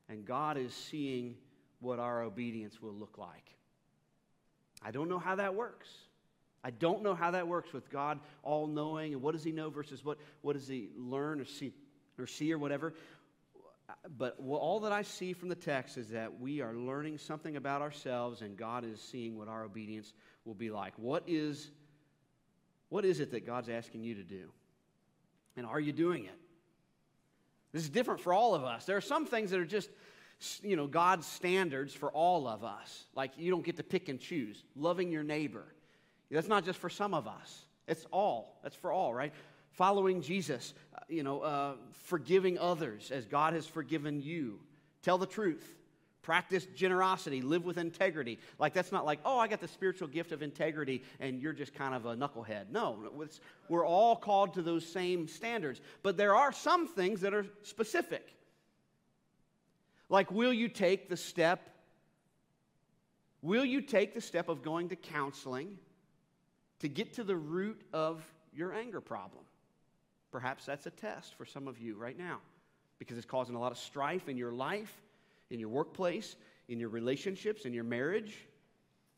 and 0.08 0.24
God 0.24 0.56
is 0.56 0.72
seeing 0.72 1.34
what 1.80 1.98
our 1.98 2.22
obedience 2.22 2.80
will 2.80 2.92
look 2.92 3.18
like. 3.18 3.56
I 4.82 4.92
don't 4.92 5.08
know 5.08 5.18
how 5.18 5.34
that 5.36 5.54
works. 5.54 5.88
I 6.64 6.70
don't 6.70 7.02
know 7.02 7.14
how 7.14 7.32
that 7.32 7.46
works 7.46 7.74
with 7.74 7.90
God 7.90 8.18
all 8.42 8.66
knowing 8.66 9.12
and 9.12 9.20
what 9.20 9.32
does 9.32 9.44
he 9.44 9.52
know 9.52 9.68
versus 9.68 10.02
what, 10.02 10.18
what 10.40 10.54
does 10.54 10.66
he 10.66 10.88
learn 10.96 11.38
or 11.40 11.44
see 11.44 11.74
or 12.18 12.26
see 12.26 12.52
or 12.52 12.58
whatever. 12.58 12.94
But 14.16 14.38
all 14.42 14.80
that 14.80 14.92
I 14.92 15.02
see 15.02 15.34
from 15.34 15.50
the 15.50 15.54
text 15.54 15.98
is 15.98 16.08
that 16.08 16.40
we 16.40 16.62
are 16.62 16.74
learning 16.74 17.18
something 17.18 17.56
about 17.56 17.82
ourselves 17.82 18.40
and 18.40 18.56
God 18.56 18.84
is 18.84 18.98
seeing 18.98 19.36
what 19.36 19.46
our 19.46 19.64
obedience 19.64 20.14
will 20.46 20.54
be 20.54 20.70
like. 20.70 20.94
What 20.96 21.24
is, 21.26 21.70
what 22.88 23.04
is 23.04 23.20
it 23.20 23.30
that 23.32 23.44
God's 23.44 23.68
asking 23.68 24.02
you 24.02 24.14
to 24.14 24.24
do? 24.24 24.48
And 25.58 25.66
are 25.66 25.80
you 25.80 25.92
doing 25.92 26.24
it? 26.24 26.38
This 27.72 27.82
is 27.82 27.90
different 27.90 28.20
for 28.20 28.32
all 28.32 28.54
of 28.54 28.64
us. 28.64 28.86
There 28.86 28.96
are 28.96 29.02
some 29.02 29.26
things 29.26 29.50
that 29.50 29.60
are 29.60 29.66
just, 29.66 29.90
you 30.62 30.76
know, 30.76 30.86
God's 30.86 31.26
standards 31.26 31.92
for 31.92 32.10
all 32.10 32.48
of 32.48 32.64
us. 32.64 33.04
Like 33.14 33.32
you 33.36 33.50
don't 33.50 33.64
get 33.64 33.76
to 33.76 33.82
pick 33.82 34.08
and 34.08 34.18
choose. 34.18 34.64
Loving 34.76 35.12
your 35.12 35.24
neighbor 35.24 35.66
that's 36.34 36.48
not 36.48 36.64
just 36.64 36.78
for 36.78 36.90
some 36.90 37.14
of 37.14 37.26
us, 37.26 37.64
it's 37.86 38.06
all. 38.10 38.58
That's 38.62 38.76
for 38.76 38.92
all, 38.92 39.14
right? 39.14 39.32
Following 39.72 40.22
Jesus, 40.22 40.74
uh, 40.94 41.00
you 41.08 41.22
know, 41.22 41.40
uh, 41.40 41.74
forgiving 42.04 42.58
others 42.58 43.10
as 43.10 43.26
God 43.26 43.54
has 43.54 43.66
forgiven 43.66 44.20
you. 44.20 44.60
Tell 45.02 45.18
the 45.18 45.26
truth. 45.26 45.64
Practice 46.22 46.64
generosity. 46.74 47.42
Live 47.42 47.64
with 47.64 47.76
integrity. 47.76 48.38
Like, 48.58 48.72
that's 48.72 48.92
not 48.92 49.04
like, 49.04 49.18
oh, 49.24 49.38
I 49.38 49.46
got 49.46 49.60
the 49.60 49.68
spiritual 49.68 50.08
gift 50.08 50.32
of 50.32 50.42
integrity 50.42 51.02
and 51.20 51.40
you're 51.40 51.52
just 51.52 51.74
kind 51.74 51.94
of 51.94 52.06
a 52.06 52.16
knucklehead. 52.16 52.70
No, 52.70 53.10
we're 53.68 53.86
all 53.86 54.16
called 54.16 54.54
to 54.54 54.62
those 54.62 54.86
same 54.86 55.28
standards. 55.28 55.80
But 56.02 56.16
there 56.16 56.34
are 56.34 56.50
some 56.52 56.88
things 56.88 57.20
that 57.20 57.34
are 57.34 57.44
specific. 57.62 58.26
Like, 60.08 60.30
will 60.30 60.52
you 60.52 60.68
take 60.68 61.08
the 61.08 61.16
step? 61.16 61.68
Will 63.42 63.64
you 63.64 63.82
take 63.82 64.14
the 64.14 64.20
step 64.20 64.48
of 64.48 64.62
going 64.62 64.88
to 64.88 64.96
counseling 64.96 65.78
to 66.84 66.88
get 66.88 67.14
to 67.14 67.24
the 67.24 67.34
root 67.34 67.80
of 67.94 68.22
your 68.52 68.74
anger 68.74 69.00
problem. 69.00 69.42
Perhaps 70.30 70.66
that's 70.66 70.84
a 70.84 70.90
test 70.90 71.34
for 71.34 71.46
some 71.46 71.66
of 71.66 71.78
you 71.78 71.96
right 71.96 72.18
now 72.18 72.40
because 72.98 73.16
it's 73.16 73.24
causing 73.24 73.54
a 73.54 73.58
lot 73.58 73.72
of 73.72 73.78
strife 73.78 74.28
in 74.28 74.36
your 74.36 74.52
life, 74.52 74.92
in 75.48 75.58
your 75.58 75.70
workplace, 75.70 76.36
in 76.68 76.78
your 76.78 76.90
relationships, 76.90 77.64
in 77.64 77.72
your 77.72 77.84
marriage. 77.84 78.36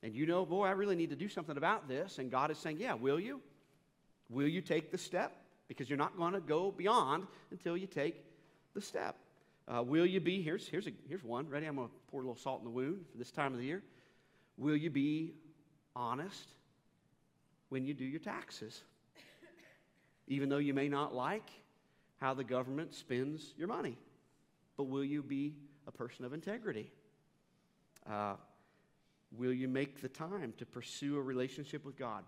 And 0.04 0.14
you 0.14 0.26
know, 0.26 0.46
boy, 0.46 0.66
I 0.66 0.70
really 0.70 0.94
need 0.94 1.10
to 1.10 1.16
do 1.16 1.28
something 1.28 1.56
about 1.56 1.88
this. 1.88 2.18
And 2.20 2.30
God 2.30 2.52
is 2.52 2.58
saying, 2.58 2.76
yeah, 2.78 2.94
will 2.94 3.18
you? 3.18 3.40
Will 4.30 4.46
you 4.46 4.60
take 4.60 4.92
the 4.92 4.98
step? 4.98 5.32
Because 5.66 5.90
you're 5.90 5.98
not 5.98 6.16
going 6.16 6.34
to 6.34 6.40
go 6.40 6.70
beyond 6.70 7.26
until 7.50 7.76
you 7.76 7.88
take 7.88 8.22
the 8.74 8.80
step. 8.80 9.16
Uh, 9.66 9.82
will 9.82 10.06
you 10.06 10.20
be, 10.20 10.40
here's, 10.40 10.68
here's, 10.68 10.86
a, 10.86 10.92
here's 11.08 11.24
one. 11.24 11.48
Ready? 11.48 11.66
I'm 11.66 11.74
going 11.74 11.88
to 11.88 11.94
pour 12.12 12.20
a 12.20 12.22
little 12.22 12.40
salt 12.40 12.60
in 12.60 12.64
the 12.64 12.70
wound 12.70 13.06
for 13.10 13.18
this 13.18 13.32
time 13.32 13.52
of 13.54 13.58
the 13.58 13.66
year. 13.66 13.82
Will 14.56 14.76
you 14.76 14.88
be 14.88 15.34
honest 15.96 16.52
when 17.68 17.84
you 17.84 17.94
do 17.94 18.04
your 18.04 18.20
taxes. 18.20 18.82
Even 20.28 20.48
though 20.48 20.58
you 20.58 20.74
may 20.74 20.88
not 20.88 21.14
like 21.14 21.48
how 22.20 22.34
the 22.34 22.44
government 22.44 22.94
spends 22.94 23.52
your 23.56 23.68
money. 23.68 23.96
But 24.76 24.84
will 24.84 25.04
you 25.04 25.22
be 25.22 25.54
a 25.86 25.92
person 25.92 26.24
of 26.24 26.32
integrity? 26.32 26.90
Uh, 28.08 28.34
will 29.36 29.52
you 29.52 29.68
make 29.68 30.00
the 30.00 30.08
time 30.08 30.52
to 30.58 30.66
pursue 30.66 31.16
a 31.16 31.22
relationship 31.22 31.84
with 31.84 31.96
God? 31.96 32.24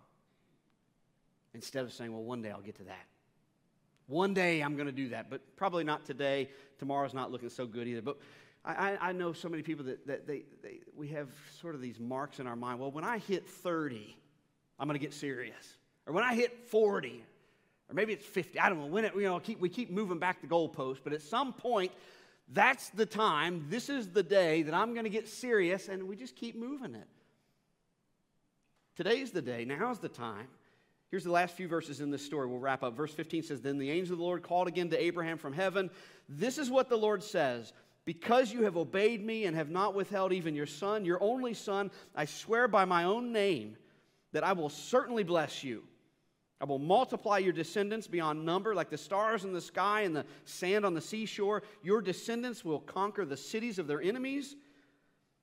Instead 1.55 1.85
of 1.85 1.93
saying, 1.93 2.13
well, 2.13 2.23
one 2.23 2.43
day 2.43 2.51
I'll 2.51 2.61
get 2.61 2.77
to 2.77 2.85
that. 2.85 3.07
One 4.07 4.33
day 4.33 4.63
I'm 4.63 4.75
going 4.75 4.87
to 4.87 4.93
do 4.93 5.11
that, 5.11 5.29
but 5.29 5.57
probably 5.57 5.85
not 5.85 6.07
today. 6.07 6.51
Tomorrow's 6.79 7.15
not 7.15 7.31
looking 7.31 7.51
so 7.51 7.67
good 7.67 7.87
either. 7.87 8.01
But 8.01 8.19
I, 8.65 8.97
I 9.01 9.13
know 9.13 9.33
so 9.33 9.49
many 9.49 9.63
people 9.63 9.85
that, 9.87 10.07
that 10.07 10.27
they, 10.27 10.45
they, 10.63 10.81
we 10.97 11.09
have 11.09 11.29
sort 11.61 11.75
of 11.75 11.81
these 11.81 12.01
marks 12.01 12.41
in 12.41 12.47
our 12.47 12.57
mind. 12.57 12.81
Well, 12.81 12.91
when 12.91 13.05
I 13.05 13.19
hit 13.19 13.49
30, 13.49 14.17
I'm 14.79 14.87
going 14.87 14.99
to 14.99 15.05
get 15.05 15.15
serious. 15.15 15.77
Or 16.07 16.13
when 16.13 16.25
I 16.25 16.35
hit 16.35 16.69
40, 16.71 17.25
or 17.91 17.95
maybe 17.95 18.13
it's 18.13 18.25
50, 18.25 18.59
I 18.59 18.69
don't 18.69 18.81
know. 18.81 18.87
When 18.87 19.05
it, 19.05 19.15
you 19.15 19.23
know, 19.23 19.41
keep, 19.41 19.61
we 19.61 19.69
keep 19.69 19.91
moving 19.91 20.19
back 20.19 20.41
the 20.41 20.47
goalpost, 20.47 20.99
but 21.05 21.13
at 21.13 21.23
some 21.23 21.53
point, 21.53 21.93
that's 22.51 22.89
the 22.91 23.07
time, 23.07 23.67
this 23.69 23.89
is 23.89 24.09
the 24.09 24.23
day 24.23 24.63
that 24.63 24.75
I'm 24.75 24.93
going 24.95 25.05
to 25.05 25.11
get 25.11 25.29
serious, 25.29 25.89
and 25.89 26.05
we 26.05 26.17
just 26.17 26.35
keep 26.37 26.57
moving 26.57 26.95
it. 26.95 27.09
Today's 28.97 29.31
the 29.31 29.43
day. 29.43 29.65
Now's 29.65 29.99
the 29.99 30.09
time. 30.09 30.49
Here's 31.11 31.25
the 31.25 31.31
last 31.31 31.57
few 31.57 31.69
verses 31.69 32.01
in 32.01 32.11
this 32.11 32.25
story. 32.25 32.47
We'll 32.47 32.59
wrap 32.59 32.83
up. 32.83 32.97
Verse 32.97 33.13
15 33.13 33.45
says 33.45 33.61
Then 33.61 33.79
the 33.79 33.91
angel 33.91 34.15
of 34.15 34.19
the 34.19 34.25
Lord 34.25 34.43
called 34.43 34.69
again 34.69 34.91
to 34.91 35.03
Abraham 35.03 35.39
from 35.39 35.53
heaven. 35.53 35.91
This 36.29 36.59
is 36.59 36.71
what 36.71 36.89
the 36.89 36.97
Lord 36.97 37.23
says 37.23 37.73
Because 38.05 38.53
you 38.53 38.65
have 38.65 38.77
obeyed 38.77 39.25
me 39.25 39.45
and 39.45 39.57
have 39.57 39.71
not 39.71 39.95
withheld 39.95 40.33
even 40.33 40.55
your 40.55 40.67
son, 40.67 41.05
your 41.05 41.23
only 41.23 41.55
son, 41.55 41.91
I 42.15 42.27
swear 42.27 42.69
by 42.69 42.85
my 42.85 43.05
own 43.05 43.33
name 43.33 43.77
that 44.39 44.47
I 44.47 44.53
will 44.53 44.69
certainly 44.69 45.25
bless 45.25 45.65
you. 45.65 45.83
I 46.61 46.65
will 46.65 46.79
multiply 46.79 47.39
your 47.39 47.53
descendants 47.53 48.07
beyond 48.07 48.47
number, 48.47 48.73
like 48.73 48.89
the 48.89 48.97
stars 48.97 49.43
in 49.43 49.53
the 49.53 49.61
sky 49.61 50.03
and 50.03 50.15
the 50.15 50.27
sand 50.45 50.87
on 50.87 50.95
the 50.95 51.01
seashore. 51.01 51.65
Your 51.83 52.01
descendants 52.01 52.65
will 52.65 52.79
conquer 52.79 53.25
the 53.25 53.37
cities 53.37 53.81
of 53.81 53.89
their 53.89 54.01
enemies. 54.01 54.55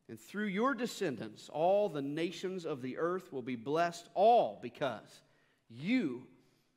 And 0.08 0.18
through 0.18 0.46
your 0.46 0.74
descendants, 0.74 1.50
all 1.50 1.90
the 1.90 2.02
nations 2.02 2.66
of 2.66 2.82
the 2.82 2.98
earth 2.98 3.34
will 3.34 3.42
be 3.42 3.58
blessed, 3.58 4.08
all 4.14 4.60
because 4.62 5.22
you 5.70 6.26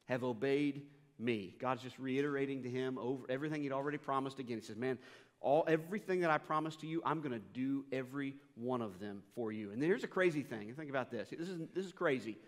have 0.06 0.24
obeyed 0.24 0.82
me. 1.20 1.54
God's 1.60 1.84
just 1.84 2.00
reiterating 2.00 2.64
to 2.64 2.68
him 2.68 2.98
over 2.98 3.26
everything 3.28 3.62
he'd 3.62 3.70
already 3.70 3.98
promised 3.98 4.40
again. 4.40 4.58
He 4.58 4.64
says, 4.64 4.74
Man, 4.74 4.98
all 5.40 5.64
everything 5.68 6.20
that 6.20 6.30
I 6.30 6.38
promised 6.38 6.80
to 6.80 6.86
you, 6.86 7.00
I'm 7.04 7.20
going 7.20 7.32
to 7.32 7.38
do 7.38 7.84
every 7.92 8.34
one 8.56 8.82
of 8.82 8.98
them 8.98 9.22
for 9.34 9.52
you. 9.52 9.70
And 9.70 9.82
here's 9.82 10.04
a 10.04 10.08
crazy 10.08 10.42
thing. 10.42 10.72
Think 10.74 10.90
about 10.90 11.10
this. 11.10 11.28
This 11.30 11.48
is, 11.48 11.60
this 11.74 11.84
is 11.84 11.92
crazy. 11.92 12.38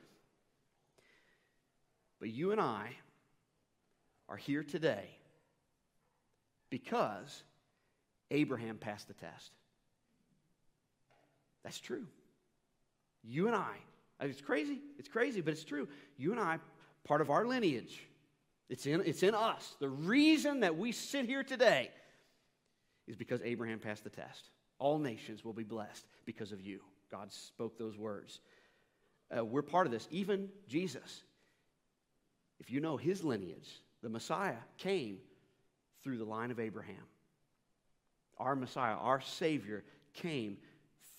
But 2.19 2.31
you 2.31 2.53
and 2.53 2.61
I 2.61 2.91
are 4.29 4.37
here 4.37 4.63
today 4.63 5.09
because 6.69 7.43
Abraham 8.31 8.77
passed 8.77 9.09
the 9.09 9.15
test. 9.15 9.53
That's 11.63 11.81
true. 11.81 12.07
You 13.23 13.47
and 13.47 13.57
I, 13.57 13.75
it's 14.21 14.41
crazy. 14.41 14.81
It's 14.99 15.09
crazy, 15.09 15.41
but 15.41 15.53
it's 15.53 15.65
true. 15.65 15.89
You 16.17 16.33
and 16.33 16.41
I, 16.41 16.59
part 17.05 17.21
of 17.21 17.31
our 17.31 17.47
lineage, 17.47 18.03
it's 18.69 18.87
in, 18.87 19.03
it's 19.05 19.23
in 19.23 19.35
us. 19.35 19.77
The 19.81 19.89
reason 19.89 20.61
that 20.61 20.77
we 20.77 20.93
sit 20.93 21.27
here 21.27 21.43
today 21.43 21.91
is 23.11 23.17
because 23.17 23.43
Abraham 23.43 23.81
passed 23.81 24.05
the 24.05 24.11
test. 24.11 24.49
All 24.79 24.99
nations 24.99 25.45
will 25.45 25.53
be 25.53 25.65
blessed 25.65 26.07
because 26.25 26.53
of 26.53 26.61
you. 26.61 26.81
God 27.11 27.33
spoke 27.33 27.77
those 27.77 27.99
words. 27.99 28.41
Uh, 29.37 29.45
we're 29.45 29.63
part 29.63 29.87
of 29.87 29.93
this. 29.93 30.07
Even 30.11 30.49
Jesus, 30.69 31.23
if 32.61 32.71
you 32.71 32.81
know 32.81 32.97
his 32.97 33.25
lineage, 33.25 33.69
the 34.03 34.09
Messiah 34.09 34.57
came 34.79 35.19
through 36.03 36.19
the 36.19 36.25
line 36.25 36.51
of 36.51 36.61
Abraham. 36.61 37.03
Our 38.39 38.55
Messiah, 38.57 38.95
our 38.95 39.21
Savior, 39.21 39.85
came 40.15 40.57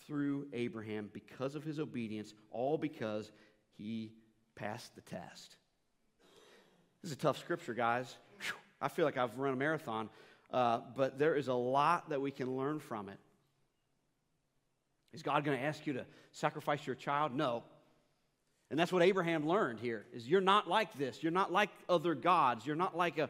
through 0.07 0.47
Abraham 0.53 1.09
because 1.13 1.55
of 1.55 1.63
his 1.63 1.77
obedience, 1.77 2.33
all 2.51 2.77
because 2.77 3.31
he 3.77 4.11
passed 4.55 4.95
the 4.95 5.01
test. 5.01 5.55
This 7.01 7.11
is 7.11 7.17
a 7.17 7.19
tough 7.19 7.37
scripture, 7.37 7.73
guys. 7.73 8.15
I 8.81 8.87
feel 8.87 9.05
like 9.05 9.17
I've 9.17 9.37
run 9.37 9.53
a 9.53 9.57
marathon. 9.57 10.09
Uh, 10.51 10.81
but 10.95 11.17
there 11.17 11.35
is 11.35 11.47
a 11.47 11.53
lot 11.53 12.09
that 12.09 12.21
we 12.21 12.31
can 12.31 12.57
learn 12.57 12.79
from 12.79 13.09
it. 13.09 13.17
Is 15.13 15.23
God 15.23 15.43
going 15.43 15.57
to 15.57 15.63
ask 15.63 15.85
you 15.87 15.93
to 15.93 16.05
sacrifice 16.31 16.85
your 16.85 16.95
child? 16.95 17.35
No. 17.35 17.63
And 18.69 18.79
that's 18.79 18.93
what 18.93 19.03
Abraham 19.03 19.45
learned 19.45 19.79
here 19.79 20.05
is 20.13 20.27
you're 20.27 20.39
not 20.39 20.69
like 20.69 20.97
this. 20.97 21.21
You're 21.21 21.33
not 21.33 21.51
like 21.51 21.69
other 21.89 22.15
gods. 22.15 22.65
You're 22.65 22.77
not 22.77 22.95
like 22.95 23.17
a, 23.17 23.29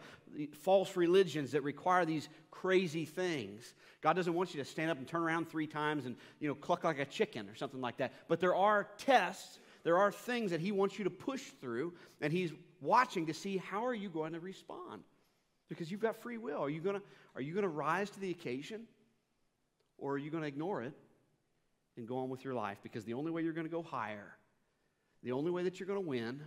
false 0.61 0.95
religions 0.95 1.51
that 1.51 1.63
require 1.63 2.05
these 2.05 2.29
crazy 2.51 3.05
things. 3.05 3.73
God 4.01 4.13
doesn't 4.13 4.33
want 4.35 4.53
you 4.53 4.63
to 4.63 4.69
stand 4.69 4.91
up 4.91 4.99
and 4.99 5.07
turn 5.07 5.21
around 5.21 5.49
three 5.49 5.65
times 5.65 6.05
and 6.05 6.15
you 6.39 6.47
know 6.47 6.53
cluck 6.53 6.83
like 6.83 6.99
a 6.99 7.05
chicken 7.05 7.49
or 7.49 7.55
something 7.55 7.81
like 7.81 7.97
that. 7.97 8.13
But 8.27 8.39
there 8.39 8.55
are 8.55 8.87
tests, 8.99 9.59
there 9.83 9.97
are 9.97 10.11
things 10.11 10.51
that 10.51 10.59
he 10.59 10.71
wants 10.71 10.99
you 10.99 11.05
to 11.05 11.09
push 11.09 11.41
through 11.59 11.93
and 12.21 12.31
he's 12.31 12.51
watching 12.79 13.25
to 13.25 13.33
see 13.33 13.57
how 13.57 13.85
are 13.85 13.95
you 13.95 14.09
going 14.09 14.33
to 14.33 14.39
respond 14.39 15.01
because 15.71 15.89
you've 15.89 16.01
got 16.01 16.17
free 16.17 16.37
will. 16.37 16.61
Are 16.61 16.69
you 16.69 16.81
going 16.81 16.97
to 16.97 17.01
are 17.35 17.41
you 17.41 17.53
going 17.53 17.63
to 17.63 17.69
rise 17.69 18.09
to 18.09 18.19
the 18.19 18.29
occasion 18.29 18.81
or 19.97 20.13
are 20.13 20.17
you 20.17 20.29
going 20.29 20.43
to 20.43 20.47
ignore 20.47 20.83
it 20.83 20.93
and 21.95 22.07
go 22.07 22.17
on 22.17 22.29
with 22.29 22.43
your 22.43 22.53
life 22.53 22.77
because 22.83 23.05
the 23.05 23.13
only 23.13 23.31
way 23.31 23.41
you're 23.41 23.53
going 23.53 23.67
to 23.67 23.71
go 23.71 23.81
higher 23.81 24.35
the 25.23 25.31
only 25.31 25.51
way 25.51 25.63
that 25.63 25.79
you're 25.79 25.87
going 25.87 26.01
to 26.01 26.07
win, 26.07 26.41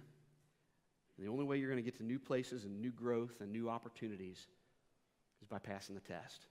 the 1.18 1.29
only 1.29 1.45
way 1.45 1.59
you're 1.59 1.70
going 1.70 1.83
to 1.83 1.91
get 1.91 1.97
to 1.99 2.05
new 2.05 2.18
places 2.18 2.64
and 2.64 2.81
new 2.81 2.91
growth 2.91 3.41
and 3.41 3.53
new 3.53 3.68
opportunities 3.68 4.47
is 5.41 5.49
by 5.49 5.59
passing 5.59 5.95
the 5.95 6.01
test. 6.01 6.47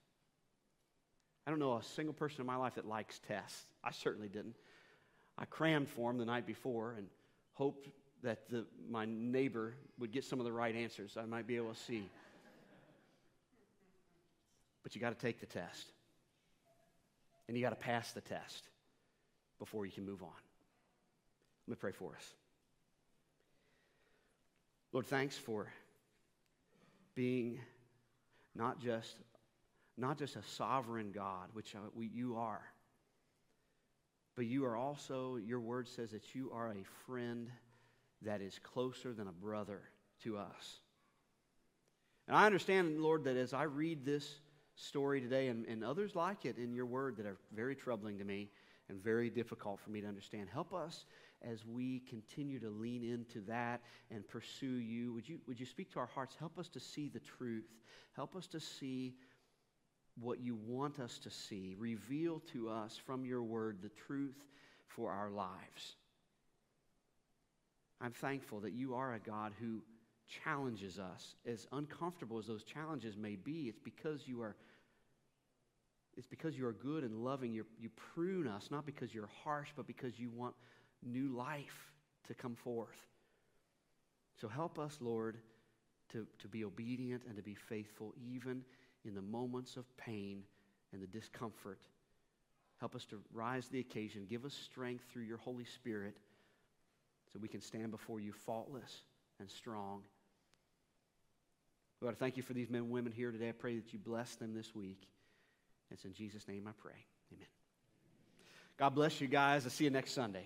I 1.45 1.49
don't 1.49 1.59
know 1.59 1.75
a 1.75 1.83
single 1.83 2.13
person 2.13 2.39
in 2.39 2.47
my 2.47 2.55
life 2.55 2.75
that 2.75 2.87
likes 2.87 3.19
tests. 3.27 3.65
I 3.83 3.91
certainly 3.91 4.29
didn't. 4.29 4.55
I 5.37 5.45
crammed 5.45 5.89
for 5.89 6.09
them 6.09 6.17
the 6.17 6.25
night 6.25 6.45
before 6.45 6.95
and 6.97 7.07
hoped 7.53 7.89
that 8.21 8.49
the, 8.49 8.65
my 8.89 9.05
neighbor 9.05 9.73
would 9.99 10.13
get 10.13 10.23
some 10.23 10.39
of 10.39 10.45
the 10.45 10.51
right 10.51 10.73
answers 10.73 11.17
I 11.17 11.25
might 11.25 11.45
be 11.45 11.57
able 11.57 11.73
to 11.73 11.79
see. 11.79 12.09
But 14.83 14.95
you 14.95 15.01
got 15.01 15.17
to 15.17 15.25
take 15.25 15.39
the 15.39 15.45
test. 15.45 15.87
And 17.47 17.57
you 17.57 17.63
got 17.63 17.71
to 17.71 17.75
pass 17.75 18.11
the 18.11 18.21
test 18.21 18.67
before 19.59 19.85
you 19.85 19.91
can 19.91 20.05
move 20.05 20.21
on. 20.21 20.29
Let 21.67 21.71
me 21.71 21.79
pray 21.79 21.91
for 21.91 22.15
us. 22.15 22.33
Lord, 24.91 25.07
thanks 25.07 25.37
for 25.37 25.71
being 27.15 27.59
not 28.55 28.79
just, 28.79 29.15
not 29.97 30.17
just 30.17 30.35
a 30.35 30.43
sovereign 30.43 31.11
God, 31.11 31.49
which 31.53 31.75
uh, 31.75 31.79
we, 31.95 32.07
you 32.13 32.35
are, 32.37 32.61
but 34.35 34.45
you 34.45 34.65
are 34.65 34.75
also, 34.75 35.37
your 35.37 35.59
word 35.59 35.87
says 35.87 36.11
that 36.11 36.35
you 36.35 36.51
are 36.53 36.71
a 36.71 36.83
friend 37.05 37.49
that 38.21 38.41
is 38.41 38.59
closer 38.59 39.13
than 39.13 39.27
a 39.27 39.31
brother 39.31 39.81
to 40.23 40.37
us. 40.37 40.79
And 42.27 42.37
I 42.37 42.45
understand, 42.45 42.99
Lord, 42.99 43.25
that 43.25 43.35
as 43.35 43.53
I 43.53 43.63
read 43.63 44.05
this 44.05 44.35
story 44.75 45.21
today 45.21 45.47
and, 45.47 45.65
and 45.65 45.83
others 45.83 46.15
like 46.15 46.45
it 46.45 46.57
in 46.57 46.73
your 46.73 46.85
word 46.85 47.17
that 47.17 47.25
are 47.25 47.37
very 47.53 47.75
troubling 47.75 48.17
to 48.17 48.25
me 48.25 48.49
and 48.89 49.01
very 49.01 49.29
difficult 49.29 49.79
for 49.79 49.91
me 49.91 50.01
to 50.01 50.07
understand, 50.07 50.49
help 50.51 50.73
us 50.73 51.05
as 51.41 51.65
we 51.65 52.01
continue 52.09 52.59
to 52.59 52.69
lean 52.69 53.03
into 53.03 53.41
that 53.41 53.81
and 54.11 54.27
pursue 54.27 54.65
you. 54.65 55.13
Would 55.13 55.27
you, 55.27 55.39
would 55.47 55.59
you 55.59 55.65
speak 55.65 55.91
to 55.93 55.99
our 55.99 56.05
hearts? 56.07 56.35
Help 56.37 56.57
us 56.57 56.69
to 56.69 56.79
see 56.79 57.09
the 57.09 57.19
truth. 57.19 57.69
Help 58.15 58.35
us 58.35 58.47
to 58.47 58.59
see 58.59 59.15
what 60.19 60.39
you 60.39 60.55
want 60.67 60.99
us 60.99 61.17
to 61.19 61.29
see. 61.29 61.75
Reveal 61.77 62.41
to 62.53 62.69
us 62.69 62.97
from 62.97 63.25
your 63.25 63.41
word 63.41 63.79
the 63.81 63.89
truth 63.89 64.45
for 64.87 65.11
our 65.11 65.29
lives. 65.29 65.95
I'm 67.99 68.11
thankful 68.11 68.59
that 68.61 68.73
you 68.73 68.95
are 68.95 69.13
a 69.13 69.19
God 69.19 69.53
who 69.59 69.81
challenges 70.27 70.99
us. 70.99 71.35
As 71.45 71.67
uncomfortable 71.71 72.37
as 72.39 72.47
those 72.47 72.63
challenges 72.63 73.17
may 73.17 73.35
be, 73.35 73.67
it's 73.67 73.79
because 73.79 74.27
you 74.27 74.41
are 74.41 74.55
it's 76.15 76.27
because 76.27 76.55
you 76.55 76.67
are 76.67 76.73
good 76.73 77.03
and 77.03 77.23
loving. 77.23 77.53
you 77.53 77.65
you 77.79 77.89
prune 78.13 78.47
us, 78.47 78.69
not 78.69 78.85
because 78.85 79.13
you're 79.13 79.29
harsh, 79.43 79.69
but 79.75 79.87
because 79.87 80.19
you 80.19 80.29
want 80.29 80.53
new 81.01 81.29
life 81.29 81.91
to 82.27 82.33
come 82.33 82.55
forth. 82.55 83.07
So 84.39 84.47
help 84.47 84.79
us, 84.79 84.97
Lord, 84.99 85.37
to, 86.11 86.27
to 86.39 86.47
be 86.47 86.63
obedient 86.63 87.23
and 87.27 87.35
to 87.35 87.43
be 87.43 87.55
faithful 87.55 88.13
even 88.21 88.63
in 89.05 89.15
the 89.15 89.21
moments 89.21 89.77
of 89.77 89.85
pain 89.97 90.43
and 90.91 91.01
the 91.01 91.07
discomfort. 91.07 91.79
Help 92.79 92.95
us 92.95 93.05
to 93.05 93.19
rise 93.33 93.67
to 93.67 93.71
the 93.73 93.79
occasion. 93.79 94.25
Give 94.29 94.45
us 94.45 94.53
strength 94.53 95.05
through 95.11 95.23
your 95.23 95.37
Holy 95.37 95.65
Spirit 95.65 96.17
so 97.31 97.39
we 97.39 97.47
can 97.47 97.61
stand 97.61 97.91
before 97.91 98.19
you 98.19 98.31
faultless 98.31 99.03
and 99.39 99.49
strong. 99.49 100.01
Lord, 102.03 102.15
I 102.15 102.19
thank 102.19 102.35
you 102.35 102.43
for 102.43 102.51
these 102.51 102.69
men 102.69 102.81
and 102.81 102.91
women 102.91 103.13
here 103.13 103.31
today. 103.31 103.47
I 103.47 103.53
pray 103.53 103.77
that 103.77 103.93
you 103.93 103.97
bless 103.97 104.35
them 104.35 104.53
this 104.53 104.75
week. 104.75 105.07
It's 105.89 106.03
in 106.03 106.13
Jesus' 106.13 106.45
name 106.49 106.67
I 106.67 106.73
pray. 106.77 107.05
Amen. 107.31 107.47
God 108.77 108.89
bless 108.89 109.21
you 109.21 109.27
guys. 109.27 109.63
I'll 109.63 109.71
see 109.71 109.85
you 109.85 109.89
next 109.89 110.11
Sunday. 110.11 110.45